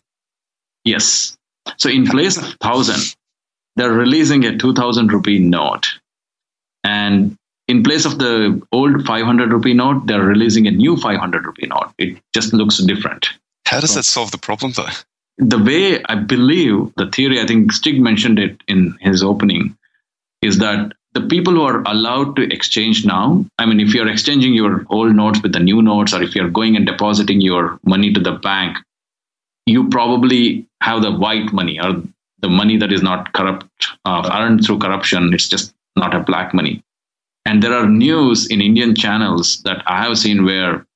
Yes. 0.85 1.37
So 1.77 1.91
in 1.91 2.07
place 2.07 2.39
of 2.39 2.45
1000, 2.45 3.15
they're 3.79 3.93
releasing 3.93 4.45
a 4.45 4.59
2000 4.59 5.13
rupee 5.13 5.39
note. 5.39 5.87
And 6.83 7.37
in 7.69 7.85
place 7.85 8.05
of 8.05 8.19
the 8.19 8.61
old 8.73 9.07
500 9.07 9.53
rupee 9.53 9.75
note, 9.75 10.07
they're 10.07 10.23
releasing 10.23 10.67
a 10.67 10.73
new 10.73 10.97
500 10.97 11.47
rupee 11.47 11.69
note. 11.69 11.93
It 11.97 12.19
just 12.35 12.53
looks 12.53 12.79
different. 12.79 13.29
How 13.67 13.81
does 13.81 13.95
that 13.95 14.05
solve 14.05 14.33
the 14.33 14.39
problem, 14.39 14.73
though? 14.73 14.89
The 15.37 15.63
way 15.63 16.03
I 16.05 16.17
believe 16.17 16.93
the 16.97 17.09
theory, 17.09 17.41
I 17.41 17.47
think 17.47 17.73
Stig 17.73 18.01
mentioned 18.01 18.41
it 18.41 18.61
in 18.67 18.99
his 19.01 19.23
opening, 19.23 19.77
is 20.43 20.59
that 20.59 20.93
the 21.13 21.21
people 21.21 21.53
who 21.53 21.63
are 21.63 21.83
allowed 21.83 22.35
to 22.37 22.53
exchange 22.53 23.05
now, 23.07 23.45
I 23.59 23.67
mean, 23.67 23.79
if 23.79 23.95
you're 23.95 24.09
exchanging 24.09 24.55
your 24.55 24.85
old 24.91 25.15
notes 25.15 25.41
with 25.41 25.53
the 25.53 25.61
new 25.61 25.83
notes, 25.83 26.13
or 26.13 26.23
if 26.23 26.35
you're 26.35 26.51
going 26.51 26.75
and 26.75 26.87
depositing 26.87 27.41
your 27.41 27.79
money 27.85 28.13
to 28.13 28.21
the 28.21 28.33
bank, 28.33 28.79
you 29.67 29.89
probably 29.89 30.67
have 30.81 31.03
the 31.03 31.13
white 31.13 31.53
money 31.53 31.79
or 31.81 32.03
the 32.41 32.49
money 32.49 32.77
that 32.77 32.93
is 32.93 33.03
not 33.03 33.33
corrupt, 33.33 33.89
uh, 34.05 34.31
earned 34.33 34.65
through 34.65 34.79
corruption. 34.79 35.33
It's 35.35 35.49
just 35.49 35.75
not 35.97 36.15
a 36.15 36.21
black 36.21 36.55
money. 36.55 36.83
And 37.45 37.63
there 37.63 37.75
are 37.75 37.89
news 37.89 38.47
in 38.47 38.61
Indian 38.61 38.95
channels 38.95 39.63
that 39.63 39.83
I 39.87 40.03
have 40.03 40.19
seen 40.19 40.45
where 40.45 40.87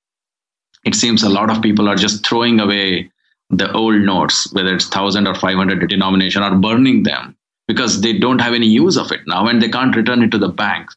it 0.84 0.94
seems 0.94 1.22
a 1.22 1.28
lot 1.28 1.50
of 1.50 1.62
people 1.62 1.88
are 1.88 1.96
just 1.96 2.26
throwing 2.26 2.60
away 2.60 3.10
the 3.50 3.72
old 3.72 4.00
notes, 4.02 4.52
whether 4.52 4.74
it's 4.74 4.86
1000 4.86 5.26
or 5.26 5.34
500 5.34 5.88
denomination, 5.88 6.42
or 6.42 6.54
burning 6.56 7.02
them 7.02 7.36
because 7.68 8.00
they 8.00 8.18
don't 8.18 8.40
have 8.40 8.54
any 8.54 8.66
use 8.66 8.96
of 8.96 9.12
it 9.12 9.20
now 9.26 9.46
and 9.46 9.62
they 9.62 9.68
can't 9.68 9.96
return 9.96 10.22
it 10.22 10.30
to 10.30 10.38
the 10.38 10.48
bank. 10.48 10.90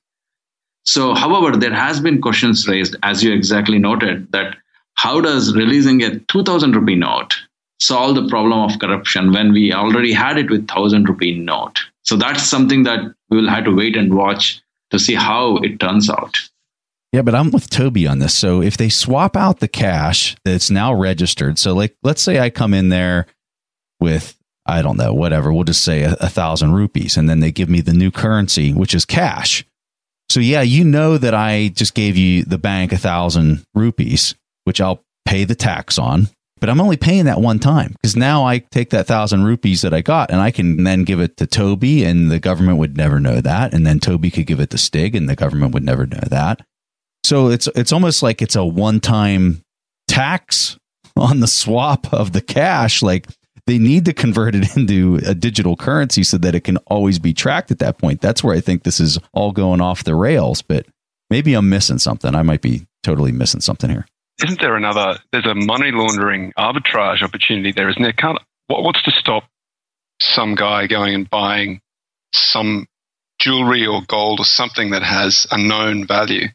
So, 0.86 1.14
however, 1.14 1.58
there 1.58 1.74
has 1.74 2.00
been 2.00 2.22
questions 2.22 2.68
raised, 2.68 2.96
as 3.04 3.24
you 3.24 3.34
exactly 3.34 3.80
noted, 3.80 4.32
that 4.32 4.56
how 4.96 5.20
does 5.20 5.56
releasing 5.56 6.04
a 6.04 6.20
2000 6.20 6.76
rupee 6.76 6.96
note 6.96 7.36
solve 7.80 8.16
the 8.16 8.28
problem 8.28 8.70
of 8.70 8.80
corruption 8.80 9.32
when 9.32 9.52
we 9.52 9.74
already 9.74 10.14
had 10.14 10.38
it 10.38 10.50
with 10.50 10.62
1000 10.62 11.08
rupee 11.08 11.40
note? 11.40 11.80
So 12.04 12.16
that's 12.16 12.44
something 12.44 12.84
that 12.84 13.00
we 13.30 13.38
will 13.38 13.50
have 13.50 13.66
to 13.66 13.76
wait 13.76 13.98
and 13.98 14.16
watch 14.16 14.62
to 14.92 15.00
see 15.00 15.16
how 15.16 15.58
it 15.58 15.80
turns 15.80 16.10
out. 16.10 16.36
Yeah, 17.12 17.22
but 17.22 17.36
I'm 17.36 17.52
with 17.52 17.70
Toby 17.70 18.08
on 18.08 18.20
this. 18.20 18.36
So 18.36 18.62
if 18.62 18.78
they 18.78 18.90
swap 18.90 19.38
out 19.38 19.60
the 19.60 19.68
cash 19.68 20.36
that's 20.44 20.70
now 20.70 20.94
registered, 20.94 21.58
so 21.58 21.74
like 21.74 21.96
let's 22.04 22.22
say 22.22 22.40
I 22.40 22.50
come 22.50 22.74
in 22.74 22.90
there 22.90 23.28
with 24.00 24.38
I 24.66 24.82
don't 24.82 24.98
know, 24.98 25.14
whatever. 25.14 25.54
We'll 25.54 25.64
just 25.64 25.84
say 25.84 26.02
a, 26.04 26.14
a, 26.20 26.30
thousand 26.30 26.74
rupees. 26.74 27.18
And 27.18 27.30
then 27.30 27.40
they 27.40 27.52
give 27.52 27.70
me 27.70 27.82
the 27.82 27.94
new 27.94 28.10
currency, 28.10 28.74
which 28.74 28.96
is 28.96 29.06
cash. 29.06 29.64
So, 30.30 30.40
yeah, 30.40 30.64
you 30.64 30.84
know 30.84 31.18
that 31.18 31.36
I 31.36 31.68
just 31.70 31.94
gave 31.94 32.18
you 32.18 32.44
the 32.44 32.58
bank 32.58 32.92
a 32.92 32.98
thousand 32.98 33.64
rupees, 33.76 34.34
which 34.64 34.82
I'll 34.82 35.04
pay 35.26 35.44
the 35.44 35.56
tax 35.56 36.00
on. 36.00 36.30
But 36.60 36.70
I'm 36.70 36.80
only 36.80 36.98
paying 36.98 37.26
that 37.26 37.42
one 37.42 37.60
time 37.60 37.92
because 37.94 38.16
now 38.16 38.46
I 38.46 38.60
take 38.60 38.90
that 38.92 39.08
thousand 39.08 39.44
rupees 39.44 39.82
that 39.82 39.94
I 39.94 40.02
got 40.02 40.32
and 40.32 40.40
I 40.40 40.52
can 40.52 40.84
then 40.84 41.04
give 41.04 41.20
it 41.20 41.38
to 41.38 41.48
Toby 41.48 42.04
and 42.04 42.32
the 42.32 42.40
government 42.40 42.78
would 42.78 42.96
never 42.96 43.20
know 43.20 43.42
that. 43.42 43.74
And 43.74 43.86
then 43.86 44.00
Toby 44.00 44.32
could 44.32 44.48
give 44.48 44.60
it 44.60 44.70
to 44.70 44.78
Stig 44.78 45.16
and 45.16 45.28
the 45.28 45.36
government 45.36 45.74
would 45.74 45.84
never 45.84 46.06
know 46.06 46.24
that. 46.30 46.66
So 47.24 47.50
it's, 47.50 47.68
it's 47.76 47.92
almost 47.92 48.24
like 48.24 48.42
it's 48.42 48.56
a 48.56 48.64
one 48.64 49.00
time 49.00 49.64
tax 50.08 50.78
on 51.18 51.42
the 51.42 51.48
swap 51.48 52.14
of 52.14 52.32
the 52.32 52.42
cash. 52.42 53.02
Like 53.02 53.28
they 53.68 53.78
need 53.78 54.06
to 54.06 54.14
convert 54.14 54.56
it 54.56 54.76
into 54.78 55.20
a 55.26 55.36
digital 55.36 55.76
currency 55.76 56.24
so 56.24 56.38
that 56.38 56.56
it 56.56 56.64
can 56.64 56.78
always 56.88 57.20
be 57.20 57.34
tracked 57.34 57.72
at 57.72 57.80
that 57.80 57.98
point. 57.98 58.22
That's 58.22 58.44
where 58.44 58.56
I 58.56 58.62
think 58.62 58.84
this 58.84 59.00
is 59.02 59.20
all 59.34 59.52
going 59.52 59.82
off 59.82 60.06
the 60.06 60.16
rails, 60.16 60.62
but 60.62 60.86
maybe 61.30 61.54
I'm 61.54 61.70
missing 61.70 62.00
something. 62.00 62.34
I 62.34 62.44
might 62.44 62.62
be 62.62 62.86
totally 63.04 63.34
missing 63.34 63.62
something 63.62 63.90
here. 63.90 64.06
Isn't 64.44 64.60
there 64.60 64.76
another? 64.76 65.18
There's 65.32 65.46
a 65.46 65.56
money 65.56 65.92
laundering 65.92 66.52
arbitrage 66.58 67.22
opportunity 67.22 67.72
there, 67.72 67.90
isn't 67.90 68.02
there? 68.02 68.12
Can't 68.12 68.40
what, 68.68 68.84
what's 68.84 69.04
to 69.04 69.12
stop 69.12 69.44
some 70.22 70.56
guy 70.56 70.88
going 70.88 71.14
and 71.14 71.30
buying 71.30 71.82
some 72.34 72.88
jewelry 73.40 73.86
or 73.86 74.02
gold 74.08 74.40
or 74.40 74.46
something 74.46 74.92
that 74.92 75.04
has 75.04 75.48
a 75.52 75.58
known 75.58 76.06
value? 76.06 76.48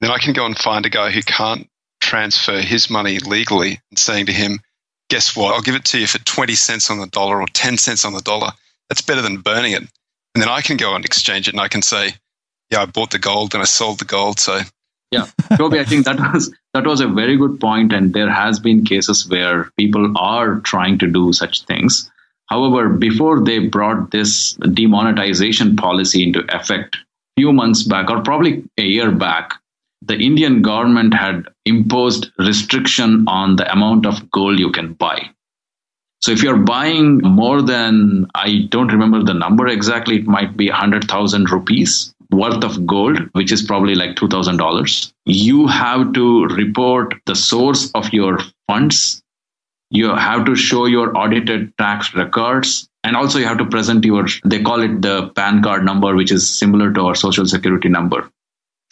Then 0.00 0.10
I 0.10 0.18
can 0.18 0.32
go 0.32 0.46
and 0.46 0.56
find 0.56 0.86
a 0.86 0.90
guy 0.90 1.10
who 1.10 1.22
can't 1.22 1.68
transfer 2.00 2.60
his 2.60 2.88
money 2.88 3.18
legally 3.18 3.80
and 3.90 3.98
saying 3.98 4.26
to 4.26 4.32
him, 4.32 4.60
guess 5.08 5.36
what? 5.36 5.54
I'll 5.54 5.62
give 5.62 5.74
it 5.74 5.84
to 5.86 5.98
you 5.98 6.06
for 6.06 6.18
20 6.18 6.54
cents 6.54 6.90
on 6.90 6.98
the 6.98 7.06
dollar 7.06 7.40
or 7.40 7.46
10 7.52 7.76
cents 7.78 8.04
on 8.04 8.12
the 8.12 8.20
dollar. 8.20 8.50
That's 8.88 9.02
better 9.02 9.22
than 9.22 9.38
burning 9.38 9.72
it. 9.72 9.82
And 10.34 10.42
then 10.42 10.48
I 10.48 10.60
can 10.60 10.76
go 10.76 10.94
and 10.94 11.04
exchange 11.04 11.48
it 11.48 11.54
and 11.54 11.60
I 11.60 11.68
can 11.68 11.82
say, 11.82 12.14
yeah, 12.70 12.82
I 12.82 12.86
bought 12.86 13.10
the 13.10 13.18
gold 13.18 13.54
and 13.54 13.62
I 13.62 13.66
sold 13.66 13.98
the 13.98 14.04
gold. 14.04 14.38
So 14.38 14.60
yeah, 15.10 15.26
Toby, 15.56 15.80
I 15.80 15.84
think 15.84 16.04
that 16.04 16.18
was 16.32 16.54
that 16.78 16.88
was 16.88 17.00
a 17.00 17.08
very 17.08 17.36
good 17.36 17.58
point, 17.58 17.92
and 17.92 18.14
there 18.14 18.30
has 18.30 18.60
been 18.60 18.84
cases 18.84 19.28
where 19.28 19.68
people 19.76 20.16
are 20.16 20.60
trying 20.60 20.96
to 20.98 21.08
do 21.08 21.32
such 21.32 21.64
things. 21.64 22.08
However, 22.46 22.88
before 22.88 23.40
they 23.40 23.58
brought 23.58 24.12
this 24.12 24.52
demonetization 24.54 25.74
policy 25.74 26.22
into 26.22 26.44
effect, 26.54 26.96
few 27.36 27.52
months 27.52 27.82
back, 27.82 28.10
or 28.10 28.22
probably 28.22 28.62
a 28.78 28.82
year 28.82 29.10
back, 29.10 29.54
the 30.02 30.14
Indian 30.14 30.62
government 30.62 31.14
had 31.14 31.48
imposed 31.66 32.30
restriction 32.38 33.26
on 33.26 33.56
the 33.56 33.70
amount 33.72 34.06
of 34.06 34.30
gold 34.30 34.60
you 34.60 34.70
can 34.70 34.92
buy. 34.92 35.28
So 36.22 36.30
if 36.30 36.44
you're 36.44 36.58
buying 36.58 37.18
more 37.18 37.60
than, 37.60 38.28
I 38.36 38.68
don't 38.68 38.92
remember 38.92 39.24
the 39.24 39.34
number 39.34 39.66
exactly, 39.66 40.18
it 40.18 40.26
might 40.28 40.56
be 40.56 40.68
100,000 40.68 41.50
rupees 41.50 42.14
worth 42.30 42.62
of 42.62 42.86
gold, 42.86 43.18
which 43.32 43.52
is 43.52 43.62
probably 43.62 43.94
like 43.94 44.16
$2,000, 44.16 45.12
you 45.24 45.66
have 45.66 46.12
to 46.12 46.46
report 46.46 47.14
the 47.26 47.34
source 47.34 47.90
of 47.92 48.12
your 48.12 48.38
funds. 48.66 49.22
You 49.90 50.14
have 50.14 50.44
to 50.44 50.54
show 50.54 50.86
your 50.86 51.16
audited 51.16 51.76
tax 51.78 52.14
records. 52.14 52.88
And 53.04 53.16
also, 53.16 53.38
you 53.38 53.46
have 53.46 53.58
to 53.58 53.64
present 53.64 54.04
your, 54.04 54.26
they 54.44 54.62
call 54.62 54.82
it 54.82 55.00
the 55.00 55.28
PAN 55.30 55.62
card 55.62 55.84
number, 55.84 56.14
which 56.14 56.30
is 56.30 56.48
similar 56.48 56.92
to 56.92 57.06
our 57.06 57.14
social 57.14 57.46
security 57.46 57.88
number 57.88 58.28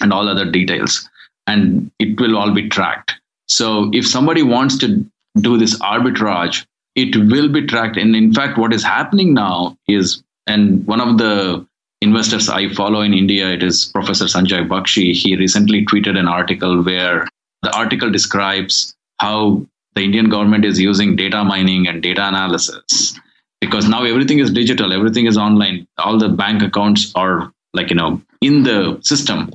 and 0.00 0.12
all 0.12 0.28
other 0.28 0.50
details. 0.50 1.08
And 1.46 1.90
it 1.98 2.18
will 2.18 2.38
all 2.38 2.52
be 2.52 2.68
tracked. 2.68 3.14
So 3.48 3.90
if 3.92 4.06
somebody 4.06 4.42
wants 4.42 4.78
to 4.78 5.04
do 5.36 5.58
this 5.58 5.78
arbitrage, 5.80 6.64
it 6.94 7.14
will 7.14 7.48
be 7.48 7.66
tracked. 7.66 7.98
And 7.98 8.16
in 8.16 8.32
fact, 8.32 8.56
what 8.58 8.72
is 8.72 8.82
happening 8.82 9.34
now 9.34 9.76
is, 9.86 10.22
and 10.46 10.86
one 10.86 11.00
of 11.00 11.18
the 11.18 11.66
investors 12.00 12.48
I 12.48 12.68
follow 12.74 13.00
in 13.00 13.14
India, 13.14 13.48
it 13.48 13.62
is 13.62 13.86
Professor 13.86 14.26
Sanjay 14.26 14.66
Bakshi. 14.68 15.12
He 15.12 15.36
recently 15.36 15.84
tweeted 15.84 16.18
an 16.18 16.28
article 16.28 16.82
where 16.82 17.26
the 17.62 17.74
article 17.76 18.10
describes 18.10 18.94
how 19.18 19.66
the 19.94 20.02
Indian 20.02 20.28
government 20.28 20.64
is 20.64 20.80
using 20.80 21.16
data 21.16 21.42
mining 21.42 21.88
and 21.88 22.02
data 22.02 22.26
analysis 22.26 23.18
because 23.60 23.88
now 23.88 24.04
everything 24.04 24.38
is 24.38 24.50
digital, 24.50 24.92
everything 24.92 25.26
is 25.26 25.38
online, 25.38 25.86
all 25.98 26.18
the 26.18 26.28
bank 26.28 26.62
accounts 26.62 27.12
are 27.14 27.52
like, 27.72 27.90
you 27.90 27.96
know, 27.96 28.20
in 28.40 28.62
the 28.62 28.98
system. 29.02 29.52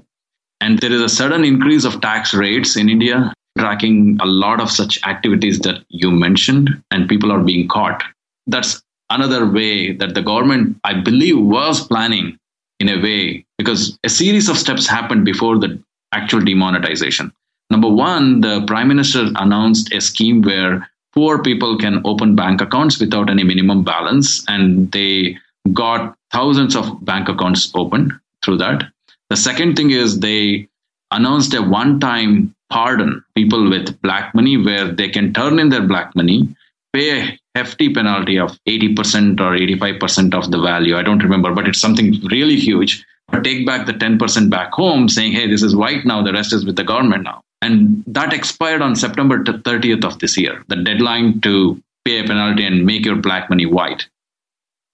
And 0.60 0.80
there 0.80 0.92
is 0.92 1.02
a 1.02 1.10
sudden 1.10 1.44
increase 1.44 1.86
of 1.86 2.02
tax 2.02 2.34
rates 2.34 2.76
in 2.76 2.89
India, 2.89 3.34
tracking 3.58 4.18
a 4.22 4.26
lot 4.26 4.60
of 4.60 4.70
such 4.70 5.04
activities 5.04 5.60
that 5.60 5.84
you 5.89 6.12
mentioned, 6.12 6.70
and 6.92 7.10
people 7.10 7.32
are 7.32 7.39
being 7.39 7.68
caught. 7.68 8.04
That's 8.48 8.82
another 9.12 9.45
way 9.45 9.91
that 9.93 10.16
the 10.16 10.22
government, 10.22 10.78
I 10.84 10.93
believe, 10.93 11.38
was 11.38 11.86
planning 11.88 12.38
in 12.80 12.89
a 12.89 13.01
way, 13.01 13.45
because 13.57 13.97
a 14.03 14.09
series 14.09 14.49
of 14.49 14.57
steps 14.57 14.88
happened 14.88 15.24
before 15.24 15.59
the 15.59 15.80
actual 16.14 16.41
demonetization. 16.41 17.32
Number 17.70 17.89
one, 17.89 18.41
the 18.41 18.64
prime 18.66 18.88
minister 18.88 19.30
announced 19.36 19.93
a 19.93 20.01
scheme 20.01 20.41
where 20.41 20.89
poor 21.14 21.43
people 21.43 21.78
can 21.78 22.01
open 22.05 22.36
bank 22.36 22.62
accounts 22.62 22.99
without 22.99 23.30
any 23.30 23.43
minimum 23.43 23.84
balance, 23.84 24.43
and 24.47 24.91
they 24.91 25.38
got 25.74 26.16
thousands 26.32 26.76
of 26.76 27.05
bank 27.05 27.30
accounts 27.30 27.72
opened 27.76 28.14
through 28.43 28.57
that. 28.57 28.84
The 29.30 29.38
second 29.38 29.76
thing 29.76 29.91
is 29.91 30.20
they 30.20 30.68
announced 31.12 31.53
a 31.53 31.62
one 31.62 31.99
time 31.99 32.55
pardon 32.70 33.24
people 33.36 33.70
with 33.70 34.01
black 34.01 34.34
money 34.34 34.57
where 34.57 34.91
they 34.91 35.09
can 35.09 35.34
turn 35.34 35.59
in 35.59 35.70
their 35.70 35.86
black 35.86 36.16
money, 36.16 36.47
pay 36.93 37.22
a 37.22 37.39
hefty 37.56 37.93
penalty 37.93 38.39
of 38.39 38.58
80% 38.68 39.39
or 39.39 39.58
85% 39.58 40.34
of 40.34 40.52
the 40.52 40.60
value. 40.60 40.95
I 40.97 41.04
don't 41.04 41.24
remember, 41.24 41.54
but 41.54 41.68
it's 41.68 41.82
something 41.82 42.20
really 42.30 42.56
huge. 42.56 43.06
But 43.28 43.43
take 43.43 43.66
back 43.66 43.86
the 43.86 43.93
10% 43.93 44.49
back 44.49 44.74
home 44.74 45.08
saying, 45.08 45.34
hey, 45.34 45.47
this 45.47 45.64
is 45.64 45.76
white 45.76 46.06
now, 46.06 46.22
the 46.22 46.34
rest 46.34 46.54
is 46.54 46.66
with 46.66 46.76
the 46.76 46.84
government 46.84 47.24
now. 47.24 47.41
And 47.62 48.04
that 48.08 48.34
expired 48.34 48.82
on 48.82 48.95
September 48.95 49.43
30th 49.43 50.04
of 50.04 50.20
this 50.20 50.38
year, 50.38 50.64
the 50.68 50.78
deadline 50.78 51.41
to 51.41 51.82
pay 52.06 52.20
a 52.20 52.24
penalty 52.24 52.66
and 52.66 52.86
make 52.86 53.06
your 53.06 53.16
black 53.16 53.49
money 53.49 53.66
white. 53.66 54.08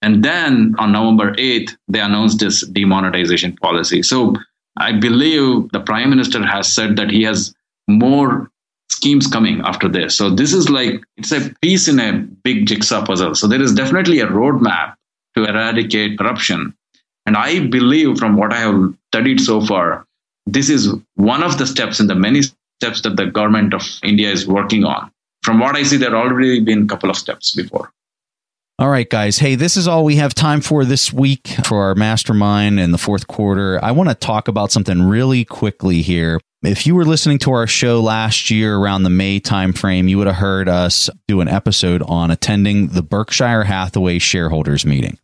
And 0.02 0.22
then 0.22 0.76
on 0.78 0.92
November 0.92 1.32
8th, 1.34 1.76
they 1.88 2.00
announced 2.00 2.38
this 2.38 2.66
demonetization 2.66 3.56
policy. 3.56 4.02
So 4.02 4.36
I 4.76 4.92
believe 4.92 5.70
the 5.70 5.80
prime 5.80 6.10
minister 6.10 6.44
has 6.44 6.72
said 6.72 6.96
that 6.96 7.10
he 7.10 7.22
has 7.24 7.54
more 7.88 8.50
schemes 8.90 9.26
coming 9.26 9.60
after 9.64 9.88
this. 9.88 10.16
So 10.16 10.30
this 10.30 10.52
is 10.52 10.70
like, 10.70 11.02
it's 11.16 11.32
a 11.32 11.50
piece 11.62 11.88
in 11.88 12.00
a 12.00 12.12
big 12.42 12.66
jigsaw 12.66 13.04
puzzle. 13.04 13.34
So 13.34 13.46
there 13.46 13.60
is 13.60 13.74
definitely 13.74 14.20
a 14.20 14.26
roadmap 14.26 14.94
to 15.36 15.44
eradicate 15.44 16.18
corruption. 16.18 16.74
And 17.26 17.36
I 17.36 17.66
believe 17.66 18.18
from 18.18 18.36
what 18.36 18.52
I 18.52 18.60
have 18.60 18.94
studied 19.12 19.40
so 19.40 19.60
far, 19.60 20.06
this 20.46 20.70
is 20.70 20.94
one 21.14 21.42
of 21.42 21.58
the 21.58 21.66
steps 21.66 22.00
in 22.00 22.06
the 22.06 22.14
many 22.14 22.42
steps 22.80 23.02
that 23.02 23.16
the 23.16 23.26
government 23.26 23.74
of 23.74 23.82
India 24.02 24.30
is 24.30 24.46
working 24.46 24.84
on. 24.84 25.10
From 25.42 25.60
what 25.60 25.76
I 25.76 25.82
see, 25.82 25.96
there 25.96 26.16
already 26.16 26.60
been 26.60 26.84
a 26.84 26.86
couple 26.86 27.10
of 27.10 27.16
steps 27.16 27.54
before. 27.54 27.92
All 28.80 28.90
right, 28.90 29.10
guys. 29.10 29.38
Hey, 29.38 29.56
this 29.56 29.76
is 29.76 29.88
all 29.88 30.04
we 30.04 30.16
have 30.16 30.36
time 30.36 30.60
for 30.60 30.84
this 30.84 31.12
week 31.12 31.48
for 31.64 31.82
our 31.82 31.96
mastermind 31.96 32.78
in 32.78 32.92
the 32.92 32.98
fourth 32.98 33.26
quarter. 33.26 33.84
I 33.84 33.90
want 33.90 34.08
to 34.08 34.14
talk 34.14 34.46
about 34.46 34.70
something 34.70 35.02
really 35.02 35.44
quickly 35.44 36.00
here. 36.00 36.38
If 36.62 36.86
you 36.86 36.94
were 36.94 37.04
listening 37.04 37.40
to 37.40 37.50
our 37.50 37.66
show 37.66 38.00
last 38.00 38.52
year 38.52 38.76
around 38.76 39.02
the 39.02 39.10
May 39.10 39.40
timeframe, 39.40 40.08
you 40.08 40.16
would 40.18 40.28
have 40.28 40.36
heard 40.36 40.68
us 40.68 41.10
do 41.26 41.40
an 41.40 41.48
episode 41.48 42.02
on 42.02 42.30
attending 42.30 42.90
the 42.90 43.02
Berkshire 43.02 43.64
Hathaway 43.64 44.20
shareholders 44.20 44.86
meeting. 44.86 45.18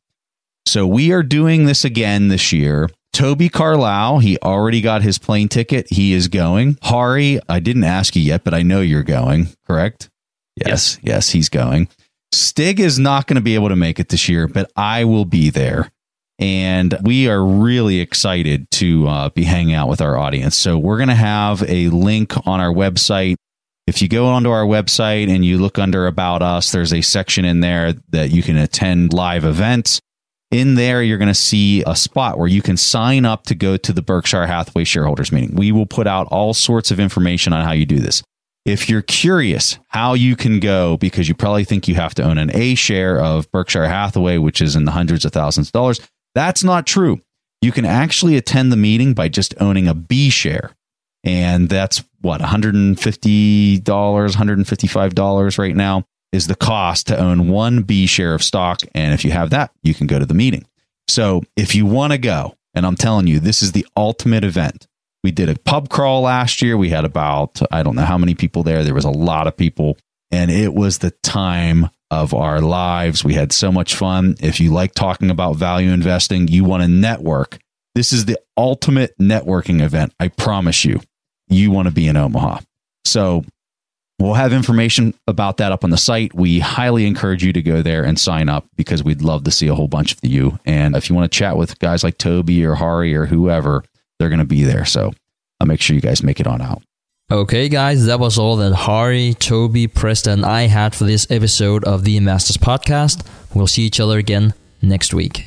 So 0.66 0.84
we 0.84 1.12
are 1.12 1.22
doing 1.22 1.66
this 1.66 1.84
again 1.84 2.26
this 2.26 2.52
year. 2.52 2.90
Toby 3.12 3.48
Carlisle, 3.48 4.18
he 4.18 4.36
already 4.38 4.80
got 4.80 5.02
his 5.02 5.20
plane 5.20 5.48
ticket. 5.48 5.86
He 5.90 6.12
is 6.12 6.26
going. 6.26 6.76
Hari, 6.82 7.38
I 7.48 7.60
didn't 7.60 7.84
ask 7.84 8.16
you 8.16 8.22
yet, 8.22 8.42
but 8.42 8.52
I 8.52 8.62
know 8.62 8.80
you're 8.80 9.04
going, 9.04 9.50
correct? 9.64 10.10
Yes, 10.56 10.96
yes, 10.96 10.98
yes 11.04 11.30
he's 11.30 11.48
going. 11.48 11.88
Stig 12.34 12.80
is 12.80 12.98
not 12.98 13.26
going 13.26 13.36
to 13.36 13.42
be 13.42 13.54
able 13.54 13.68
to 13.68 13.76
make 13.76 13.98
it 13.98 14.08
this 14.08 14.28
year, 14.28 14.48
but 14.48 14.70
I 14.76 15.04
will 15.04 15.24
be 15.24 15.50
there. 15.50 15.90
And 16.38 16.98
we 17.02 17.28
are 17.28 17.44
really 17.44 18.00
excited 18.00 18.70
to 18.72 19.06
uh, 19.06 19.28
be 19.30 19.44
hanging 19.44 19.74
out 19.74 19.88
with 19.88 20.00
our 20.00 20.16
audience. 20.16 20.56
So 20.56 20.76
we're 20.76 20.96
going 20.96 21.08
to 21.08 21.14
have 21.14 21.62
a 21.68 21.88
link 21.90 22.34
on 22.46 22.60
our 22.60 22.72
website. 22.72 23.36
If 23.86 24.02
you 24.02 24.08
go 24.08 24.26
onto 24.26 24.50
our 24.50 24.64
website 24.64 25.28
and 25.28 25.44
you 25.44 25.58
look 25.58 25.78
under 25.78 26.06
About 26.06 26.42
Us, 26.42 26.72
there's 26.72 26.92
a 26.92 27.02
section 27.02 27.44
in 27.44 27.60
there 27.60 27.94
that 28.10 28.30
you 28.30 28.42
can 28.42 28.56
attend 28.56 29.12
live 29.12 29.44
events. 29.44 30.00
In 30.50 30.74
there, 30.74 31.02
you're 31.02 31.18
going 31.18 31.28
to 31.28 31.34
see 31.34 31.82
a 31.86 31.94
spot 31.94 32.38
where 32.38 32.48
you 32.48 32.62
can 32.62 32.76
sign 32.76 33.24
up 33.24 33.44
to 33.44 33.54
go 33.54 33.76
to 33.76 33.92
the 33.92 34.02
Berkshire 34.02 34.46
Hathaway 34.46 34.84
shareholders 34.84 35.32
meeting. 35.32 35.54
We 35.54 35.72
will 35.72 35.86
put 35.86 36.06
out 36.06 36.26
all 36.28 36.54
sorts 36.54 36.90
of 36.90 36.98
information 36.98 37.52
on 37.52 37.64
how 37.64 37.72
you 37.72 37.86
do 37.86 37.98
this. 37.98 38.22
If 38.64 38.88
you're 38.88 39.02
curious 39.02 39.78
how 39.88 40.14
you 40.14 40.36
can 40.36 40.58
go, 40.58 40.96
because 40.96 41.28
you 41.28 41.34
probably 41.34 41.64
think 41.64 41.86
you 41.86 41.96
have 41.96 42.14
to 42.14 42.22
own 42.22 42.38
an 42.38 42.50
A 42.54 42.74
share 42.74 43.20
of 43.20 43.50
Berkshire 43.50 43.86
Hathaway, 43.86 44.38
which 44.38 44.62
is 44.62 44.74
in 44.74 44.86
the 44.86 44.92
hundreds 44.92 45.26
of 45.26 45.32
thousands 45.32 45.68
of 45.68 45.72
dollars, 45.72 46.00
that's 46.34 46.64
not 46.64 46.86
true. 46.86 47.20
You 47.60 47.72
can 47.72 47.84
actually 47.84 48.36
attend 48.36 48.72
the 48.72 48.76
meeting 48.76 49.12
by 49.12 49.28
just 49.28 49.54
owning 49.60 49.86
a 49.86 49.94
B 49.94 50.30
share. 50.30 50.70
And 51.22 51.68
that's 51.68 52.02
what, 52.20 52.40
$150, 52.40 53.82
$155 53.82 55.58
right 55.58 55.76
now 55.76 56.04
is 56.32 56.46
the 56.46 56.54
cost 56.54 57.06
to 57.06 57.18
own 57.18 57.48
one 57.48 57.82
B 57.82 58.06
share 58.06 58.34
of 58.34 58.42
stock. 58.42 58.80
And 58.94 59.14
if 59.14 59.24
you 59.24 59.30
have 59.30 59.50
that, 59.50 59.72
you 59.82 59.94
can 59.94 60.06
go 60.06 60.18
to 60.18 60.26
the 60.26 60.34
meeting. 60.34 60.66
So 61.06 61.42
if 61.56 61.74
you 61.74 61.86
want 61.86 62.12
to 62.12 62.18
go, 62.18 62.56
and 62.74 62.84
I'm 62.84 62.96
telling 62.96 63.26
you, 63.26 63.40
this 63.40 63.62
is 63.62 63.72
the 63.72 63.86
ultimate 63.96 64.42
event. 64.44 64.86
We 65.24 65.32
did 65.32 65.48
a 65.48 65.58
pub 65.58 65.88
crawl 65.88 66.20
last 66.20 66.60
year. 66.62 66.76
We 66.76 66.90
had 66.90 67.04
about, 67.06 67.60
I 67.72 67.82
don't 67.82 67.96
know 67.96 68.04
how 68.04 68.18
many 68.18 68.34
people 68.34 68.62
there. 68.62 68.84
There 68.84 68.94
was 68.94 69.06
a 69.06 69.10
lot 69.10 69.48
of 69.48 69.56
people. 69.56 69.96
and 70.30 70.50
it 70.50 70.74
was 70.74 70.98
the 70.98 71.12
time 71.22 71.88
of 72.10 72.34
our 72.34 72.60
lives. 72.60 73.24
We 73.24 73.34
had 73.34 73.52
so 73.52 73.70
much 73.72 73.94
fun. 73.94 74.36
If 74.40 74.58
you 74.60 74.72
like 74.72 74.92
talking 74.92 75.30
about 75.30 75.56
value 75.56 75.90
investing, 75.90 76.48
you 76.48 76.64
want 76.64 76.82
to 76.82 76.88
network. 76.88 77.58
This 77.94 78.12
is 78.12 78.24
the 78.24 78.38
ultimate 78.56 79.16
networking 79.18 79.80
event. 79.80 80.12
I 80.18 80.28
promise 80.28 80.84
you, 80.84 81.00
you 81.48 81.70
want 81.70 81.86
to 81.86 81.94
be 81.94 82.08
in 82.08 82.16
Omaha. 82.16 82.60
So 83.04 83.44
we'll 84.18 84.34
have 84.34 84.52
information 84.52 85.14
about 85.28 85.58
that 85.58 85.70
up 85.70 85.84
on 85.84 85.90
the 85.90 85.96
site. 85.96 86.34
We 86.34 86.58
highly 86.58 87.06
encourage 87.06 87.44
you 87.44 87.52
to 87.52 87.62
go 87.62 87.80
there 87.82 88.04
and 88.04 88.18
sign 88.18 88.48
up 88.48 88.66
because 88.76 89.04
we'd 89.04 89.22
love 89.22 89.44
to 89.44 89.52
see 89.52 89.68
a 89.68 89.74
whole 89.74 89.88
bunch 89.88 90.12
of 90.14 90.18
you. 90.22 90.58
And 90.64 90.96
if 90.96 91.08
you 91.08 91.14
want 91.14 91.30
to 91.30 91.38
chat 91.38 91.56
with 91.56 91.78
guys 91.78 92.02
like 92.02 92.18
Toby 92.18 92.64
or 92.64 92.74
Hari 92.74 93.14
or 93.14 93.26
whoever, 93.26 93.84
they're 94.18 94.28
going 94.28 94.38
to 94.38 94.44
be 94.44 94.64
there. 94.64 94.84
So 94.84 95.12
I'll 95.60 95.66
make 95.66 95.80
sure 95.80 95.94
you 95.94 96.02
guys 96.02 96.22
make 96.22 96.40
it 96.40 96.46
on 96.46 96.60
out. 96.60 96.82
Okay, 97.30 97.70
guys, 97.70 98.04
that 98.04 98.20
was 98.20 98.38
all 98.38 98.56
that 98.56 98.74
Hari, 98.74 99.32
Toby, 99.34 99.86
Preston, 99.86 100.32
and 100.34 100.44
I 100.44 100.66
had 100.66 100.94
for 100.94 101.04
this 101.04 101.26
episode 101.30 101.82
of 101.84 102.04
the 102.04 102.18
Investors 102.18 102.58
Podcast. 102.58 103.26
We'll 103.54 103.66
see 103.66 103.82
each 103.82 103.98
other 103.98 104.18
again 104.18 104.52
next 104.82 105.14
week. 105.14 105.46